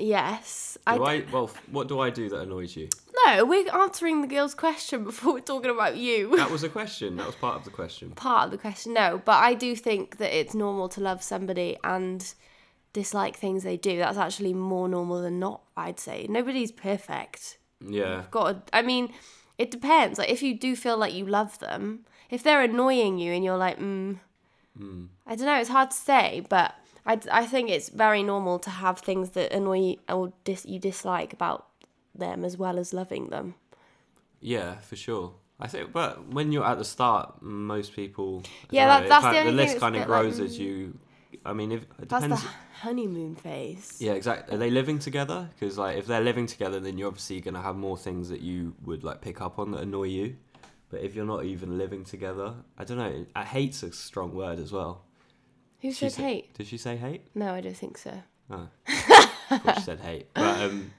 Yes. 0.00 0.78
Do 0.86 1.04
I, 1.04 1.12
I, 1.14 1.24
well, 1.32 1.50
what 1.70 1.88
do 1.88 2.00
I 2.00 2.10
do 2.10 2.28
that 2.28 2.40
annoys 2.40 2.76
you? 2.76 2.88
no, 3.26 3.44
we're 3.44 3.68
answering 3.70 4.22
the 4.22 4.26
girl's 4.26 4.54
question 4.54 5.04
before 5.10 5.34
we're 5.34 5.40
talking 5.40 5.70
about 5.70 5.96
you. 5.96 6.36
That 6.36 6.50
was 6.50 6.62
a 6.62 6.68
question. 6.68 7.16
That 7.16 7.26
was 7.26 7.36
part 7.36 7.56
of 7.56 7.64
the 7.64 7.70
question. 7.70 8.10
Part 8.12 8.46
of 8.46 8.50
the 8.50 8.58
question, 8.58 8.94
no. 8.94 9.20
But 9.24 9.42
I 9.42 9.54
do 9.54 9.76
think 9.76 10.16
that 10.18 10.36
it's 10.36 10.54
normal 10.54 10.88
to 10.90 11.00
love 11.00 11.22
somebody 11.22 11.76
and 11.84 12.32
dislike 12.92 13.36
things 13.36 13.62
they 13.62 13.76
do. 13.76 13.98
That's 13.98 14.18
actually 14.18 14.54
more 14.54 14.88
normal 14.88 15.22
than 15.22 15.38
not, 15.38 15.62
I'd 15.76 16.00
say. 16.00 16.26
Nobody's 16.28 16.72
perfect. 16.72 17.58
Yeah. 17.86 18.24
got 18.30 18.66
to, 18.66 18.76
I 18.76 18.82
mean, 18.82 19.12
it 19.58 19.70
depends. 19.70 20.18
Like 20.18 20.30
if 20.30 20.42
you 20.42 20.58
do 20.58 20.74
feel 20.76 20.96
like 20.96 21.14
you 21.14 21.26
love 21.26 21.58
them, 21.58 22.06
if 22.30 22.42
they're 22.42 22.62
annoying 22.62 23.18
you 23.18 23.32
and 23.32 23.44
you're 23.44 23.56
like, 23.56 23.78
mm, 23.78 24.18
Mm. 24.78 25.08
I 25.26 25.34
don't 25.36 25.46
know, 25.46 25.58
it's 25.58 25.68
hard 25.68 25.90
to 25.90 25.96
say, 25.96 26.46
but 26.48 26.74
I, 27.10 27.18
I 27.42 27.46
think 27.46 27.70
it's 27.70 27.88
very 27.88 28.22
normal 28.22 28.58
to 28.60 28.70
have 28.70 28.98
things 29.00 29.30
that 29.30 29.52
annoy 29.52 29.78
you 29.78 29.96
or 30.08 30.32
dis, 30.44 30.64
you 30.64 30.78
dislike 30.78 31.32
about 31.32 31.66
them 32.14 32.44
as 32.44 32.56
well 32.56 32.78
as 32.78 32.92
loving 32.92 33.28
them. 33.30 33.54
Yeah, 34.40 34.76
for 34.78 34.96
sure. 34.96 35.34
I 35.58 35.66
think, 35.66 35.92
but 35.92 36.28
when 36.32 36.52
you're 36.52 36.64
at 36.64 36.78
the 36.78 36.84
start, 36.84 37.42
most 37.42 37.94
people. 37.94 38.42
Yeah, 38.70 38.86
that- 38.86 39.02
know, 39.02 39.08
that's 39.08 39.24
kind- 39.24 39.36
the 39.36 39.40
only 39.40 39.52
the 39.52 39.62
list 39.62 39.78
kind 39.80 39.96
of 39.96 40.02
bit 40.02 40.08
like, 40.10 40.22
grows 40.22 40.40
as 40.40 40.58
you. 40.58 40.98
I 41.44 41.52
mean, 41.52 41.72
if 41.72 41.82
it 41.82 42.08
That's 42.08 42.24
depends. 42.24 42.42
the 42.42 42.50
honeymoon 42.82 43.34
phase. 43.36 43.96
Yeah, 44.00 44.12
exactly. 44.12 44.54
Are 44.54 44.58
they 44.58 44.70
living 44.70 44.98
together? 44.98 45.48
Because 45.54 45.78
like, 45.78 45.96
if 45.96 46.06
they're 46.06 46.20
living 46.30 46.46
together, 46.46 46.80
then 46.80 46.96
you're 46.98 47.08
obviously 47.08 47.40
gonna 47.40 47.62
have 47.62 47.76
more 47.76 47.96
things 47.96 48.28
that 48.28 48.40
you 48.40 48.74
would 48.84 49.04
like 49.04 49.20
pick 49.20 49.40
up 49.40 49.58
on 49.58 49.70
that 49.72 49.80
annoy 49.82 50.04
you. 50.18 50.36
But 50.90 51.00
if 51.02 51.14
you're 51.14 51.26
not 51.34 51.44
even 51.44 51.78
living 51.78 52.04
together, 52.04 52.54
I 52.76 52.84
don't 52.84 52.98
know. 52.98 53.26
I 53.36 53.44
hate's 53.44 53.82
a 53.82 53.92
strong 53.92 54.34
word 54.34 54.58
as 54.58 54.72
well. 54.72 55.04
Who 55.82 55.92
She 55.92 56.08
said 56.10 56.24
hate? 56.24 56.54
Did 56.54 56.66
she 56.66 56.76
say 56.76 56.96
hate? 56.96 57.22
No, 57.34 57.54
I 57.54 57.60
don't 57.60 57.76
think 57.76 57.98
so. 57.98 58.12
Oh. 58.52 58.68
She 59.76 59.80
said 59.82 60.00
hate. 60.00 60.26
But 60.34 60.60
um, 60.60 60.90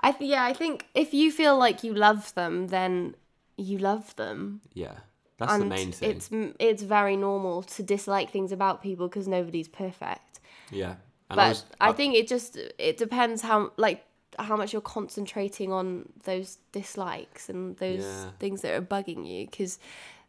I 0.00 0.12
th- 0.12 0.30
yeah, 0.30 0.44
I 0.44 0.52
think 0.54 0.86
if 0.94 1.12
you 1.12 1.30
feel 1.30 1.58
like 1.58 1.84
you 1.84 1.92
love 1.94 2.34
them, 2.34 2.68
then 2.68 3.14
you 3.56 3.76
love 3.78 4.16
them. 4.16 4.62
yeah, 4.72 4.94
that's 5.38 5.58
the 5.58 5.64
main 5.66 5.92
thing. 5.92 6.10
It's 6.10 6.30
it's 6.58 6.82
very 6.82 7.16
normal 7.16 7.62
to 7.64 7.82
dislike 7.82 8.30
things 8.30 8.50
about 8.52 8.82
people 8.82 9.08
because 9.08 9.28
nobody's 9.28 9.68
perfect. 9.68 10.40
yeah. 10.70 10.94
And 11.28 11.36
but 11.36 11.38
I, 11.38 11.48
was- 11.50 11.64
uh, 11.80 11.92
think 11.92 12.14
it 12.14 12.26
just 12.28 12.56
it 12.78 12.96
depends 12.96 13.42
how 13.42 13.72
like 13.76 14.04
how 14.38 14.56
much 14.56 14.72
you're 14.72 14.80
concentrating 14.82 15.70
on 15.72 16.08
those 16.24 16.56
dislikes 16.72 17.48
and 17.50 17.76
those 17.76 18.00
Yeah. 18.02 18.30
things 18.38 18.62
that 18.62 18.72
are 18.74 18.82
bugging 18.82 19.26
you 19.28 19.46
because 19.46 19.78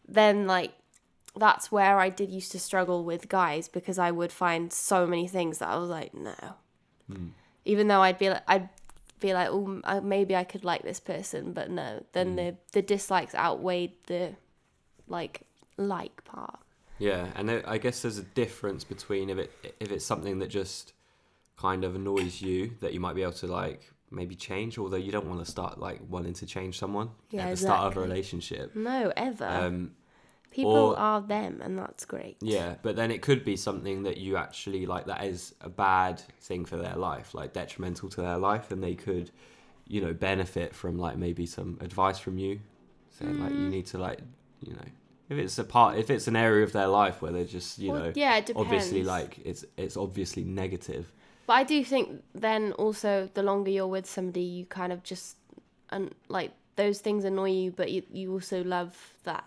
then 0.07 0.47
like 0.47 0.73
that's 1.35 1.71
where 1.71 1.97
I 1.99 2.09
did 2.09 2.29
used 2.29 2.51
to 2.51 2.59
struggle 2.59 3.03
with 3.03 3.29
guys 3.29 3.67
because 3.69 3.97
I 3.97 4.11
would 4.11 4.31
find 4.31 4.71
so 4.71 5.07
many 5.07 5.27
things 5.27 5.59
that 5.59 5.69
I 5.69 5.77
was 5.77 5.89
like 5.89 6.13
no 6.13 6.35
Hmm. 7.07 7.29
even 7.65 7.87
though 7.87 8.01
I'd 8.01 8.17
be 8.19 8.29
like 8.29 8.43
I'd 8.47 8.69
be 9.19 9.33
like 9.33 9.49
oh 9.49 9.81
uh, 9.83 10.01
maybe 10.01 10.35
I 10.35 10.43
could 10.43 10.63
like 10.63 10.83
this 10.83 10.99
person 10.99 11.53
but 11.53 11.69
no 11.69 12.03
then 12.13 12.29
Hmm. 12.31 12.35
the 12.35 12.55
the 12.73 12.81
dislikes 12.81 13.33
outweighed 13.35 13.93
the 14.07 14.35
like 15.07 15.41
like 15.77 16.23
part 16.25 16.59
Yeah, 16.99 17.29
and 17.35 17.49
I 17.65 17.77
guess 17.77 18.01
there's 18.01 18.17
a 18.19 18.23
difference 18.23 18.83
between 18.83 19.29
if 19.29 19.37
it 19.37 19.75
if 19.79 19.91
it's 19.91 20.05
something 20.05 20.39
that 20.39 20.49
just 20.49 20.93
kind 21.57 21.83
of 21.83 21.95
annoys 21.95 22.41
you 22.41 22.71
that 22.81 22.93
you 22.93 22.99
might 22.99 23.15
be 23.15 23.21
able 23.21 23.33
to 23.33 23.47
like 23.47 23.91
maybe 24.09 24.35
change, 24.35 24.77
although 24.77 24.97
you 24.97 25.11
don't 25.11 25.27
want 25.27 25.43
to 25.45 25.49
start 25.49 25.79
like 25.79 25.99
wanting 26.09 26.33
to 26.33 26.45
change 26.45 26.77
someone 26.77 27.09
Yeah, 27.29 27.45
at 27.45 27.51
the 27.51 27.57
start 27.57 27.83
of 27.91 27.97
a 27.97 28.01
relationship. 28.01 28.75
no 28.75 29.11
ever 29.15 29.45
Um, 29.45 29.95
people 30.51 30.71
or- 30.71 30.97
are 30.97 31.21
them 31.21 31.61
and 31.63 31.79
that's 31.79 32.05
great 32.05 32.37
yeah, 32.41 32.75
but 32.81 32.95
then 32.95 33.09
it 33.11 33.21
could 33.21 33.43
be 33.43 33.55
something 33.55 34.03
that 34.03 34.17
you 34.17 34.37
actually 34.37 34.85
like 34.85 35.05
that 35.05 35.23
is 35.23 35.55
a 35.61 35.69
bad 35.69 36.21
thing 36.41 36.65
for 36.65 36.77
their 36.77 36.95
life, 36.95 37.33
like 37.33 37.53
detrimental 37.53 38.09
to 38.09 38.21
their 38.21 38.37
life, 38.37 38.71
and 38.71 38.83
they 38.83 38.95
could, 38.95 39.31
you 39.87 40.01
know, 40.01 40.13
benefit 40.13 40.75
from 40.75 40.97
like 40.97 41.17
maybe 41.17 41.45
some 41.45 41.77
advice 41.81 42.19
from 42.19 42.37
you, 42.37 42.59
like 43.21 43.53
Mm. 43.53 43.59
you 43.63 43.69
need 43.69 43.85
to 43.87 43.97
like, 43.97 44.19
you 44.59 44.73
know, 44.73 44.89
if 45.29 45.37
it's 45.37 45.57
a 45.59 45.63
part, 45.63 45.97
if 45.97 46.09
it's 46.09 46.27
an 46.27 46.35
area 46.35 46.63
of 46.63 46.71
their 46.73 46.87
life 46.87 47.21
where 47.21 47.31
they're 47.31 47.45
just, 47.45 47.79
you 47.79 47.91
Well, 47.91 48.01
know, 48.03 48.11
yeah 48.15 48.41
obviously 48.55 49.03
like 49.03 49.39
it's 49.45 49.63
it's 49.77 49.95
obviously 49.95 50.43
negative. 50.43 51.11
But 51.47 51.53
I 51.53 51.63
do 51.63 51.83
think 51.83 52.23
then 52.33 52.73
also 52.73 53.29
the 53.33 53.43
longer 53.43 53.71
you're 53.71 53.87
with 53.87 54.05
somebody, 54.05 54.41
you 54.41 54.65
kind 54.65 54.91
of 54.91 55.03
just 55.03 55.37
and 55.89 56.13
like 56.27 56.51
those 56.75 56.99
things 56.99 57.23
annoy 57.23 57.51
you, 57.51 57.71
but 57.71 57.91
you 57.91 58.03
you 58.11 58.33
also 58.33 58.63
love 58.63 58.95
that 59.23 59.43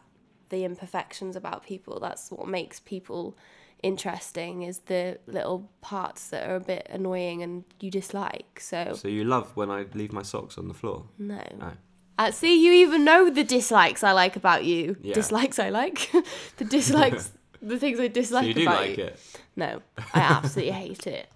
the 0.48 0.64
imperfections 0.64 1.36
about 1.36 1.64
people. 1.64 1.98
That's 2.00 2.30
what 2.30 2.48
makes 2.48 2.80
people 2.80 3.36
interesting 3.82 4.62
is 4.62 4.78
the 4.86 5.18
little 5.26 5.70
parts 5.82 6.28
that 6.28 6.48
are 6.48 6.56
a 6.56 6.60
bit 6.60 6.86
annoying 6.90 7.42
and 7.42 7.64
you 7.80 7.90
dislike. 7.90 8.58
So 8.60 8.94
So 8.94 9.08
you 9.08 9.24
love 9.24 9.54
when 9.56 9.70
I 9.70 9.84
leave 9.94 10.12
my 10.12 10.22
socks 10.22 10.56
on 10.58 10.68
the 10.68 10.74
floor. 10.74 11.04
no. 11.18 11.40
Oh. 11.60 11.72
Uh, 12.16 12.30
see, 12.30 12.64
you 12.64 12.70
even 12.72 13.04
know 13.04 13.28
the 13.28 13.42
dislikes 13.42 14.04
I 14.04 14.12
like 14.12 14.36
about 14.36 14.64
you. 14.64 14.96
Yeah. 15.02 15.14
Dislikes 15.14 15.58
I 15.58 15.70
like. 15.70 16.12
the 16.58 16.64
dislikes, 16.64 17.32
the 17.60 17.76
things 17.76 17.98
I 17.98 18.06
dislike 18.06 18.42
so 18.44 18.46
you 18.46 18.54
You 18.54 18.54
do 18.54 18.62
about 18.68 18.80
like 18.82 18.96
you. 18.98 19.04
it. 19.06 19.18
No, 19.56 19.82
I 20.14 20.20
absolutely 20.20 20.70
hate 20.74 21.08
it, 21.08 21.26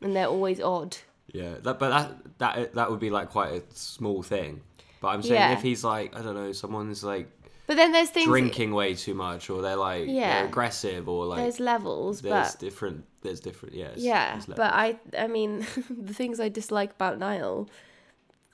and 0.00 0.16
they're 0.16 0.26
always 0.26 0.60
odd. 0.60 0.96
Yeah, 1.32 1.54
that, 1.62 1.78
but 1.78 1.90
that 1.90 2.38
that 2.38 2.74
that 2.74 2.90
would 2.90 2.98
be 2.98 3.10
like 3.10 3.30
quite 3.30 3.52
a 3.52 3.62
small 3.74 4.24
thing. 4.24 4.60
But 5.00 5.08
I'm 5.14 5.22
saying 5.22 5.34
Yeah. 5.34 5.52
if 5.52 5.62
he's 5.62 5.84
like 5.84 6.16
I 6.18 6.22
don't 6.22 6.34
know, 6.34 6.50
someone's 6.50 7.04
like 7.04 7.28
But 7.66 7.76
then 7.76 7.92
there's 7.92 8.10
things. 8.10 8.26
drinking 8.26 8.74
way 8.74 8.94
too 8.94 9.14
much, 9.14 9.48
or 9.48 9.62
they're 9.62 9.76
like 9.76 10.04
Yeah. 10.06 10.40
they're 10.40 10.46
aggressive, 10.48 11.08
or 11.08 11.24
like 11.26 11.38
there's 11.38 11.60
levels, 11.60 12.20
there's 12.20 12.52
but 12.52 12.60
different 12.60 13.04
there's 13.22 13.40
different 13.40 13.74
yeah 13.74 13.88
yeah, 13.96 14.40
but. 14.48 14.60
I 14.60 14.98
I 15.18 15.26
mean 15.28 15.60
the 15.90 16.12
things 16.14 16.40
I 16.40 16.48
dislike 16.48 16.92
about 16.92 17.18
Niall. 17.18 17.68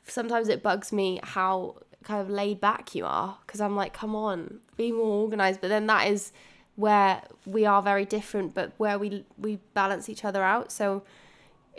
Sometimes 0.05 0.49
it 0.49 0.63
bugs 0.63 0.93
me 0.93 1.21
how 1.23 1.77
kind 2.03 2.21
of 2.21 2.31
laid 2.31 2.61
back 2.61 2.95
you 2.95 3.05
are 3.05 3.39
because 3.47 3.61
I'm 3.61 3.77
like, 3.77 3.93
come 3.93 4.15
on, 4.17 4.61
be 4.77 4.91
more 4.93 5.23
organized. 5.23 5.61
But 5.61 5.69
then 5.69 5.87
that 5.87 6.07
is 6.09 6.33
where 6.77 7.23
we 7.45 7.67
are 7.67 7.83
very 7.83 8.05
different, 8.05 8.55
but 8.55 8.73
where 8.79 8.99
we 8.99 9.25
we 9.39 9.59
balance 9.75 10.09
each 10.09 10.25
other 10.25 10.43
out. 10.43 10.73
So 10.73 11.03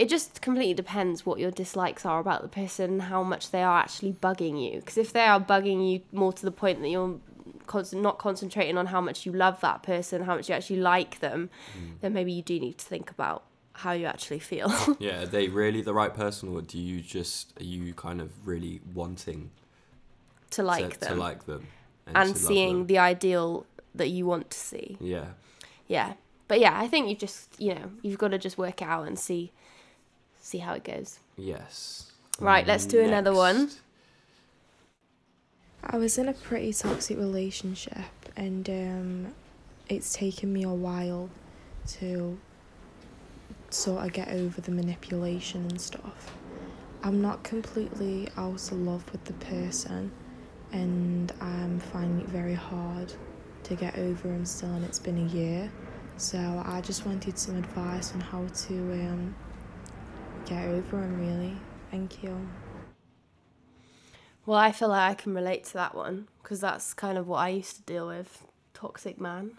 it 0.01 0.09
just 0.09 0.41
completely 0.41 0.73
depends 0.73 1.25
what 1.25 1.39
your 1.39 1.51
dislikes 1.51 2.05
are 2.05 2.19
about 2.19 2.41
the 2.41 2.47
person 2.47 2.85
and 2.93 3.01
how 3.03 3.21
much 3.23 3.51
they 3.51 3.61
are 3.63 3.79
actually 3.79 4.13
bugging 4.13 4.55
you. 4.63 4.79
Because 4.79 4.97
if 4.97 5.13
they 5.13 5.25
are 5.25 5.39
bugging 5.39 5.79
you 5.91 6.01
more 6.11 6.33
to 6.33 6.43
the 6.43 6.51
point 6.51 6.81
that 6.81 6.89
you're 6.89 7.19
con- 7.67 7.85
not 7.93 8.17
concentrating 8.17 8.77
on 8.77 8.87
how 8.87 9.01
much 9.01 9.25
you 9.25 9.31
love 9.31 9.61
that 9.61 9.83
person, 9.83 10.23
how 10.23 10.35
much 10.35 10.49
you 10.49 10.55
actually 10.55 10.81
like 10.81 11.19
them, 11.19 11.49
Mm. 11.77 11.99
then 12.01 12.13
maybe 12.13 12.31
you 12.31 12.41
do 12.41 12.59
need 12.59 12.77
to 12.79 12.85
think 12.85 13.11
about 13.11 13.43
how 13.73 13.91
you 13.93 14.05
actually 14.05 14.39
feel. 14.39 14.69
yeah, 14.99 15.21
are 15.21 15.25
they 15.27 15.47
really 15.47 15.81
the 15.81 15.93
right 15.93 16.13
person, 16.13 16.49
or 16.49 16.61
do 16.61 16.77
you 16.79 16.99
just 17.01 17.53
are 17.59 17.63
you 17.63 17.93
kind 17.93 18.19
of 18.21 18.29
really 18.47 18.81
wanting 18.93 19.51
to 20.51 20.63
like 20.63 20.93
to, 20.93 20.99
them 20.99 21.09
to 21.09 21.15
like 21.15 21.45
them 21.45 21.67
and 22.07 22.29
love 22.29 22.37
seeing 22.37 22.77
them? 22.79 22.87
the 22.87 22.97
ideal 22.97 23.65
that 23.95 24.09
you 24.09 24.25
want 24.25 24.49
to 24.49 24.57
see. 24.57 24.97
yeah 24.99 25.27
Yeah. 25.87 26.13
But 26.47 26.59
yeah, 26.59 26.77
I 26.77 26.87
think 26.89 27.07
you 27.07 27.15
just, 27.15 27.47
you 27.61 27.73
know, 27.73 27.91
you've 28.01 28.17
got 28.17 28.31
to 28.31 28.37
just 28.37 28.57
work 28.57 28.81
it 28.81 28.85
out 28.85 29.07
and 29.07 29.17
see 29.17 29.53
see 30.41 30.57
how 30.57 30.73
it 30.73 30.83
goes. 30.83 31.19
yes 31.37 32.11
Right, 32.41 32.65
let's 32.65 32.87
do 32.87 32.99
another 33.01 33.35
one. 33.35 33.69
I 35.83 35.97
was 35.97 36.17
in 36.17 36.27
a 36.27 36.33
pretty 36.33 36.73
toxic 36.73 37.19
relationship, 37.19 37.95
and 38.35 38.67
um, 38.67 39.33
it's 39.89 40.13
taken 40.13 40.51
me 40.51 40.63
a 40.63 40.69
while 40.69 41.29
to 41.99 42.39
sort 43.69 44.03
of 44.03 44.11
get 44.13 44.29
over 44.29 44.59
the 44.59 44.71
manipulation 44.71 45.67
and 45.69 45.79
stuff. 45.79 46.35
I'm 47.03 47.21
not 47.21 47.43
completely 47.43 48.27
out 48.37 48.71
of 48.71 48.79
love 48.79 49.11
with 49.11 49.23
the 49.25 49.33
person, 49.33 50.11
and 50.71 51.31
I'm 51.41 51.79
finding 51.79 52.21
it 52.21 52.29
very 52.29 52.55
hard 52.55 53.13
to 53.65 53.75
get 53.75 53.99
over 53.99 54.29
him 54.29 54.45
still, 54.45 54.73
and 54.73 54.83
it's 54.83 54.97
been 54.97 55.19
a 55.19 55.29
year. 55.29 55.71
So 56.17 56.63
I 56.65 56.81
just 56.81 57.05
wanted 57.05 57.37
some 57.37 57.55
advice 57.57 58.13
on 58.13 58.21
how 58.21 58.47
to 58.47 58.75
um, 58.93 59.35
get 60.45 60.65
over 60.65 61.01
him, 61.01 61.19
really. 61.19 61.57
Thank 61.89 62.23
you. 62.23 62.47
Well, 64.45 64.57
I 64.57 64.71
feel 64.71 64.89
like 64.89 65.11
I 65.11 65.13
can 65.13 65.33
relate 65.33 65.65
to 65.65 65.73
that 65.73 65.95
one 65.95 66.27
because 66.41 66.61
that's 66.61 66.93
kind 66.93 67.17
of 67.17 67.27
what 67.27 67.37
I 67.37 67.49
used 67.49 67.75
to 67.77 67.81
deal 67.83 68.07
with. 68.07 68.45
Toxic 68.73 69.21
man 69.21 69.51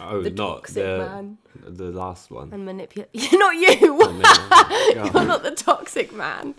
oh 0.00 0.20
the 0.22 0.30
not 0.30 0.56
toxic 0.56 0.84
the 0.84 0.98
man. 0.98 1.38
the 1.66 1.90
last 1.90 2.30
one 2.30 2.52
and 2.52 2.64
manipulate. 2.64 3.10
not 3.32 3.54
you. 3.54 3.98
Oh, 4.02 4.92
no. 4.94 5.02
You're 5.02 5.12
God. 5.12 5.26
not 5.26 5.42
the 5.42 5.50
toxic 5.50 6.12
man. 6.12 6.54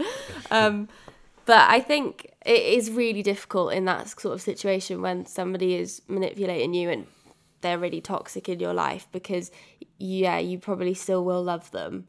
Um, 0.52 0.88
but 1.46 1.70
I 1.70 1.80
think 1.80 2.32
it 2.46 2.62
is 2.62 2.92
really 2.92 3.22
difficult 3.22 3.74
in 3.74 3.86
that 3.86 4.10
sort 4.20 4.34
of 4.34 4.42
situation 4.42 5.02
when 5.02 5.26
somebody 5.26 5.76
is 5.76 6.02
manipulating 6.08 6.74
you 6.74 6.90
and 6.90 7.08
they're 7.62 7.78
really 7.78 8.02
toxic 8.02 8.50
in 8.50 8.60
your 8.60 8.74
life 8.74 9.08
because, 9.12 9.52
yeah, 9.98 10.38
you 10.40 10.58
probably 10.58 10.94
still 10.94 11.24
will 11.24 11.44
love 11.44 11.70
them 11.72 12.08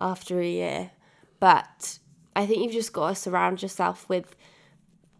after 0.00 0.40
a 0.40 0.48
year. 0.48 0.90
But 1.40 1.98
I 2.34 2.46
think 2.46 2.62
you've 2.62 2.72
just 2.72 2.92
got 2.92 3.10
to 3.10 3.14
surround 3.14 3.62
yourself 3.62 4.08
with 4.08 4.34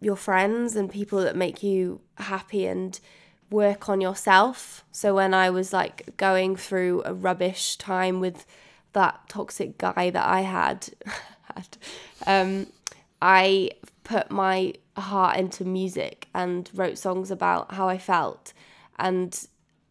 your 0.00 0.16
friends 0.16 0.76
and 0.76 0.90
people 0.90 1.20
that 1.20 1.36
make 1.36 1.62
you 1.62 2.00
happy 2.16 2.66
and 2.66 2.98
work 3.50 3.88
on 3.88 4.00
yourself. 4.00 4.84
So 4.92 5.14
when 5.14 5.34
I 5.34 5.50
was 5.50 5.72
like 5.72 6.16
going 6.16 6.56
through 6.56 7.02
a 7.04 7.14
rubbish 7.14 7.76
time 7.76 8.20
with 8.20 8.46
that 8.92 9.28
toxic 9.28 9.78
guy 9.78 10.10
that 10.10 10.26
I 10.26 10.42
had, 10.42 10.88
had 11.54 11.76
um, 12.26 12.66
I 13.20 13.70
put 14.04 14.30
my 14.30 14.74
heart 14.96 15.38
into 15.38 15.64
music 15.64 16.28
and 16.34 16.70
wrote 16.74 16.98
songs 16.98 17.30
about 17.30 17.74
how 17.74 17.88
I 17.88 17.98
felt. 17.98 18.52
And 18.98 19.38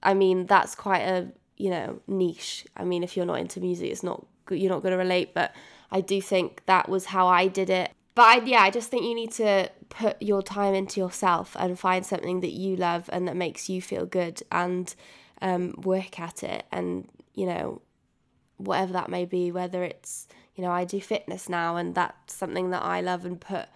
I 0.04 0.14
mean, 0.14 0.46
that's 0.46 0.76
quite 0.76 1.02
a, 1.02 1.32
you 1.58 1.70
know, 1.70 2.02
niche. 2.08 2.66
I 2.76 2.84
mean, 2.84 3.04
if 3.04 3.16
you're 3.16 3.26
not 3.26 3.40
into 3.40 3.60
music, 3.60 3.92
it's 3.92 4.04
not, 4.04 4.26
you're 4.52 4.70
not 4.72 4.82
going 4.82 4.91
to 4.91 4.98
relate, 4.98 5.34
but 5.34 5.54
I 5.91 6.02
do 6.02 6.22
think 6.22 6.62
that 6.66 6.89
was 6.89 7.06
how 7.06 7.28
I 7.28 7.48
did 7.48 7.70
it. 7.70 7.91
but 8.18 8.24
I, 8.24 8.45
yeah, 8.45 8.62
I 8.64 8.72
just 8.72 8.89
think 8.89 9.04
you 9.04 9.14
need 9.14 9.32
to 9.34 9.70
put 9.89 10.20
your 10.22 10.41
time 10.41 10.74
into 10.74 11.00
yourself 11.00 11.56
and 11.60 11.78
find 11.80 12.04
something 12.04 12.39
that 12.41 12.52
you 12.52 12.76
love 12.76 13.10
and 13.14 13.28
that 13.28 13.36
makes 13.36 13.70
you 13.70 13.80
feel 13.80 14.08
good 14.08 14.41
and 14.52 14.95
um, 15.39 15.76
work 15.78 16.20
at 16.20 16.41
it. 16.43 16.66
And, 16.72 17.08
you 17.36 17.45
know, 17.45 17.82
whatever 18.58 18.93
that 18.93 19.10
may 19.10 19.26
be, 19.26 19.52
whether 19.52 19.84
it's, 19.84 20.28
you 20.56 20.64
know, 20.64 20.72
I 20.72 20.84
do 20.84 21.00
fitness 21.00 21.48
now 21.48 21.76
and 21.76 21.93
that's 21.93 22.34
something 22.34 22.72
that 22.72 22.82
I 22.82 23.02
love 23.02 23.24
and 23.24 23.39
put, 23.39 23.68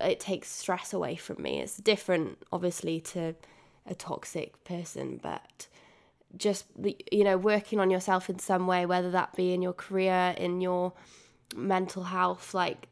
it 0.00 0.18
takes 0.18 0.48
stress 0.50 0.92
away 0.92 1.14
from 1.14 1.40
me. 1.40 1.60
It's 1.60 1.76
different, 1.76 2.38
obviously, 2.52 3.00
to 3.02 3.36
a 3.86 3.94
toxic 3.94 4.64
person, 4.64 5.20
but 5.22 5.68
just, 6.36 6.66
you 7.10 7.24
know, 7.24 7.36
working 7.36 7.80
on 7.80 7.90
yourself 7.90 8.28
in 8.30 8.38
some 8.38 8.66
way, 8.66 8.86
whether 8.86 9.10
that 9.10 9.34
be 9.34 9.52
in 9.52 9.62
your 9.62 9.72
career, 9.72 10.34
in 10.36 10.60
your 10.60 10.92
mental 11.54 12.04
health, 12.04 12.54
like, 12.54 12.88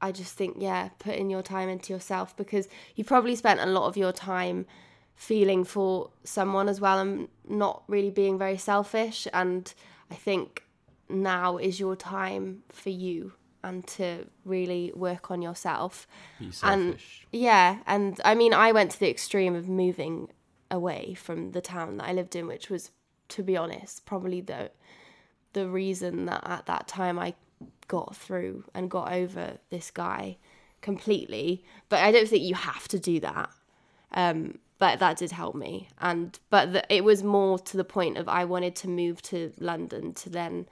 I 0.00 0.10
just 0.10 0.34
think, 0.34 0.56
yeah, 0.58 0.88
putting 0.98 1.30
your 1.30 1.42
time 1.42 1.68
into 1.68 1.92
yourself 1.92 2.36
because 2.36 2.68
you 2.96 3.04
probably 3.04 3.36
spent 3.36 3.60
a 3.60 3.66
lot 3.66 3.86
of 3.86 3.96
your 3.96 4.12
time 4.12 4.66
feeling 5.14 5.62
for 5.64 6.10
someone 6.24 6.68
as 6.68 6.80
well 6.80 6.98
and 6.98 7.28
not 7.48 7.84
really 7.86 8.10
being 8.10 8.38
very 8.38 8.56
selfish. 8.56 9.28
And 9.32 9.72
I 10.10 10.14
think 10.14 10.64
now 11.08 11.56
is 11.58 11.78
your 11.78 11.94
time 11.94 12.64
for 12.70 12.90
you 12.90 13.34
and 13.62 13.86
to 13.86 14.26
really 14.44 14.90
work 14.96 15.30
on 15.30 15.40
yourself. 15.40 16.08
Be 16.40 16.46
And 16.46 16.52
selfish. 16.52 17.26
yeah, 17.30 17.78
and 17.86 18.20
I 18.24 18.34
mean, 18.34 18.52
I 18.52 18.72
went 18.72 18.90
to 18.92 18.98
the 18.98 19.08
extreme 19.08 19.54
of 19.54 19.68
moving 19.68 20.30
away 20.72 21.14
from 21.14 21.52
the 21.52 21.60
town 21.60 21.98
that 21.98 22.08
I 22.08 22.12
lived 22.12 22.34
in, 22.34 22.48
which 22.48 22.68
was, 22.68 22.90
to 23.28 23.42
be 23.44 23.56
honest, 23.56 24.04
probably 24.04 24.40
the 24.40 24.72
the 25.52 25.68
reason 25.68 26.24
that 26.24 26.42
at 26.46 26.64
that 26.64 26.88
time 26.88 27.18
I 27.18 27.34
got 27.86 28.16
through 28.16 28.64
and 28.74 28.90
got 28.90 29.12
over 29.12 29.58
this 29.68 29.90
guy 29.90 30.38
completely. 30.80 31.62
But 31.90 32.00
I 32.00 32.10
don't 32.10 32.26
think 32.26 32.42
you 32.42 32.54
have 32.54 32.88
to 32.88 32.98
do 32.98 33.20
that. 33.20 33.50
Um, 34.12 34.58
but 34.78 34.98
that 34.98 35.18
did 35.18 35.30
help 35.30 35.54
me, 35.54 35.88
and 36.00 36.36
but 36.50 36.72
the, 36.72 36.94
it 36.94 37.04
was 37.04 37.22
more 37.22 37.56
to 37.56 37.76
the 37.76 37.84
point 37.84 38.16
of 38.16 38.28
I 38.28 38.44
wanted 38.44 38.74
to 38.76 38.88
move 38.88 39.22
to 39.22 39.52
London 39.60 40.12
to 40.14 40.28
then 40.28 40.66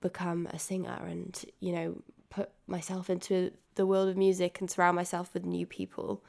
become 0.00 0.46
a 0.52 0.58
singer 0.58 1.00
and 1.08 1.44
you 1.58 1.72
know 1.72 2.02
put 2.30 2.50
myself 2.66 3.10
into 3.10 3.50
the 3.74 3.86
world 3.86 4.08
of 4.08 4.16
music 4.16 4.60
and 4.60 4.70
surround 4.70 4.94
myself 4.94 5.34
with 5.34 5.44
new 5.44 5.66
people. 5.66 6.22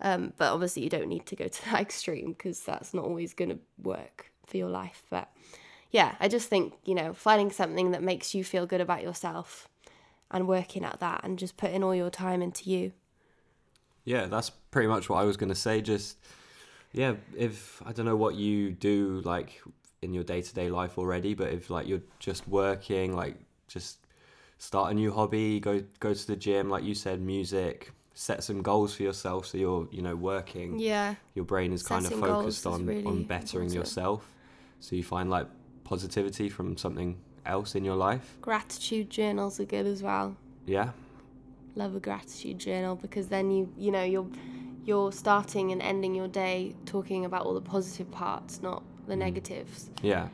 Um, 0.00 0.32
but 0.36 0.52
obviously, 0.52 0.82
you 0.82 0.90
don't 0.90 1.08
need 1.08 1.26
to 1.26 1.36
go 1.36 1.48
to 1.48 1.64
that 1.66 1.80
extreme 1.80 2.32
because 2.32 2.60
that's 2.60 2.94
not 2.94 3.04
always 3.04 3.34
going 3.34 3.50
to 3.50 3.58
work 3.82 4.32
for 4.46 4.56
your 4.56 4.68
life. 4.68 5.04
But 5.10 5.28
yeah, 5.90 6.16
I 6.20 6.28
just 6.28 6.48
think, 6.48 6.74
you 6.84 6.94
know, 6.94 7.12
finding 7.12 7.50
something 7.50 7.92
that 7.92 8.02
makes 8.02 8.34
you 8.34 8.44
feel 8.44 8.66
good 8.66 8.80
about 8.80 9.02
yourself 9.02 9.68
and 10.30 10.48
working 10.48 10.84
at 10.84 11.00
that 11.00 11.22
and 11.22 11.38
just 11.38 11.56
putting 11.56 11.84
all 11.84 11.94
your 11.94 12.10
time 12.10 12.42
into 12.42 12.68
you. 12.68 12.92
Yeah, 14.04 14.26
that's 14.26 14.50
pretty 14.50 14.88
much 14.88 15.08
what 15.08 15.18
I 15.18 15.24
was 15.24 15.36
gonna 15.36 15.54
say. 15.54 15.80
Just 15.80 16.18
yeah, 16.92 17.14
if 17.36 17.82
I 17.86 17.92
don't 17.92 18.06
know 18.06 18.16
what 18.16 18.34
you 18.34 18.70
do 18.70 19.22
like 19.24 19.62
in 20.02 20.12
your 20.12 20.24
day 20.24 20.42
to 20.42 20.54
day 20.54 20.68
life 20.68 20.98
already, 20.98 21.34
but 21.34 21.52
if 21.52 21.70
like 21.70 21.86
you're 21.86 22.02
just 22.18 22.46
working, 22.46 23.14
like 23.14 23.36
just 23.68 23.98
start 24.58 24.90
a 24.90 24.94
new 24.94 25.12
hobby, 25.12 25.60
go 25.60 25.82
go 26.00 26.12
to 26.12 26.26
the 26.26 26.36
gym, 26.36 26.68
like 26.68 26.84
you 26.84 26.94
said, 26.94 27.20
music, 27.20 27.92
set 28.14 28.44
some 28.44 28.62
goals 28.62 28.94
for 28.94 29.02
yourself 29.02 29.46
so 29.46 29.58
you're, 29.58 29.88
you 29.90 30.00
know, 30.00 30.14
working. 30.16 30.78
Yeah. 30.78 31.16
Your 31.34 31.44
brain 31.44 31.72
is 31.72 31.82
kind 31.82 32.04
of 32.04 32.12
Setting 32.12 32.24
focused 32.24 32.66
on 32.66 32.86
really 32.86 33.04
on 33.04 33.24
bettering 33.24 33.64
important. 33.64 33.74
yourself. 33.74 34.30
So 34.80 34.96
you 34.96 35.02
find 35.02 35.28
like 35.28 35.48
positivity 35.82 36.48
from 36.48 36.76
something 36.76 37.18
else 37.44 37.74
in 37.74 37.84
your 37.84 37.96
life. 37.96 38.36
Gratitude 38.40 39.10
journals 39.10 39.58
are 39.60 39.64
good 39.64 39.86
as 39.86 40.02
well. 40.02 40.36
Yeah. 40.64 40.90
Love 41.74 41.96
a 41.96 42.00
gratitude 42.00 42.58
journal 42.58 42.94
because 42.94 43.26
then 43.28 43.50
you, 43.50 43.72
you 43.76 43.90
know, 43.90 44.04
you're 44.04 44.28
you're 44.84 45.12
starting 45.12 45.72
and 45.72 45.80
ending 45.82 46.14
your 46.14 46.28
day 46.28 46.74
talking 46.86 47.24
about 47.24 47.46
all 47.46 47.54
the 47.54 47.60
positive 47.60 48.10
parts, 48.10 48.62
not 48.62 48.82
the 49.06 49.14
mm. 49.14 49.18
negatives. 49.18 49.90
Yeah. 50.02 50.28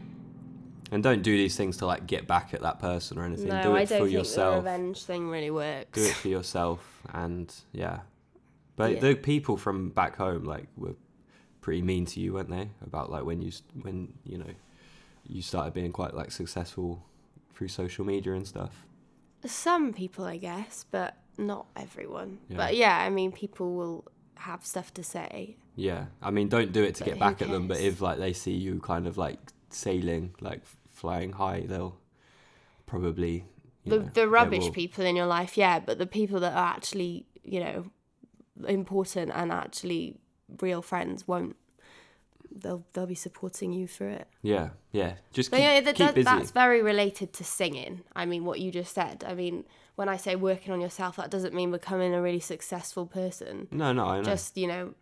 And 0.92 1.02
don't 1.02 1.22
do 1.22 1.36
these 1.36 1.56
things 1.56 1.76
to 1.78 1.86
like 1.86 2.06
get 2.06 2.26
back 2.26 2.52
at 2.54 2.62
that 2.62 2.78
person 2.80 3.18
or 3.18 3.24
anything. 3.24 3.48
No, 3.48 3.62
do 3.62 3.68
it 3.76 3.80
I 3.80 3.84
don't 3.84 3.98
for 4.00 4.04
think 4.06 4.10
yourself. 4.12 4.64
the 4.64 4.70
revenge 4.70 5.04
thing 5.04 5.28
really 5.30 5.50
works. 5.50 5.92
do 5.98 6.04
it 6.04 6.14
for 6.14 6.28
yourself 6.28 7.00
and 7.14 7.52
yeah 7.72 8.00
but 8.76 8.92
Yeah. 8.94 9.00
the 9.00 9.14
people 9.14 9.56
from 9.56 9.90
back 9.90 10.16
home 10.16 10.44
like 10.44 10.66
were 10.76 10.96
pretty 11.60 11.82
mean 11.82 12.06
to 12.06 12.20
you 12.20 12.32
weren't 12.34 12.48
they 12.50 12.70
about 12.84 13.10
like 13.10 13.24
when 13.24 13.40
you 13.42 13.52
when 13.82 14.12
you 14.24 14.38
know 14.38 14.52
you 15.26 15.42
started 15.42 15.74
being 15.74 15.92
quite 15.92 16.14
like 16.14 16.30
successful 16.32 17.04
through 17.54 17.68
social 17.68 18.04
media 18.04 18.32
and 18.32 18.46
stuff 18.48 18.86
Some 19.46 19.92
people, 19.92 20.24
I 20.24 20.36
guess, 20.38 20.84
but 20.90 21.16
not 21.38 21.66
everyone. 21.76 22.38
Yeah. 22.48 22.56
But 22.56 22.76
yeah, 22.76 22.96
I 22.98 23.08
mean, 23.10 23.32
people 23.32 23.74
will 23.74 24.04
have 24.36 24.64
stuff 24.66 24.92
to 24.94 25.02
say. 25.02 25.56
yeah 25.76 26.06
i 26.22 26.30
mean 26.30 26.48
don't 26.48 26.72
do 26.72 26.82
it 26.82 26.94
to 26.96 27.04
But 27.04 27.10
get 27.10 27.18
back 27.20 27.42
at 27.42 27.48
them 27.50 27.68
but 27.68 27.78
if 27.78 28.00
like 28.00 28.18
they 28.18 28.32
see 28.32 28.52
you 28.66 28.80
kind 28.80 29.06
of 29.06 29.16
like 29.18 29.38
sailing 29.68 30.34
like 30.40 30.62
flying 31.00 31.32
high 31.42 31.60
they'll 31.70 31.96
probably 32.86 33.44
The 33.84 33.98
know, 34.00 34.10
the 34.18 34.26
rubbish 34.28 34.64
will- 34.64 34.72
people 34.82 35.04
in 35.10 35.14
your 35.20 35.26
life, 35.38 35.52
yeah, 35.64 35.76
but 35.88 35.96
the 35.98 36.06
people 36.20 36.38
that 36.44 36.52
are 36.62 36.70
actually, 36.76 37.26
you 37.54 37.60
know, 37.64 37.78
important 38.66 39.30
and 39.34 39.50
actually 39.50 40.16
real 40.60 40.82
friends 40.82 41.26
won't. 41.26 41.56
They'll 42.62 42.82
they'll 42.92 43.06
be 43.06 43.14
supporting 43.28 43.72
you 43.72 43.86
through 43.86 44.14
it. 44.20 44.26
yeah 44.42 44.70
yeah 44.92 45.12
just 45.32 45.50
keep, 45.52 45.60
yeah, 45.60 45.80
that, 45.80 45.94
keep 45.94 46.14
busy 46.14 46.24
that's 46.24 46.50
very 46.50 46.82
related 46.82 47.32
to 47.38 47.44
singing. 47.44 48.02
I 48.14 48.26
mean, 48.26 48.44
what 48.44 48.58
you 48.60 48.70
just 48.72 48.92
said. 48.92 49.16
I 49.32 49.34
mean, 49.34 49.64
when 49.94 50.08
I 50.08 50.16
say 50.18 50.34
working 50.34 50.72
on 50.72 50.80
yourself, 50.80 51.14
that 51.16 51.30
doesn't 51.30 51.54
mean 51.54 51.70
becoming 51.70 52.12
a 52.12 52.20
really 52.20 52.40
successful 52.40 53.06
person. 53.06 53.68
no 53.70 53.92
no 53.92 54.04
i 54.04 54.16
know 54.18 54.24
Just 54.24 54.56
you 54.58 54.66
know, 54.66 54.94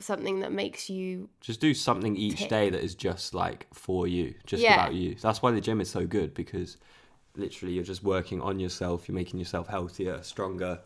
something 0.00 0.40
that 0.40 0.52
makes 0.52 0.88
you 0.88 1.28
just 1.40 1.60
do 1.60 1.74
something 1.74 2.16
each 2.16 2.38
Tick. 2.38 2.48
day 2.48 2.70
that 2.70 2.82
is 2.82 2.94
just 2.94 3.34
like 3.34 3.66
for 3.72 4.06
you 4.06 4.34
just 4.46 4.62
Yeah. 4.62 4.74
about 4.74 4.94
you 4.94 5.14
that's 5.16 5.42
why 5.42 5.50
the 5.50 5.60
gym 5.60 5.80
is 5.80 5.90
so 5.90 6.06
good 6.06 6.34
because 6.34 6.76
literally 7.36 7.74
you're 7.74 7.84
just 7.84 8.02
working 8.04 8.40
on 8.40 8.58
yourself 8.60 9.08
you're 9.08 9.14
making 9.14 9.38
yourself 9.38 9.66
healthier 9.68 10.22
stronger 10.22 10.80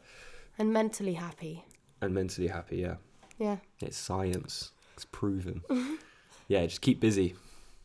and 0.58 0.72
mentally 0.72 1.14
happy. 1.14 1.64
and 2.00 2.14
mentally 2.14 2.48
happy 2.48 2.78
yeah 2.78 2.96
Yeah. 3.38 3.58
it's 3.80 3.96
science 3.98 4.70
it's 4.94 5.04
proven 5.04 5.62
yeah 6.48 6.64
just 6.66 6.80
keep 6.80 7.00
busy 7.00 7.34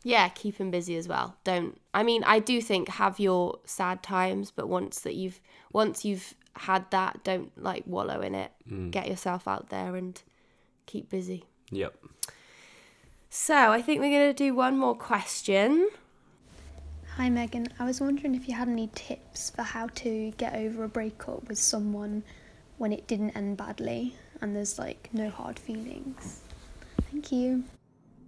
Yeah, 0.03 0.29
keep 0.29 0.55
him 0.57 0.71
busy 0.71 0.95
as 0.95 1.07
well. 1.09 1.35
Don't. 1.43 1.73
I 1.93 2.01
mean, 2.03 2.23
I 2.23 2.39
do 2.39 2.61
think 2.61 2.87
have 2.87 3.19
your 3.19 3.59
sad 3.65 4.01
times, 4.03 4.51
but 4.51 4.69
once 4.69 5.01
that 5.01 5.15
you've 5.15 5.41
once 5.73 6.05
you've 6.05 6.33
had 6.55 6.89
that, 6.91 7.23
don't 7.25 7.51
like 7.61 7.83
wallow 7.85 8.21
in 8.21 8.33
it. 8.33 8.51
Mm. 8.71 8.91
Get 8.91 9.07
yourself 9.09 9.47
out 9.49 9.67
there 9.69 9.97
and 9.97 10.21
keep 10.87 11.09
busy. 11.09 11.45
yep 11.69 11.93
So 13.29 13.53
I 13.71 13.81
think 13.81 14.01
we're 14.01 14.17
gonna 14.17 14.33
do 14.33 14.55
one 14.55 14.77
more 14.77 14.95
question. 14.95 15.89
Hi 17.17 17.29
Megan, 17.29 17.67
I 17.79 17.85
was 17.85 18.01
wondering 18.01 18.35
if 18.35 18.47
you 18.47 18.55
had 18.55 18.67
any 18.67 18.89
tips 18.95 19.51
for 19.51 19.63
how 19.63 19.87
to 19.87 20.31
get 20.37 20.55
over 20.55 20.83
a 20.83 20.89
breakup 20.89 21.47
with 21.47 21.59
someone 21.59 22.23
when 22.77 22.91
it 22.91 23.07
didn't 23.07 23.31
end 23.31 23.57
badly 23.57 24.15
and 24.41 24.55
there's 24.55 24.77
like 24.79 25.09
no 25.13 25.29
hard 25.29 25.59
feelings. 25.59 26.41
Thank 27.11 27.31
you. 27.31 27.63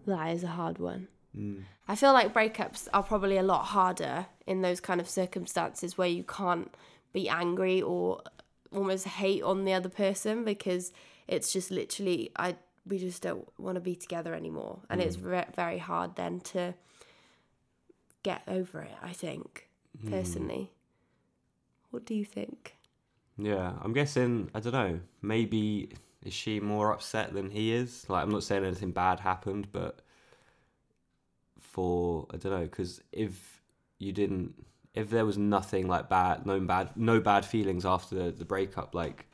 That 0.06 0.34
is 0.34 0.44
a 0.44 0.48
hard 0.48 0.80
one. 0.80 1.08
Mm. 1.38 1.64
I 1.88 1.96
feel 1.96 2.14
like 2.14 2.34
breakups 2.34 2.88
are 2.94 3.04
probably 3.04 3.38
a 3.38 3.44
lot 3.44 3.66
harder 3.66 4.26
in 4.48 4.62
those 4.62 4.80
kind 4.80 5.00
of 5.00 5.08
circumstances 5.10 5.98
where 5.98 6.08
you 6.08 6.24
can't 6.24 6.74
be 7.14 7.30
angry 7.30 7.82
or 7.82 8.22
almost 8.72 9.06
hate 9.06 9.44
on 9.44 9.66
the 9.66 9.74
other 9.74 9.90
person 9.90 10.44
because 10.44 10.92
it's 11.30 11.54
just 11.54 11.72
literally 11.72 12.32
I 12.36 12.56
we 12.86 12.98
just 12.98 13.22
don't 13.22 13.48
want 13.58 13.76
to 13.76 13.82
be 13.82 13.96
together 13.96 14.34
anymore. 14.34 14.80
And 14.90 15.00
it's 15.00 15.16
mm. 15.16 15.30
ve- 15.30 15.54
very 15.56 15.78
hard 15.78 16.16
then 16.16 16.40
to 16.54 16.74
get 18.24 18.42
over 18.48 18.82
it 18.82 18.96
I 19.02 19.14
think 19.14 19.70
hmm. 20.02 20.10
personally. 20.10 20.72
What 21.92 22.06
do 22.06 22.14
you 22.14 22.26
think? 22.26 22.76
Yeah 23.38 23.72
i'm 23.82 23.94
guessing 23.94 24.50
i 24.54 24.60
don't 24.60 24.74
know 24.74 25.00
maybe 25.22 25.90
is 26.26 26.34
she 26.34 26.60
more 26.60 26.92
upset 26.92 27.34
than 27.34 27.50
he 27.50 27.74
is? 27.74 28.06
Like 28.10 28.24
i'm 28.24 28.30
not 28.30 28.44
saying 28.44 28.66
anything 28.66 28.92
bad 28.92 29.22
happened 29.22 29.70
but 29.72 30.02
for 31.62 32.28
i 32.34 32.38
don't 32.38 32.52
know 32.52 32.66
because 32.66 33.02
if 33.14 33.62
you 33.98 34.12
didn't 34.12 34.54
if 34.94 35.10
there 35.10 35.26
was 35.26 35.38
nothing 35.38 35.88
like 35.88 36.10
bad 36.10 36.46
no 36.46 36.60
bad 36.60 36.90
no 36.98 37.22
bad 37.22 37.46
feelings 37.46 37.86
after 37.86 38.16
the, 38.16 38.32
the 38.32 38.46
breakup 38.46 38.94
like 38.94 39.29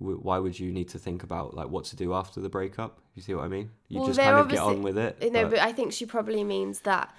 why 0.00 0.38
would 0.38 0.58
you 0.58 0.72
need 0.72 0.88
to 0.88 0.98
think 0.98 1.22
about 1.22 1.54
like 1.54 1.68
what 1.68 1.84
to 1.84 1.96
do 1.96 2.14
after 2.14 2.40
the 2.40 2.48
breakup? 2.48 3.00
You 3.14 3.22
see 3.22 3.34
what 3.34 3.44
i 3.44 3.48
mean? 3.48 3.70
You 3.88 3.98
Well, 3.98 4.08
just 4.08 4.16
they're 4.16 4.32
kind 4.32 4.40
of 4.40 4.48
get 4.48 4.58
on 4.60 4.82
with 4.82 4.98
it 4.98 5.20
no 5.32 5.42
but- 5.42 5.50
but 5.50 5.58
I 5.60 5.72
think 5.72 5.92
she 5.92 6.06
probably 6.06 6.42
means 6.42 6.80
that 6.80 7.14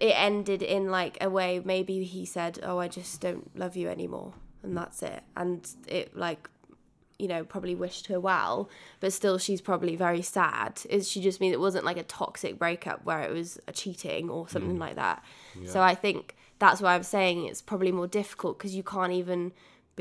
it 0.00 0.14
ended 0.16 0.62
in 0.62 0.90
like 0.90 1.18
a 1.20 1.28
way 1.28 1.60
maybe 1.62 2.02
he 2.04 2.24
said 2.24 2.58
oh 2.62 2.78
I 2.78 2.88
just 2.88 3.20
don't 3.20 3.54
love 3.56 3.76
you 3.76 3.88
anymore 3.88 4.32
and 4.62 4.76
that's 4.76 5.02
it. 5.02 5.22
And 5.36 5.68
it 5.86 6.16
like 6.16 6.48
you 7.18 7.28
know 7.28 7.44
probably 7.44 7.74
wished 7.74 8.06
her 8.06 8.18
well 8.18 8.70
but 9.00 9.12
still 9.12 9.36
she's 9.36 9.60
probably 9.60 9.94
very 9.94 10.22
sad. 10.22 10.80
Is 10.88 11.10
she 11.10 11.20
just 11.20 11.40
mean 11.40 11.52
it 11.52 11.60
wasn't 11.60 11.84
like 11.84 11.98
a 11.98 12.04
toxic 12.04 12.58
breakup 12.58 13.04
where 13.04 13.20
it 13.20 13.32
was 13.32 13.60
a 13.68 13.72
cheating 13.72 14.30
or 14.30 14.48
something 14.48 14.76
mm. 14.76 14.80
like 14.80 14.96
that. 14.96 15.22
So 15.66 15.82
I 15.82 15.94
think 15.94 16.34
that's 16.58 16.80
why 16.80 16.94
I'm 16.94 17.02
saying 17.02 17.44
it's 17.44 17.60
probably 17.60 17.92
more 17.92 18.06
difficult 18.06 18.56
because 18.56 18.74
you 18.74 18.82
can't 18.82 19.12
even 19.12 19.52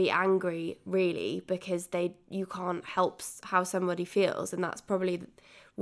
be 0.02 0.10
angry 0.10 0.66
really 0.98 1.42
because 1.54 1.84
they 1.96 2.06
you 2.38 2.46
can't 2.58 2.84
help 2.98 3.16
how 3.52 3.62
somebody 3.64 4.06
feels 4.18 4.48
and 4.54 4.62
that's 4.66 4.82
probably 4.90 5.16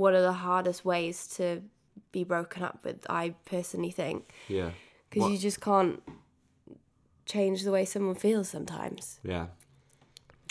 one 0.04 0.14
of 0.20 0.22
the 0.30 0.38
hardest 0.46 0.80
ways 0.84 1.16
to 1.36 1.44
be 2.12 2.22
broken 2.34 2.62
up 2.68 2.78
with 2.86 2.98
i 3.22 3.24
personally 3.54 3.90
think 4.02 4.18
Yeah. 4.48 4.70
because 5.08 5.30
you 5.32 5.38
just 5.48 5.60
can't 5.60 5.96
change 7.26 7.62
the 7.62 7.70
way 7.76 7.84
someone 7.84 8.14
feels 8.16 8.48
sometimes 8.48 9.18
Yeah. 9.22 9.46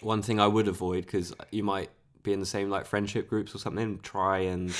One 0.02 0.22
thing 0.22 0.40
I 0.40 0.48
would 0.48 0.70
avoid 0.70 1.06
because 1.06 1.34
you 1.52 1.64
might 1.64 1.90
be 2.24 2.32
in 2.32 2.40
the 2.40 2.46
same 2.46 2.70
like 2.70 2.86
friendship 2.86 3.28
groups 3.28 3.54
or 3.54 3.58
something. 3.60 4.00
Try 4.00 4.38
and 4.54 4.74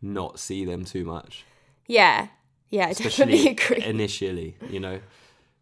not 0.00 0.38
see 0.38 0.64
them 0.64 0.84
too 0.86 1.04
much, 1.04 1.44
yeah 1.86 2.28
yeah 2.70 2.86
i 2.88 2.92
definitely 2.94 3.48
agree 3.56 3.82
initially. 3.84 4.56
You 4.70 4.80
know, 4.80 5.00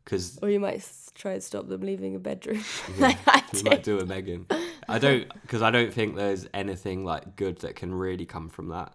because 0.04 0.40
or 0.40 0.50
you 0.50 0.60
might 0.60 0.86
try 1.14 1.32
and 1.32 1.42
stop 1.42 1.68
them 1.68 1.80
leaving 1.82 2.14
a 2.14 2.18
bedroom 2.18 2.62
like 2.98 3.18
i 3.26 3.42
you 3.52 3.62
did 3.62 3.62
might 3.62 3.82
do 3.82 3.98
a 4.00 4.06
Megan. 4.06 4.46
I 4.88 4.98
don't 4.98 5.28
because 5.42 5.62
I 5.62 5.70
don't 5.70 5.92
think 5.92 6.16
there's 6.16 6.46
anything 6.52 7.04
like 7.04 7.36
good 7.36 7.58
that 7.58 7.76
can 7.76 7.94
really 7.94 8.26
come 8.26 8.48
from 8.48 8.68
that. 8.68 8.92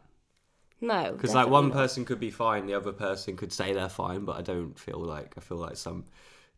no 0.82 1.18
Because 1.18 1.34
like 1.34 1.47
one 1.49 1.72
not. 1.72 1.72
person 1.72 2.05
could 2.05 2.20
be 2.20 2.30
fine, 2.30 2.66
the 2.68 2.76
other 2.76 2.91
person 2.91 3.36
could 3.38 3.51
say 3.51 3.74
they're 3.74 3.89
fine, 3.89 4.24
but 4.26 4.38
I 4.38 4.41
don't 4.41 4.78
feel 4.78 4.99
like 4.99 5.34
I 5.38 5.41
feel 5.41 5.58
like 5.58 5.76
some 5.78 6.05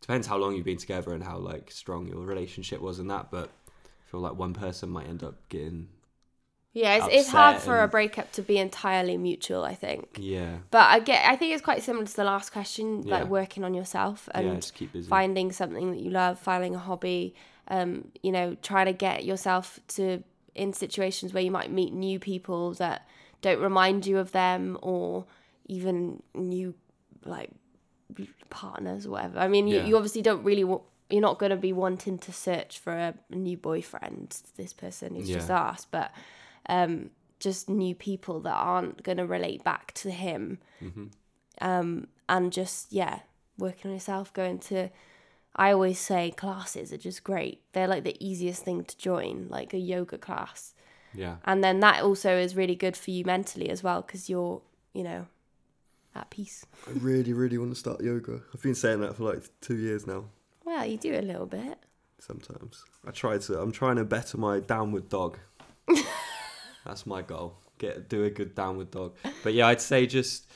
depends 0.00 0.26
how 0.26 0.36
long 0.36 0.54
you've 0.54 0.64
been 0.66 0.76
together 0.76 1.12
and 1.14 1.24
how 1.24 1.38
like 1.38 1.70
strong 1.70 2.06
your 2.06 2.18
relationship 2.20 2.80
was 2.80 2.98
and 2.98 3.10
that. 3.10 3.30
But 3.30 3.50
I 3.68 4.10
feel 4.10 4.20
like 4.20 4.34
one 4.36 4.52
person 4.54 4.90
might 4.90 5.08
end 5.08 5.22
up 5.24 5.48
getting 5.48 5.88
yeah 6.72 6.96
it's, 6.96 7.08
it's 7.10 7.28
hard 7.28 7.56
for 7.58 7.82
a 7.82 7.88
breakup 7.88 8.30
to 8.32 8.42
be 8.42 8.56
entirely 8.58 9.16
mutual 9.16 9.64
i 9.64 9.74
think 9.74 10.16
yeah 10.18 10.58
But 10.70 10.88
I 10.90 11.00
get, 11.00 11.24
I 11.28 11.34
think 11.36 11.52
it's 11.54 11.62
quite 11.64 11.82
similar 11.82 12.06
to 12.06 12.16
the 12.16 12.24
last 12.24 12.52
question, 12.52 13.02
Yeah. 13.02 13.18
like 13.20 13.28
working 13.28 13.64
on 13.64 13.74
yourself 13.74 14.28
and 14.34 14.46
yeah 14.46 14.54
just 14.54 14.74
keep 14.74 14.92
busy. 14.92 15.08
finding 15.08 15.50
something 15.52 15.90
that 15.92 16.00
you 16.00 16.10
love, 16.10 16.38
finding 16.38 16.74
a 16.74 16.78
hobby. 16.78 17.34
Um, 17.68 18.08
you 18.22 18.32
know, 18.32 18.56
trying 18.62 18.86
to 18.86 18.92
get 18.92 19.24
yourself 19.24 19.78
to 19.96 20.22
in 20.56 20.72
situations 20.72 21.32
where 21.32 21.42
you 21.42 21.52
might 21.52 21.70
meet 21.70 21.92
new 21.92 22.18
people 22.18 22.72
that 22.74 23.06
don't 23.42 23.60
remind 23.60 24.06
you 24.06 24.18
of 24.18 24.32
them, 24.32 24.76
or 24.82 25.24
even 25.66 26.20
new 26.34 26.74
like 27.24 27.50
partners 28.50 29.06
or 29.06 29.10
whatever. 29.10 29.38
I 29.38 29.48
mean, 29.48 29.66
you, 29.68 29.76
Yeah. 29.76 29.86
you 29.86 29.96
obviously 29.96 30.22
don't 30.22 30.42
really. 30.44 30.64
wa- 30.64 30.80
You're 31.10 31.20
not 31.20 31.38
going 31.38 31.50
to 31.50 31.56
be 31.56 31.72
wanting 31.72 32.18
to 32.18 32.32
search 32.32 32.78
for 32.78 32.92
a, 32.92 33.14
new 33.30 33.56
boyfriend. 33.56 34.36
This 34.56 34.72
person 34.72 35.14
who's 35.14 35.28
just 35.28 35.50
asked, 35.50 35.90
but 35.90 36.10
um, 36.68 37.10
just 37.38 37.68
new 37.68 37.94
people 37.94 38.40
that 38.40 38.54
aren't 38.54 39.02
going 39.02 39.18
to 39.18 39.26
relate 39.26 39.64
back 39.64 39.92
to 39.94 40.10
him 40.10 40.58
hmm 40.80 41.06
um, 41.62 42.06
and 42.28 42.52
just 42.52 42.90
yeah 42.92 43.20
working 43.58 43.90
on 43.90 43.94
yourself 43.94 44.32
going 44.32 44.58
to 44.58 44.88
i 45.56 45.70
always 45.72 45.98
say 45.98 46.30
classes 46.30 46.90
are 46.92 46.96
just 46.96 47.22
great 47.22 47.60
they're 47.72 47.88
like 47.88 48.04
the 48.04 48.16
easiest 48.18 48.64
thing 48.64 48.82
to 48.82 48.96
join 48.96 49.46
like 49.50 49.74
a 49.74 49.78
yoga 49.78 50.16
class 50.16 50.74
Yeah, 51.12 51.36
and 51.44 51.62
then 51.62 51.80
that 51.80 52.02
also 52.02 52.36
is 52.38 52.56
really 52.56 52.76
good 52.76 52.96
for 52.96 53.10
you 53.10 53.24
mentally 53.26 53.68
as 53.68 53.82
well 53.82 54.00
because 54.00 54.30
you're 54.30 54.62
you 54.94 55.02
know 55.02 55.26
at 56.14 56.30
peace 56.30 56.64
I 56.88 56.92
really, 56.92 57.32
really 57.32 57.58
want 57.58 57.72
to 57.72 57.78
start 57.78 58.00
yoga. 58.02 58.40
I've 58.54 58.62
been 58.62 58.74
saying 58.74 59.00
that 59.02 59.16
for 59.16 59.24
like 59.24 59.42
two 59.60 59.76
years 59.76 60.06
now. 60.06 60.24
well 60.64 60.86
you 60.86 60.96
do 60.96 61.14
a 61.14 61.20
little 61.20 61.46
bit 61.46 61.78
Sometimes 62.18 62.84
I 63.06 63.10
try 63.12 63.38
to. 63.38 63.60
I'm 63.60 63.72
trying 63.72 63.96
to 63.96 64.04
better 64.04 64.36
my 64.36 64.60
downward 64.60 65.08
dog. 65.08 65.38
That's 66.84 67.06
my 67.06 67.22
goal. 67.22 67.56
Get 67.78 68.08
do 68.08 68.24
a 68.24 68.30
good 68.30 68.54
downward 68.54 68.90
dog. 68.90 69.16
But 69.42 69.54
yeah, 69.54 69.66
I'd 69.68 69.80
say 69.80 70.06
just 70.06 70.50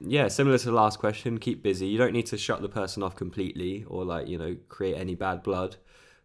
yeah, 0.00 0.28
similar 0.28 0.58
to 0.58 0.64
the 0.66 0.72
last 0.72 0.98
question. 0.98 1.38
Keep 1.38 1.62
busy. 1.62 1.86
You 1.86 1.98
don't 1.98 2.12
need 2.12 2.26
to 2.26 2.38
shut 2.38 2.62
the 2.62 2.68
person 2.68 3.02
off 3.02 3.16
completely 3.16 3.84
or 3.88 4.04
like 4.04 4.28
you 4.28 4.38
know 4.38 4.56
create 4.68 4.96
any 4.96 5.14
bad 5.14 5.42
blood, 5.42 5.76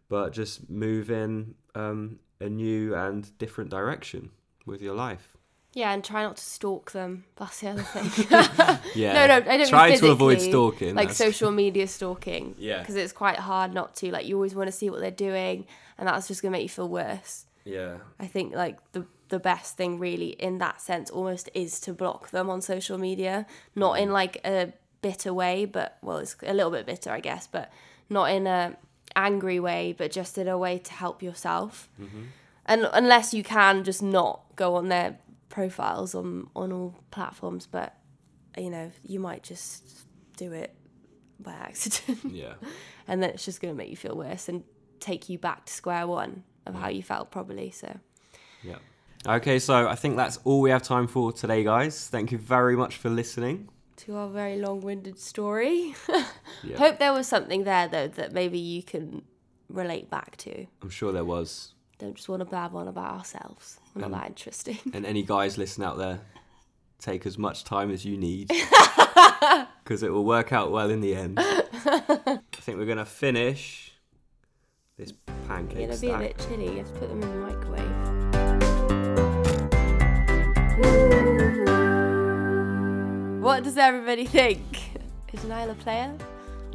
but 0.08 0.32
just 0.32 0.68
move 0.70 1.10
in 1.10 1.54
um, 1.74 2.18
a 2.40 2.48
new 2.48 2.94
and 2.94 3.36
different 3.38 3.70
direction 3.70 4.30
with 4.66 4.80
your 4.82 4.94
life. 4.94 5.36
yeah 5.74 5.92
and 5.92 6.04
try 6.04 6.22
not 6.22 6.36
to 6.36 6.42
stalk 6.44 6.92
them 6.92 7.24
that's 7.36 7.60
the 7.60 7.68
other 7.68 7.82
thing 7.82 8.06
Yeah. 8.94 9.12
no 9.12 9.22
no 9.26 9.50
i 9.50 9.56
don't 9.58 9.68
try 9.68 9.94
to 9.96 10.10
avoid 10.10 10.40
stalking. 10.40 10.94
like 10.94 11.08
that's- 11.08 11.16
social 11.16 11.50
media 11.50 11.86
stalking 11.86 12.54
Yeah. 12.58 12.78
because 12.78 12.94
it's 12.94 13.12
quite 13.12 13.38
hard 13.50 13.74
not 13.74 13.94
to 13.96 14.10
like 14.12 14.24
you 14.26 14.36
always 14.36 14.54
want 14.54 14.68
to 14.68 14.72
see 14.72 14.88
what 14.88 15.00
they're 15.00 15.10
doing 15.28 15.66
and 15.98 16.06
that's 16.08 16.28
just 16.28 16.40
gonna 16.42 16.52
make 16.52 16.62
you 16.62 16.68
feel 16.68 16.88
worse 16.88 17.46
Yeah. 17.64 17.96
I 18.20 18.26
think 18.26 18.54
like 18.54 18.76
the 18.92 19.04
the 19.28 19.38
best 19.38 19.76
thing 19.76 19.98
really 19.98 20.30
in 20.30 20.58
that 20.58 20.80
sense 20.80 21.10
almost 21.10 21.48
is 21.54 21.80
to 21.80 21.92
block 21.92 22.30
them 22.30 22.50
on 22.50 22.60
social 22.60 22.98
media, 22.98 23.46
not 23.74 23.94
in 23.98 24.10
mm. 24.10 24.12
like 24.12 24.40
a 24.44 24.72
bitter 25.02 25.32
way, 25.32 25.64
but 25.64 25.98
well, 26.02 26.18
it's 26.18 26.36
a 26.42 26.54
little 26.54 26.70
bit 26.70 26.86
bitter, 26.86 27.10
I 27.10 27.20
guess, 27.20 27.46
but 27.46 27.72
not 28.08 28.30
in 28.30 28.46
a 28.46 28.76
angry 29.16 29.60
way, 29.60 29.94
but 29.96 30.10
just 30.10 30.38
in 30.38 30.48
a 30.48 30.58
way 30.58 30.78
to 30.78 30.92
help 30.92 31.22
yourself. 31.22 31.88
Mm-hmm. 32.00 32.22
And 32.66 32.88
unless 32.92 33.34
you 33.34 33.42
can 33.42 33.84
just 33.84 34.02
not 34.02 34.42
go 34.56 34.76
on 34.76 34.88
their 34.88 35.18
profiles 35.48 36.14
on 36.14 36.48
on 36.56 36.72
all 36.72 36.94
platforms, 37.10 37.66
but 37.66 37.94
you 38.56 38.70
know, 38.70 38.90
you 39.02 39.20
might 39.20 39.42
just 39.42 40.06
do 40.36 40.52
it 40.52 40.74
by 41.40 41.52
accident 41.52 42.18
Yeah. 42.32 42.54
and 43.06 43.22
then 43.22 43.30
it's 43.30 43.44
just 43.44 43.60
going 43.60 43.72
to 43.72 43.76
make 43.76 43.90
you 43.90 43.96
feel 43.96 44.16
worse 44.16 44.48
and 44.48 44.64
take 45.00 45.28
you 45.28 45.38
back 45.38 45.66
to 45.66 45.72
square 45.72 46.06
one 46.06 46.44
of 46.66 46.74
how 46.74 46.88
mm. 46.88 46.96
you 46.96 47.02
felt 47.02 47.30
probably 47.30 47.70
so 47.70 47.98
Yeah. 48.62 48.78
Okay, 49.26 49.58
so 49.58 49.88
I 49.88 49.94
think 49.94 50.16
that's 50.16 50.38
all 50.44 50.60
we 50.60 50.70
have 50.70 50.82
time 50.82 51.06
for 51.06 51.32
today, 51.32 51.64
guys. 51.64 52.08
Thank 52.08 52.30
you 52.30 52.38
very 52.38 52.76
much 52.76 52.96
for 52.96 53.08
listening. 53.08 53.68
to 53.96 54.16
our 54.16 54.28
very 54.28 54.58
long-winded 54.58 55.18
story 55.18 55.94
Yeah. 56.64 56.76
hope 56.78 56.98
there 56.98 57.12
was 57.12 57.28
something 57.28 57.62
there 57.64 57.86
though 57.88 58.08
that 58.08 58.32
maybe 58.32 58.58
you 58.58 58.82
can 58.82 59.22
relate 59.68 60.10
back 60.10 60.36
to 60.38 60.66
I'm 60.82 60.90
sure 60.90 61.12
there 61.12 61.24
was. 61.24 61.74
don't 61.98 62.16
just 62.16 62.28
want 62.28 62.40
to 62.40 62.44
blab 62.44 62.74
on 62.74 62.88
about 62.88 63.12
ourselves 63.18 63.78
we're 63.94 64.00
not 64.02 64.06
Um, 64.06 64.12
that 64.18 64.26
interesting 64.26 64.78
And 64.92 65.06
any 65.06 65.22
guys 65.22 65.56
listening 65.56 65.86
out 65.86 65.96
there, 65.96 66.18
take 66.98 67.24
as 67.24 67.38
much 67.38 67.62
time 67.64 67.90
as 67.92 68.04
you 68.04 68.16
need 68.18 68.48
because 69.84 70.02
it 70.02 70.10
will 70.12 70.24
work 70.24 70.52
out 70.52 70.72
well 70.72 70.90
in 70.90 71.00
the 71.00 71.14
end. 71.14 71.38
I 71.40 72.38
think 72.64 72.78
we're 72.78 72.84
going 72.94 72.98
to 72.98 73.04
finish 73.26 73.92
this 74.98 75.12
pancake 75.48 75.88
it's 75.88 76.00
gonna 76.00 76.18
be 76.18 76.24
a 76.24 76.28
bit 76.28 76.38
chilly 76.46 76.66
you 76.72 76.78
have 76.78 76.92
to 76.92 76.98
put 77.00 77.08
them 77.08 77.22
in 77.22 77.28
the 77.30 77.36
microwave 77.46 77.93
what 83.44 83.62
does 83.64 83.76
everybody 83.76 84.24
think 84.26 84.60
is 85.32 85.44
Niall 85.44 85.70
a 85.70 85.74
player 85.74 86.16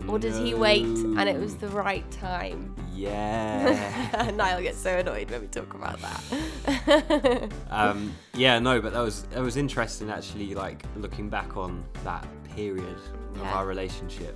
or 0.08 0.18
does 0.20 0.38
he 0.38 0.54
wait 0.54 0.86
and 0.86 1.28
it 1.28 1.38
was 1.40 1.56
the 1.58 1.68
right 1.70 2.10
time 2.12 2.74
Yeah. 2.94 4.32
Niall 4.36 4.62
gets 4.62 4.78
so 4.78 4.98
annoyed 4.98 5.30
when 5.32 5.42
we 5.42 5.48
talk 5.48 5.74
about 5.74 6.00
that. 6.02 7.50
um, 7.70 8.14
yeah, 8.34 8.60
no, 8.60 8.82
but 8.82 8.94
that 8.94 9.00
was 9.02 9.24
that 9.24 9.42
was 9.42 9.58
interesting 9.58 10.10
actually. 10.10 10.54
Like 10.56 10.84
looking 10.98 11.30
back 11.30 11.58
on 11.58 11.84
that 12.04 12.26
period 12.56 12.86
of 13.36 13.42
Yeah. 13.42 13.54
our 13.56 13.66
relationship. 13.66 14.36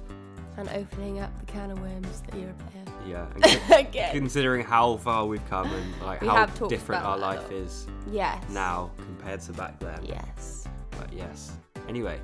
and 0.57 0.69
opening 0.69 1.19
up 1.19 1.31
the 1.39 1.45
can 1.51 1.71
of 1.71 1.79
worms 1.81 2.21
that 2.21 2.35
you're 2.39 2.51
a 2.51 2.53
player. 2.53 2.85
Yeah, 3.07 3.77
Again. 3.79 4.11
considering 4.13 4.63
how 4.65 4.97
far 4.97 5.25
we've 5.25 5.47
come 5.49 5.67
and 5.73 6.01
like 6.01 6.21
We 6.21 6.27
how 6.27 6.45
different 6.67 7.03
our 7.03 7.17
life 7.17 7.51
is 7.51 7.87
Yes. 8.11 8.41
now 8.49 8.91
compared 8.97 9.41
to 9.41 9.51
back 9.53 9.79
then. 9.79 9.99
Yes. 10.03 10.67
But 10.91 11.11
yes. 11.11 11.57
Anyway, 11.87 12.19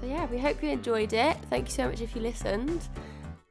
So 0.00 0.06
yeah, 0.06 0.26
we 0.26 0.38
hope 0.38 0.62
you 0.62 0.70
enjoyed 0.70 1.12
it. 1.12 1.36
Thank 1.50 1.66
you 1.68 1.72
so 1.72 1.88
much 1.88 2.00
if 2.00 2.14
you 2.14 2.22
listened. 2.22 2.88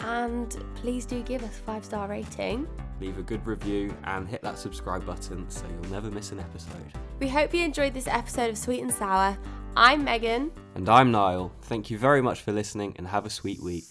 And 0.02 0.56
please 0.76 1.06
do 1.06 1.22
give 1.24 1.44
us 1.44 1.50
a 1.58 1.62
five 1.64 1.86
star 1.86 2.08
rating. 2.08 2.68
leave 3.00 3.18
a 3.18 3.24
good 3.24 3.46
review 3.48 3.96
and 4.04 4.28
hit 4.28 4.42
that 4.42 4.58
subscribe 4.60 5.06
button 5.06 5.50
so 5.50 5.64
you'll 5.70 5.92
never 5.92 6.12
miss 6.12 6.32
an 6.32 6.40
episode. 6.40 6.92
We 7.20 7.30
hope 7.30 7.54
you 7.54 7.64
enjoyed 7.64 7.94
this 7.94 8.08
episode 8.08 8.50
of 8.50 8.58
Sweet 8.58 8.82
and 8.82 8.94
Sour. 8.94 9.38
I'm 9.76 10.04
Megan. 10.04 10.52
And 10.76 10.88
I'm 10.90 11.12
Niall. 11.12 11.52
Thank 11.64 11.90
you 11.90 11.98
very 11.98 12.22
much 12.22 12.42
for 12.42 12.52
listening 12.52 12.94
and 12.98 13.08
have 13.08 13.26
a 13.26 13.30
sweet 13.30 13.62
week. 13.62 13.86